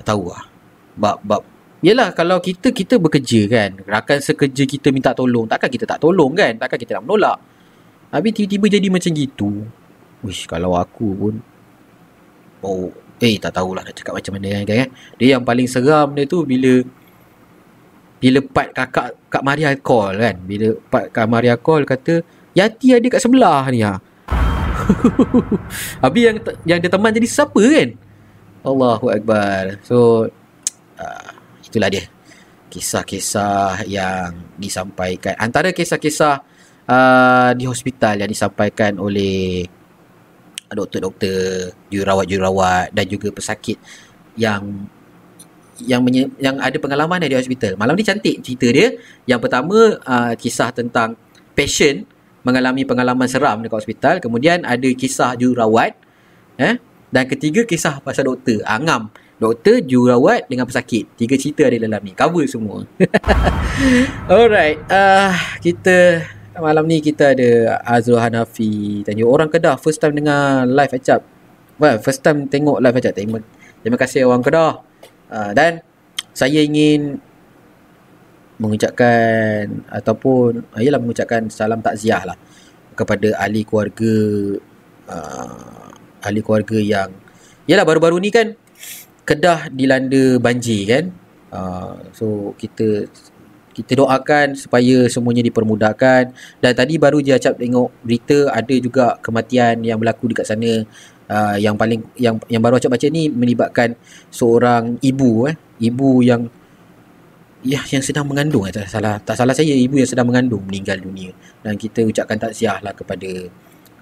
[0.00, 0.44] Tak tahu lah.
[0.98, 1.42] Bab, bab.
[1.82, 3.70] Yelah, kalau kita, kita bekerja kan.
[3.82, 5.50] Rakan sekerja kita minta tolong.
[5.50, 6.54] Takkan kita tak tolong kan?
[6.54, 7.38] Takkan kita nak menolak.
[8.14, 9.50] Habis tiba-tiba jadi macam gitu.
[10.22, 11.34] Wish, kalau aku pun.
[12.62, 16.26] Oh, Eh tak tahulah nak cakap macam mana kan, kan Dia yang paling seram dia
[16.26, 16.82] tu bila
[18.18, 22.26] Bila part kakak Kak Maria call kan Bila part Kak Maria call kata
[22.58, 24.02] Yati ada kat sebelah ni ha.
[26.04, 26.36] Habis yang
[26.66, 27.88] yang dia teman jadi siapa kan
[28.62, 30.28] Allahu Akbar So
[30.98, 31.30] uh,
[31.62, 32.06] Itulah dia
[32.72, 36.34] Kisah-kisah yang disampaikan Antara kisah-kisah
[36.88, 39.66] uh, Di hospital yang disampaikan oleh
[40.74, 43.76] doktor-doktor, jururawat-jururawat dan juga pesakit
[44.36, 44.88] yang
[45.82, 47.74] yang menye, yang ada pengalaman di hospital.
[47.74, 48.88] Malam ni cantik cerita dia.
[49.26, 51.16] Yang pertama uh, kisah tentang
[51.52, 52.06] patient
[52.42, 54.14] mengalami pengalaman seram dekat hospital.
[54.18, 55.94] Kemudian ada kisah jururawat.
[56.58, 56.78] Eh?
[57.12, 58.62] Dan ketiga kisah pasal doktor.
[58.66, 59.08] Angam.
[59.08, 61.10] Ah, doktor, jururawat dengan pesakit.
[61.18, 62.14] Tiga cerita ada dalam ni.
[62.14, 62.86] Cover semua.
[64.32, 64.78] Alright.
[64.86, 66.22] Uh, kita
[66.60, 71.24] malam ni kita ada Azrul Hanafi tanya orang Kedah first time dengar live acap
[71.80, 73.40] well first time tengok live acap terima,
[73.80, 74.84] terima kasih orang Kedah
[75.32, 75.80] uh, dan
[76.36, 77.24] saya ingin
[78.62, 82.38] mengucapkan ataupun ialah mengucapkan salam takziah lah
[82.94, 84.14] kepada ahli keluarga
[85.10, 85.90] uh,
[86.22, 87.10] ahli keluarga yang
[87.66, 88.54] ialah baru-baru ni kan
[89.22, 91.04] Kedah dilanda banjir kan.
[91.54, 92.26] Uh, so
[92.58, 93.06] kita
[93.70, 96.34] kita doakan supaya semuanya dipermudahkan.
[96.58, 100.82] Dan tadi baru je acap tengok berita ada juga kematian yang berlaku dekat sana.
[101.32, 103.94] Uh, yang paling yang yang baru acap baca ni melibatkan
[104.34, 105.54] seorang ibu eh.
[105.78, 106.50] Ibu yang
[107.62, 109.18] ya yang sedang mengandung eh, tak salah.
[109.22, 111.30] Tak salah saya ibu yang sedang mengandung meninggal dunia.
[111.62, 113.48] Dan kita ucapkan takziah lah kepada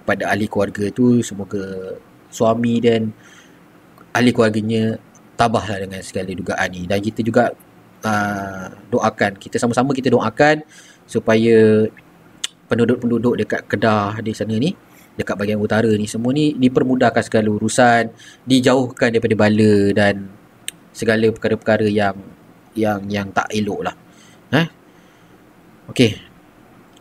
[0.02, 1.20] kepada ahli keluarga tu.
[1.20, 1.94] Semoga
[2.32, 3.12] suami dan
[4.16, 4.96] ahli keluarganya
[5.36, 6.88] tabahlah dengan segala dugaan ni.
[6.88, 7.52] Dan kita juga
[8.04, 9.36] uh, doakan.
[9.36, 10.64] Kita sama-sama kita doakan
[11.04, 11.86] supaya
[12.70, 14.72] penduduk-penduduk dekat Kedah di sana ni
[15.18, 18.08] dekat bahagian utara ni semua ni dipermudahkan segala urusan
[18.46, 20.30] dijauhkan daripada bala dan
[20.94, 22.14] segala perkara-perkara yang
[22.74, 23.94] yang yang tak elok lah.
[24.54, 24.66] Eh?
[25.90, 26.12] Okey.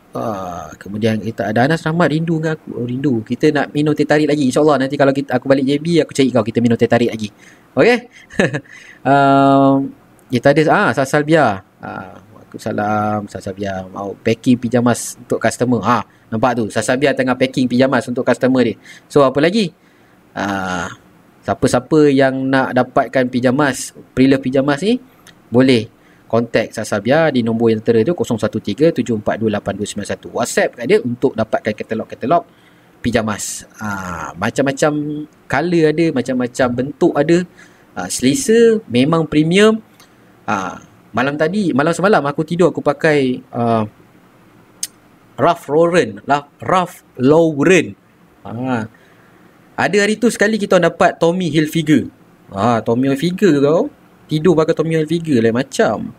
[0.10, 2.70] Uh, kemudian kita ada Anas Rahmat rindu dengan aku.
[2.82, 3.22] Oh, rindu.
[3.22, 4.50] Kita nak minum teh tarik lagi.
[4.50, 7.30] Insyaallah nanti kalau kita aku balik JB aku cari kau kita minum teh tarik lagi.
[7.78, 7.98] Okey?
[9.00, 9.96] Um,
[10.28, 11.64] kita ada ah Sasalbia.
[11.80, 12.20] Ah
[12.58, 15.80] salam Sasalbia mau packing pijamas untuk customer.
[15.88, 16.66] Ha nampak tu?
[16.68, 18.76] Sasalbia tengah packing pijamas untuk customer dia.
[19.08, 19.72] So apa lagi?
[20.36, 20.92] Ah
[21.48, 25.00] siapa-siapa yang nak dapatkan pijamas, pre-love pijamas ni
[25.50, 25.90] boleh
[26.30, 30.30] contact Sasalbia di nombor yang tertera tu 0137428291.
[30.30, 32.46] WhatsApp kat dia untuk dapatkan katalog-katalog
[33.02, 33.66] pijamas.
[33.82, 37.42] Ah macam-macam color ada, macam-macam bentuk ada.
[37.98, 39.82] Ah, selesa memang premium
[40.50, 40.82] Ha,
[41.14, 43.86] malam tadi, malam semalam aku tidur aku pakai uh,
[45.38, 46.26] Ralph Lauren,
[46.58, 47.94] Ralph Lauren.
[48.50, 48.90] Ha.
[49.78, 52.10] Ada hari tu sekali kita dapat Tommy Hilfiger.
[52.50, 53.94] Ha, Tommy Hilfiger kau.
[54.30, 56.14] Tidur pakai Tommy Hilfiger lain macam.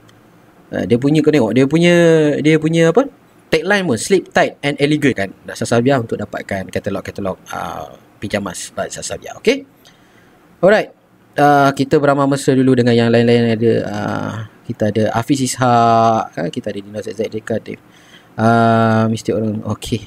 [0.74, 1.94] Ha, dia punya kau tengok, dia punya
[2.42, 3.06] dia punya apa?
[3.50, 5.30] Tagline pun sleep tight and elegant kan.
[5.46, 9.38] Dah Sasabia untuk dapatkan katalog-katalog uh, pijamas pada Sasabia.
[9.38, 9.62] Okay?
[10.62, 11.00] Alright
[11.36, 14.34] uh, kita beramah mesra dulu dengan yang lain-lain ada uh,
[14.66, 16.48] kita ada Hafiz Ishak kan?
[16.50, 17.78] kita ada Dino ZZ Dekatif
[18.38, 20.00] uh, mesti orang okey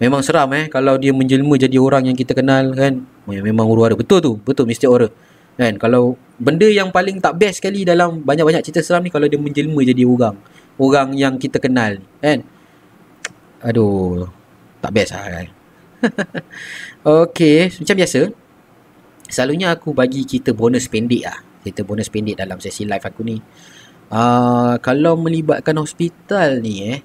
[0.00, 4.18] memang seram eh kalau dia menjelma jadi orang yang kita kenal kan memang huru-hara betul
[4.20, 5.12] tu betul mesti orang
[5.54, 9.38] kan kalau benda yang paling tak best sekali dalam banyak-banyak cerita seram ni kalau dia
[9.38, 10.36] menjelma jadi orang
[10.78, 12.42] orang yang kita kenal kan
[13.62, 14.26] aduh
[14.82, 15.46] tak best lah kan
[17.04, 18.20] Okey, macam biasa
[19.28, 21.38] selalunya aku bagi kita bonus pendek lah.
[21.64, 23.40] Kita bonus pendek dalam sesi live aku ni.
[24.12, 27.00] Uh, kalau melibatkan hospital ni eh.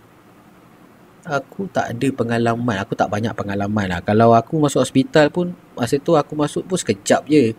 [1.30, 2.78] Aku tak ada pengalaman.
[2.84, 4.02] Aku tak banyak pengalaman lah.
[4.04, 5.56] Kalau aku masuk hospital pun.
[5.78, 7.54] Masa tu aku masuk pun sekejap je.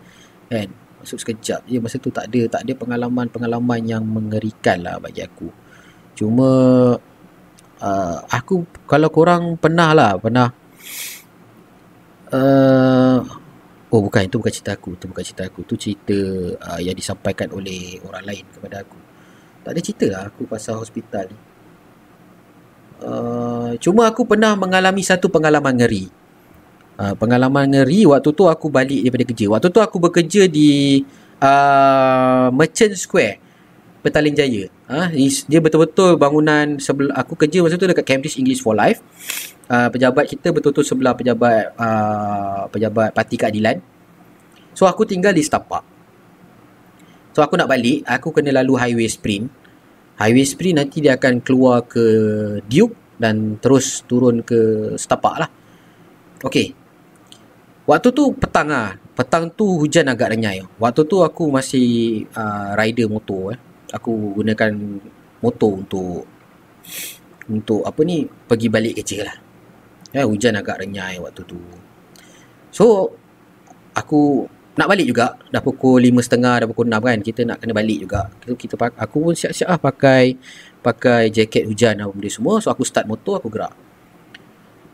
[0.51, 0.69] Kan?
[1.01, 1.77] Masuk sekejap je.
[1.81, 2.57] Masa tu tak ada.
[2.57, 5.49] Tak ada pengalaman-pengalaman yang mengerikan lah bagi aku.
[6.13, 6.49] Cuma.
[7.81, 8.63] Uh, aku.
[8.85, 10.11] Kalau korang pernah lah.
[10.21, 10.47] Pernah.
[12.31, 13.19] Uh,
[13.91, 14.95] Oh bukan, itu bukan cerita aku.
[14.95, 15.67] Itu bukan cerita aku.
[15.67, 16.17] Itu cerita
[16.63, 18.95] uh, yang disampaikan oleh orang lain kepada aku.
[19.67, 21.37] Tak ada cerita lah aku pasal hospital ni.
[23.03, 26.07] Uh, cuma aku pernah mengalami satu pengalaman ngeri.
[27.01, 29.49] Uh, pengalaman ngeri waktu tu aku balik daripada kerja.
[29.49, 31.01] Waktu tu aku bekerja di
[31.41, 33.41] uh, Merchant Square,
[34.05, 34.69] Petaling Jaya.
[34.85, 35.09] Uh,
[35.49, 39.01] dia betul-betul bangunan sebelah aku kerja masa tu dekat Cambridge English for Life
[39.65, 43.81] uh, pejabat kita betul-betul sebelah pejabat uh, pejabat parti keadilan.
[44.77, 45.81] So aku tinggal di Setapak.
[47.31, 49.49] So aku nak balik, aku kena lalu highway sprint.
[50.21, 52.05] Highway sprint nanti dia akan keluar ke
[52.67, 55.49] Duke dan terus turun ke Setapak lah.
[56.45, 56.80] Okay.
[57.89, 58.97] Waktu tu petang lah.
[59.17, 60.61] Petang tu hujan agak renyai.
[60.77, 63.57] Waktu tu aku masih uh, rider motor.
[63.57, 63.59] Eh.
[63.91, 64.71] Aku gunakan
[65.41, 66.23] motor untuk
[67.51, 69.37] untuk apa ni pergi balik kerja lah.
[70.11, 71.59] Ya, hujan agak renyai waktu tu.
[72.71, 73.15] So,
[73.95, 75.35] aku nak balik juga.
[75.51, 77.17] Dah pukul 5.30, dah pukul 6 kan.
[77.19, 78.31] Kita nak kena balik juga.
[78.43, 80.35] So, kita, aku pun siap-siap lah pakai
[80.79, 82.59] pakai jaket hujan apa benda semua.
[82.63, 83.75] So, aku start motor, aku gerak.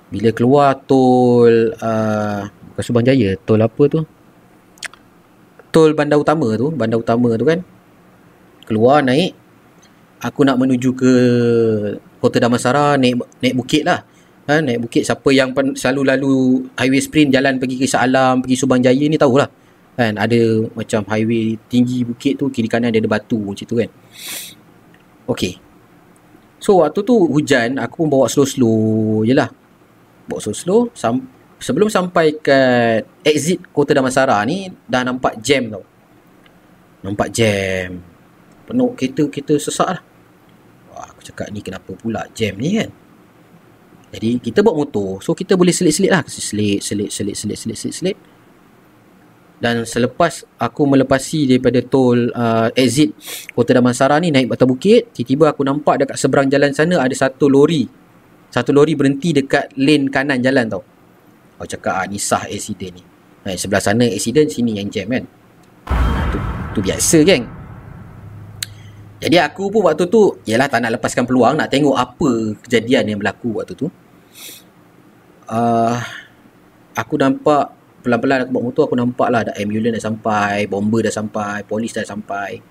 [0.07, 2.41] Bila keluar tol, uh,
[2.77, 4.05] bukan Subang Jaya, tol apa tu?
[5.73, 7.65] Tol bandar utama tu, bandar utama tu kan.
[8.69, 9.33] Keluar, naik.
[10.21, 11.11] Aku nak menuju ke
[12.21, 14.05] Kota Damansara, naik, naik bukit lah.
[14.45, 15.09] Ha, naik bukit.
[15.09, 16.33] Siapa yang pen, selalu lalu
[16.77, 19.49] highway sprint jalan pergi ke Shah Alam pergi Subang Jaya ni tahulah
[19.97, 20.13] kan?
[20.13, 23.89] Ada macam highway tinggi bukit tu kiri kanan dia ada batu macam tu kan?
[25.25, 25.57] Okey.
[26.61, 29.49] So waktu tu hujan aku pun bawa slow-slow je lah.
[30.29, 30.93] Bawa slow-slow
[31.57, 32.59] sebelum sampai ke
[33.25, 35.83] exit Kota Damansara ni dah nampak jam tau
[37.01, 37.97] nampak jam
[38.67, 40.01] penuh kereta kita sesak lah
[40.93, 42.89] Wah, aku cakap ni kenapa pula jam ni kan
[44.07, 45.19] jadi kita bawa motor.
[45.19, 46.23] So kita boleh selit-selit lah.
[46.27, 48.17] Selit, selit, selit, selit, selit, selit, selit.
[49.57, 53.17] Dan selepas aku melepasi daripada tol uh, exit
[53.57, 55.11] Kota Damansara ni naik Batam Bukit.
[55.11, 57.89] Tiba-tiba aku nampak dekat seberang jalan sana ada satu lori.
[58.47, 60.83] Satu lori berhenti dekat lane kanan jalan tau.
[61.57, 63.03] Aku cakap ah, ni sah accident ni.
[63.43, 65.25] Nah, sebelah sana accident, sini yang jam kan.
[66.29, 66.37] Tu,
[66.77, 67.57] tu biasa geng.
[69.17, 73.19] Jadi aku pun waktu tu Yalah tak nak lepaskan peluang Nak tengok apa kejadian yang
[73.19, 73.89] berlaku waktu tu
[75.49, 75.97] uh,
[76.93, 77.73] Aku nampak
[78.05, 82.05] Pelan-pelan aku bawa motor Aku nampak lah ambulans dah sampai Bomber dah sampai Polis dah
[82.05, 82.61] sampai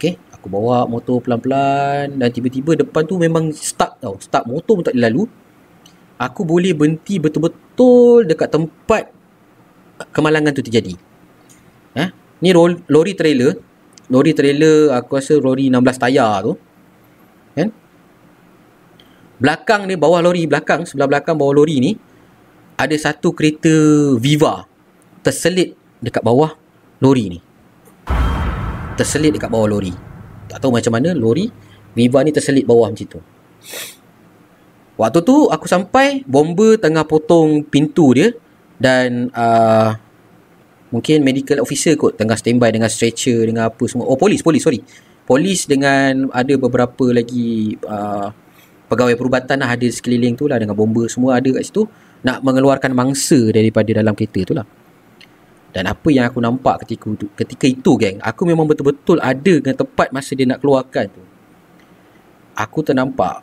[0.00, 4.84] Okay Aku bawa motor pelan-pelan Dan tiba-tiba depan tu memang stuck tau Stuck motor pun
[4.84, 5.22] tak boleh lalu
[6.16, 7.60] Aku boleh berhenti betul-betul
[8.24, 9.14] Dekat tempat
[10.10, 10.94] Kemalangan tu terjadi.
[11.94, 12.10] Eh,
[12.42, 13.54] Ni lori trailer.
[14.10, 16.52] Lori trailer aku rasa lori 16 tayar tu.
[17.54, 17.68] Kan?
[19.38, 21.90] Belakang ni bawah lori belakang sebelah belakang bawah lori ni
[22.74, 23.70] ada satu kereta
[24.18, 24.66] Viva
[25.22, 26.52] terselit dekat bawah
[27.00, 27.38] lori ni.
[28.98, 29.94] Terselit dekat bawah lori.
[30.50, 31.48] Tak tahu macam mana lori
[31.94, 33.20] Viva ni terselit bawah macam tu
[34.94, 38.30] waktu tu aku sampai bomber tengah potong pintu dia
[38.78, 39.94] dan uh,
[40.94, 44.06] mungkin medical officer kot tengah standby dengan stretcher dengan apa semua.
[44.06, 44.78] Oh polis polis sorry.
[45.24, 48.28] Polis dengan ada beberapa lagi uh,
[48.86, 51.88] pegawai perubatan lah ada sekeliling tu lah dengan bomba semua ada kat situ
[52.22, 54.66] nak mengeluarkan mangsa daripada dalam kereta tu lah.
[55.74, 59.74] Dan apa yang aku nampak ketika itu, ketika itu geng aku memang betul-betul ada dengan
[59.74, 61.22] tepat masa dia nak keluarkan tu.
[62.54, 63.42] Aku ternampak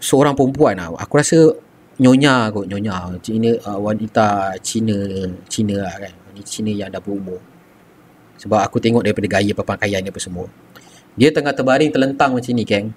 [0.00, 0.96] seorang perempuan lah.
[0.96, 1.36] Aku rasa
[2.00, 3.20] nyonya kot nyonya.
[3.20, 4.96] Cina uh, wanita Cina
[5.46, 6.12] Cina lah kan.
[6.32, 7.38] Wanita Cina yang dah berumur.
[8.40, 10.48] Sebab aku tengok daripada gaya perpakaian dia apa semua.
[11.14, 12.88] Dia tengah terbaring terlentang macam ni geng.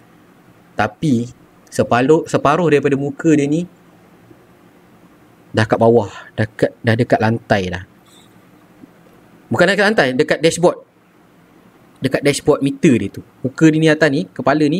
[0.73, 1.27] Tapi
[1.67, 3.67] separuh separuh daripada muka dia ni
[5.51, 6.09] dah kat bawah.
[6.39, 7.83] Dah kat, dah dekat lantai dah.
[9.51, 10.79] Bukan dekat lantai dekat dashboard.
[11.99, 13.21] Dekat dashboard meter dia tu.
[13.43, 14.79] Muka dia ni atas ni kepala ni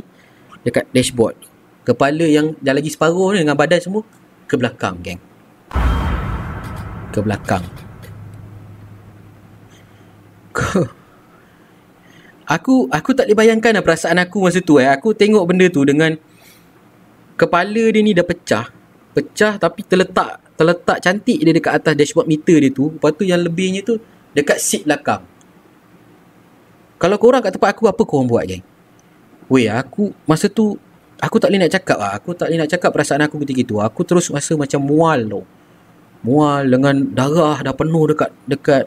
[0.63, 1.52] dekat dashboard
[1.83, 4.07] Kepala yang dah lagi separuh ni dengan badan semua
[4.47, 5.19] ke belakang, geng.
[7.11, 7.63] Ke belakang.
[12.55, 14.87] aku aku tak boleh bayangkan lah perasaan aku masa tu eh.
[14.87, 16.15] Aku tengok benda tu dengan
[17.35, 18.71] kepala dia ni dah pecah.
[19.13, 22.95] Pecah tapi terletak terletak cantik dia dekat atas dashboard meter dia tu.
[22.95, 23.99] Lepas tu yang lebihnya tu
[24.31, 25.27] dekat seat belakang.
[26.95, 28.63] Kalau korang kat tempat aku apa korang buat geng?
[29.51, 30.79] Weh aku masa tu
[31.19, 32.11] aku tak boleh nak cakap lah.
[32.17, 33.75] Aku tak boleh nak cakap perasaan aku ketika itu.
[33.83, 35.41] Aku terus rasa macam mual tu.
[36.23, 38.83] Mual dengan darah dah penuh dekat dekat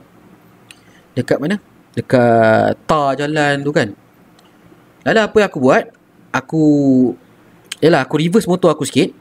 [1.13, 1.61] dekat mana?
[1.93, 3.93] Dekat tar jalan tu kan.
[5.05, 5.85] Lalu apa yang aku buat?
[6.33, 6.65] Aku
[7.81, 9.13] Yalah aku reverse motor aku sikit.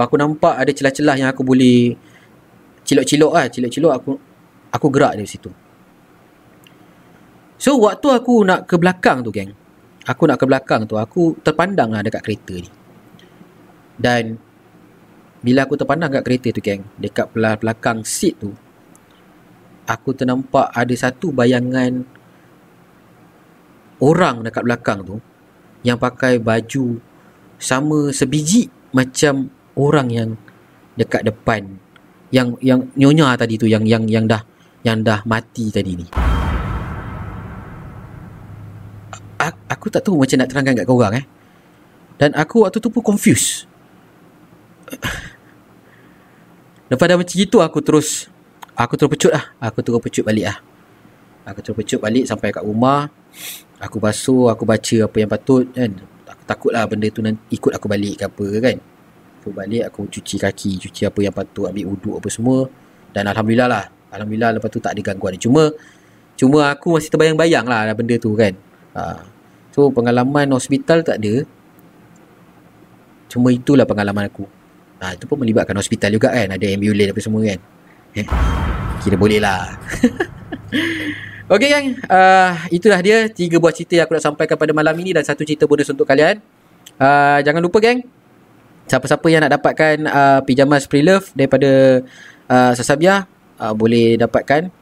[0.00, 1.92] Aku nampak ada celah-celah yang aku boleh
[2.88, 4.10] cilok-cilok lah, cilok-cilok aku
[4.72, 5.52] aku gerak dari situ.
[7.60, 9.52] So waktu aku nak ke belakang tu geng.
[10.02, 12.70] Aku nak ke belakang tu aku terpandang lah dekat kereta ni.
[13.94, 14.34] Dan
[15.42, 18.50] bila aku terpandang dekat kereta tu geng, dekat belakang seat tu
[19.86, 22.06] aku ternampak ada satu bayangan
[24.02, 25.16] orang dekat belakang tu
[25.82, 26.98] yang pakai baju
[27.58, 30.30] sama sebiji macam orang yang
[30.98, 31.78] dekat depan
[32.34, 34.42] yang yang nyonya tadi tu yang yang yang dah
[34.82, 36.21] yang dah mati tadi ni.
[39.66, 41.26] Aku tak tahu macam nak terangkan kat kau orang eh.
[42.20, 43.66] Dan aku waktu tu pun confused.
[46.90, 48.28] Lepas dah macam itu aku terus
[48.76, 49.44] aku terus pecut lah.
[49.58, 50.58] Aku terus pecut balik lah.
[51.48, 53.10] Aku terus pecut balik sampai kat rumah.
[53.82, 55.90] Aku basuh, aku baca apa yang patut kan.
[56.28, 58.76] Aku takut lah benda tu nanti ikut aku balik ke apa kan.
[59.42, 62.70] Aku balik aku cuci kaki, cuci apa yang patut, ambil uduk apa semua.
[63.10, 63.84] Dan Alhamdulillah lah.
[64.14, 65.34] Alhamdulillah lepas tu tak ada gangguan.
[65.40, 65.72] Cuma
[66.38, 68.54] cuma aku masih terbayang-bayang lah benda tu kan.
[68.94, 69.31] Ha.
[69.72, 71.48] So pengalaman hospital tak ada.
[73.32, 74.44] Cuma itulah pengalaman aku.
[75.00, 76.52] Ha, itu pun melibatkan hospital juga kan.
[76.52, 77.58] Ada ambulans apa semua kan.
[78.12, 78.26] Eh,
[79.00, 79.72] kira boleh lah.
[81.52, 85.12] Okey gang, uh, itulah dia tiga buah cerita yang aku nak sampaikan pada malam ini
[85.12, 86.40] dan satu cerita bonus untuk kalian.
[86.96, 88.00] Uh, jangan lupa gang,
[88.88, 92.00] siapa-siapa yang nak dapatkan uh, pijamas pre-love daripada
[92.48, 93.28] uh, Sasabia
[93.60, 94.72] uh, boleh dapatkan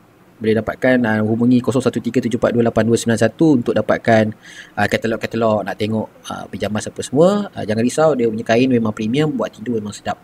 [0.41, 4.33] boleh dapatkan uh, hubungi 0137428291 untuk dapatkan
[4.75, 5.69] uh, katalog-katalog.
[5.69, 9.53] Nak tengok uh, pijamas apa semua uh, jangan risau dia punya kain memang premium buat
[9.53, 10.17] tidur memang sedap.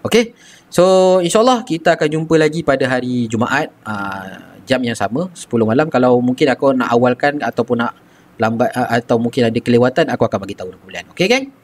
[0.00, 0.32] Okay
[0.72, 5.92] So insyaAllah kita akan jumpa lagi pada hari Jumaat uh, Jam yang sama 10 malam.
[5.92, 7.92] Kalau mungkin aku nak awalkan Ataupun nak
[8.40, 11.04] lambat uh, Atau mungkin ada kelewatan Aku akan bagi tahu bulan.
[11.12, 11.59] Okay geng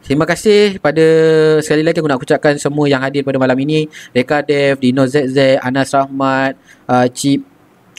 [0.00, 1.06] Terima kasih pada
[1.60, 3.84] sekali lagi aku nak ucapkan semua yang hadir pada malam ini.
[4.16, 6.56] Reka Dev, Dino ZZ, Anas Rahmat,
[6.88, 7.44] uh, Chip,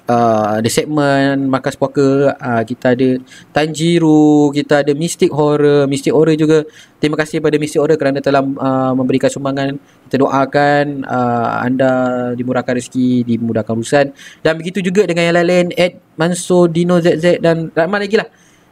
[0.10, 3.10] uh, The Segment, Marcus Poker, uh, kita ada
[3.54, 6.66] Tanjiro, kita ada Mystic Horror, Mystic Horror juga.
[6.98, 9.78] Terima kasih pada Mystic Horror kerana telah uh, memberikan sumbangan.
[10.10, 11.92] Kita doakan uh, anda
[12.34, 14.06] dimurahkan rezeki, dimudahkan urusan.
[14.42, 18.28] Dan begitu juga dengan yang lain-lain, Ed, Mansur, Dino ZZ dan ramai lagi lah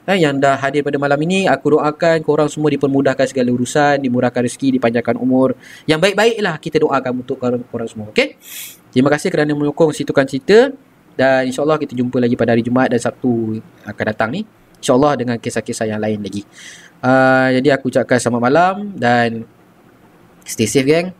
[0.09, 1.45] eh, yang dah hadir pada malam ini.
[1.45, 5.53] Aku doakan korang semua dipermudahkan segala urusan, dimurahkan rezeki, dipanjangkan umur.
[5.85, 8.09] Yang baik-baiklah kita doakan untuk korang, korang semua.
[8.09, 8.41] Okay?
[8.89, 10.73] Terima kasih kerana menyokong Situkan Cerita.
[11.13, 14.41] Dan insyaAllah kita jumpa lagi pada hari Jumaat dan Sabtu akan datang ni.
[14.79, 16.47] InsyaAllah dengan kisah-kisah yang lain lagi.
[17.03, 19.43] Uh, jadi aku ucapkan selamat malam dan
[20.47, 21.11] stay safe gang.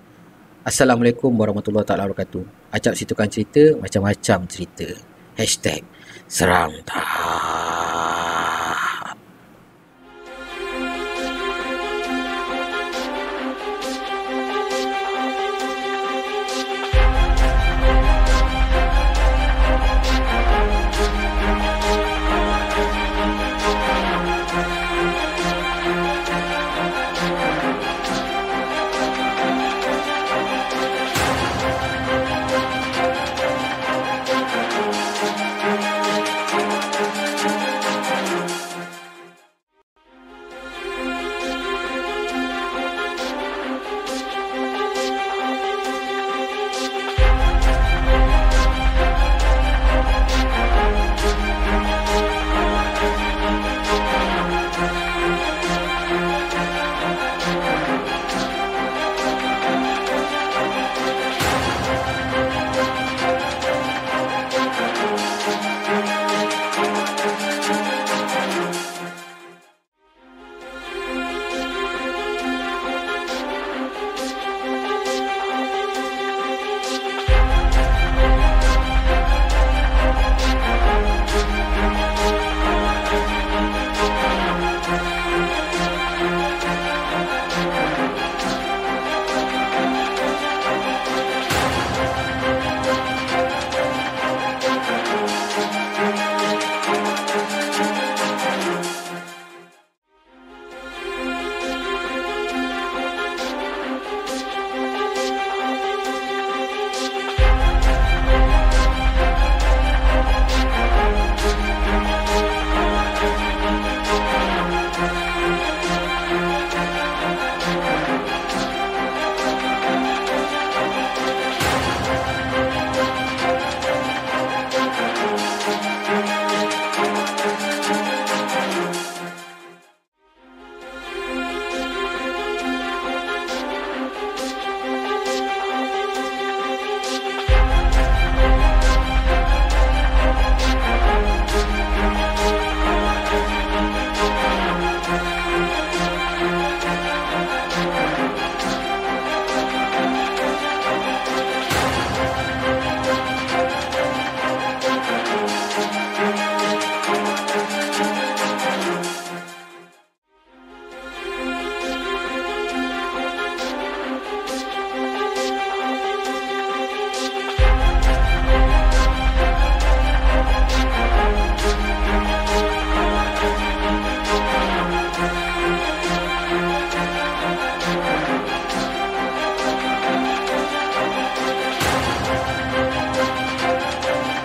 [0.64, 2.72] Assalamualaikum warahmatullahi taala wabarakatuh.
[2.72, 4.88] Acap Situkan Cerita macam-macam cerita.
[5.36, 5.99] Hashtag
[6.30, 7.04] 사랑 다.